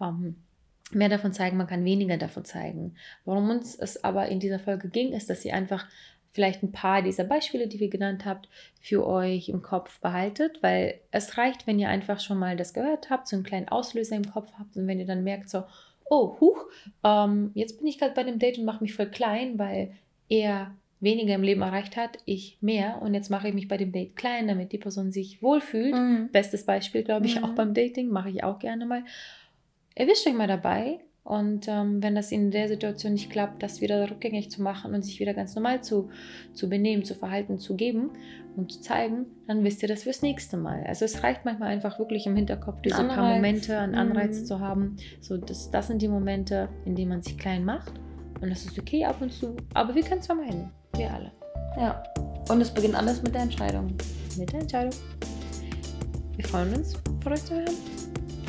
ähm, 0.00 0.36
mehr 0.92 1.10
davon 1.10 1.32
zeigen, 1.34 1.58
man 1.58 1.66
kann 1.66 1.84
weniger 1.84 2.16
davon 2.16 2.44
zeigen. 2.46 2.94
Worum 3.26 3.50
uns 3.50 3.74
es 3.76 4.02
aber 4.02 4.28
in 4.28 4.40
dieser 4.40 4.58
Folge 4.58 4.88
ging, 4.88 5.12
ist, 5.12 5.28
dass 5.28 5.44
ihr 5.44 5.54
einfach 5.54 5.86
vielleicht 6.32 6.62
ein 6.62 6.72
paar 6.72 7.02
dieser 7.02 7.24
Beispiele, 7.24 7.68
die 7.68 7.78
wir 7.78 7.88
genannt 7.90 8.24
habt, 8.24 8.48
für 8.80 9.06
euch 9.06 9.48
im 9.50 9.62
Kopf 9.62 10.00
behaltet, 10.00 10.62
weil 10.62 11.00
es 11.10 11.36
reicht, 11.38 11.66
wenn 11.66 11.78
ihr 11.78 11.88
einfach 11.88 12.20
schon 12.20 12.38
mal 12.38 12.56
das 12.56 12.72
gehört 12.74 13.10
habt, 13.10 13.28
so 13.28 13.36
einen 13.36 13.44
kleinen 13.44 13.68
Auslöser 13.68 14.16
im 14.16 14.30
Kopf 14.30 14.50
habt 14.58 14.76
und 14.76 14.86
wenn 14.86 14.98
ihr 14.98 15.06
dann 15.06 15.24
merkt 15.24 15.50
so, 15.50 15.64
oh, 16.08 16.36
huch, 16.40 16.64
ähm, 17.04 17.50
jetzt 17.54 17.78
bin 17.78 17.86
ich 17.86 17.98
gerade 17.98 18.14
bei 18.14 18.24
dem 18.24 18.38
Date 18.38 18.58
und 18.58 18.64
mache 18.64 18.82
mich 18.82 18.94
voll 18.94 19.06
klein, 19.06 19.58
weil 19.58 19.92
er 20.28 20.74
weniger 21.00 21.34
im 21.34 21.42
Leben 21.42 21.62
erreicht 21.62 21.96
hat, 21.96 22.18
ich 22.26 22.58
mehr 22.60 23.02
und 23.02 23.12
jetzt 23.12 23.28
mache 23.28 23.48
ich 23.48 23.54
mich 23.54 23.66
bei 23.68 23.76
dem 23.76 23.92
Date 23.92 24.14
klein, 24.16 24.46
damit 24.46 24.72
die 24.72 24.78
Person 24.78 25.10
sich 25.12 25.42
wohlfühlt. 25.42 25.94
Mhm. 25.94 26.28
Bestes 26.32 26.64
Beispiel, 26.64 27.02
glaube 27.02 27.26
ich, 27.26 27.36
Mhm. 27.36 27.44
auch 27.44 27.50
beim 27.54 27.74
Dating, 27.74 28.08
mache 28.08 28.30
ich 28.30 28.44
auch 28.44 28.58
gerne 28.58 28.86
mal. 28.86 29.04
Erwischt 29.94 30.26
euch 30.26 30.34
mal 30.34 30.46
dabei 30.48 31.00
und 31.24 31.68
ähm, 31.68 32.02
wenn 32.02 32.14
das 32.16 32.32
in 32.32 32.50
der 32.50 32.68
Situation 32.68 33.12
nicht 33.12 33.30
klappt, 33.30 33.62
das 33.62 33.80
wieder 33.80 34.10
rückgängig 34.10 34.50
zu 34.50 34.60
machen 34.60 34.92
und 34.92 35.02
sich 35.04 35.20
wieder 35.20 35.34
ganz 35.34 35.54
normal 35.54 35.82
zu, 35.82 36.10
zu 36.52 36.68
benehmen, 36.68 37.04
zu 37.04 37.14
verhalten, 37.14 37.58
zu 37.58 37.76
geben 37.76 38.10
und 38.56 38.72
zu 38.72 38.80
zeigen, 38.80 39.26
dann 39.46 39.62
wisst 39.62 39.82
ihr 39.82 39.88
das 39.88 40.02
fürs 40.02 40.22
nächste 40.22 40.56
Mal. 40.56 40.82
Also 40.84 41.04
es 41.04 41.22
reicht 41.22 41.44
manchmal 41.44 41.68
einfach 41.68 41.98
wirklich 42.00 42.26
im 42.26 42.34
Hinterkopf, 42.34 42.82
diese 42.82 42.96
paar 42.96 43.10
Anreiz. 43.10 43.36
Momente, 43.36 43.78
einen 43.78 43.94
Anreiz 43.94 44.40
Mhm. 44.40 44.44
zu 44.46 44.60
haben. 44.60 44.96
So, 45.20 45.36
das, 45.36 45.70
das 45.70 45.86
sind 45.86 46.02
die 46.02 46.08
Momente, 46.08 46.68
in 46.84 46.96
denen 46.96 47.10
man 47.10 47.22
sich 47.22 47.38
klein 47.38 47.64
macht. 47.64 47.92
Und 48.40 48.50
das 48.50 48.64
ist 48.64 48.76
okay 48.76 49.04
ab 49.04 49.22
und 49.22 49.32
zu. 49.32 49.56
Aber 49.74 49.94
wir 49.94 50.02
können 50.02 50.20
es 50.20 50.26
vermeiden. 50.26 50.70
Wir 50.96 51.14
alle. 51.14 51.30
Ja. 51.76 52.02
Und 52.50 52.60
es 52.60 52.70
beginnt 52.70 52.96
alles 52.96 53.22
mit 53.22 53.32
der 53.32 53.42
Entscheidung. 53.42 53.94
Mit 54.36 54.52
der 54.52 54.60
Entscheidung. 54.62 54.92
Wir 56.34 56.44
freuen 56.44 56.74
uns, 56.74 56.94
von 57.22 57.32
euch 57.32 57.44
zu 57.44 57.54
hören, 57.54 57.74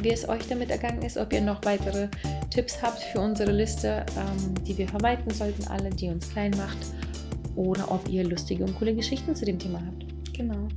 wie 0.04 0.12
es 0.12 0.28
euch 0.28 0.48
damit 0.48 0.70
ergangen 0.70 1.02
ist, 1.02 1.18
ob 1.18 1.34
ihr 1.34 1.42
noch 1.42 1.64
weitere 1.64 2.10
Tipps 2.50 2.82
habt 2.82 3.02
für 3.02 3.20
unsere 3.20 3.52
Liste, 3.52 4.06
ähm, 4.18 4.64
die 4.66 4.78
wir 4.78 4.88
vermeiden 4.88 5.32
sollten, 5.34 5.68
alle, 5.68 5.90
die 5.90 6.10
uns 6.10 6.30
klein 6.30 6.52
macht, 6.58 6.78
oder 7.56 7.92
ob 7.92 8.10
ihr 8.10 8.24
lustige 8.24 8.64
und 8.64 8.78
coole 8.78 8.96
Geschichten 8.96 9.36
zu 9.36 9.46
dem 9.46 9.60
Thema 9.60 9.80
habt. 9.80 10.06
Genau. 10.36 10.68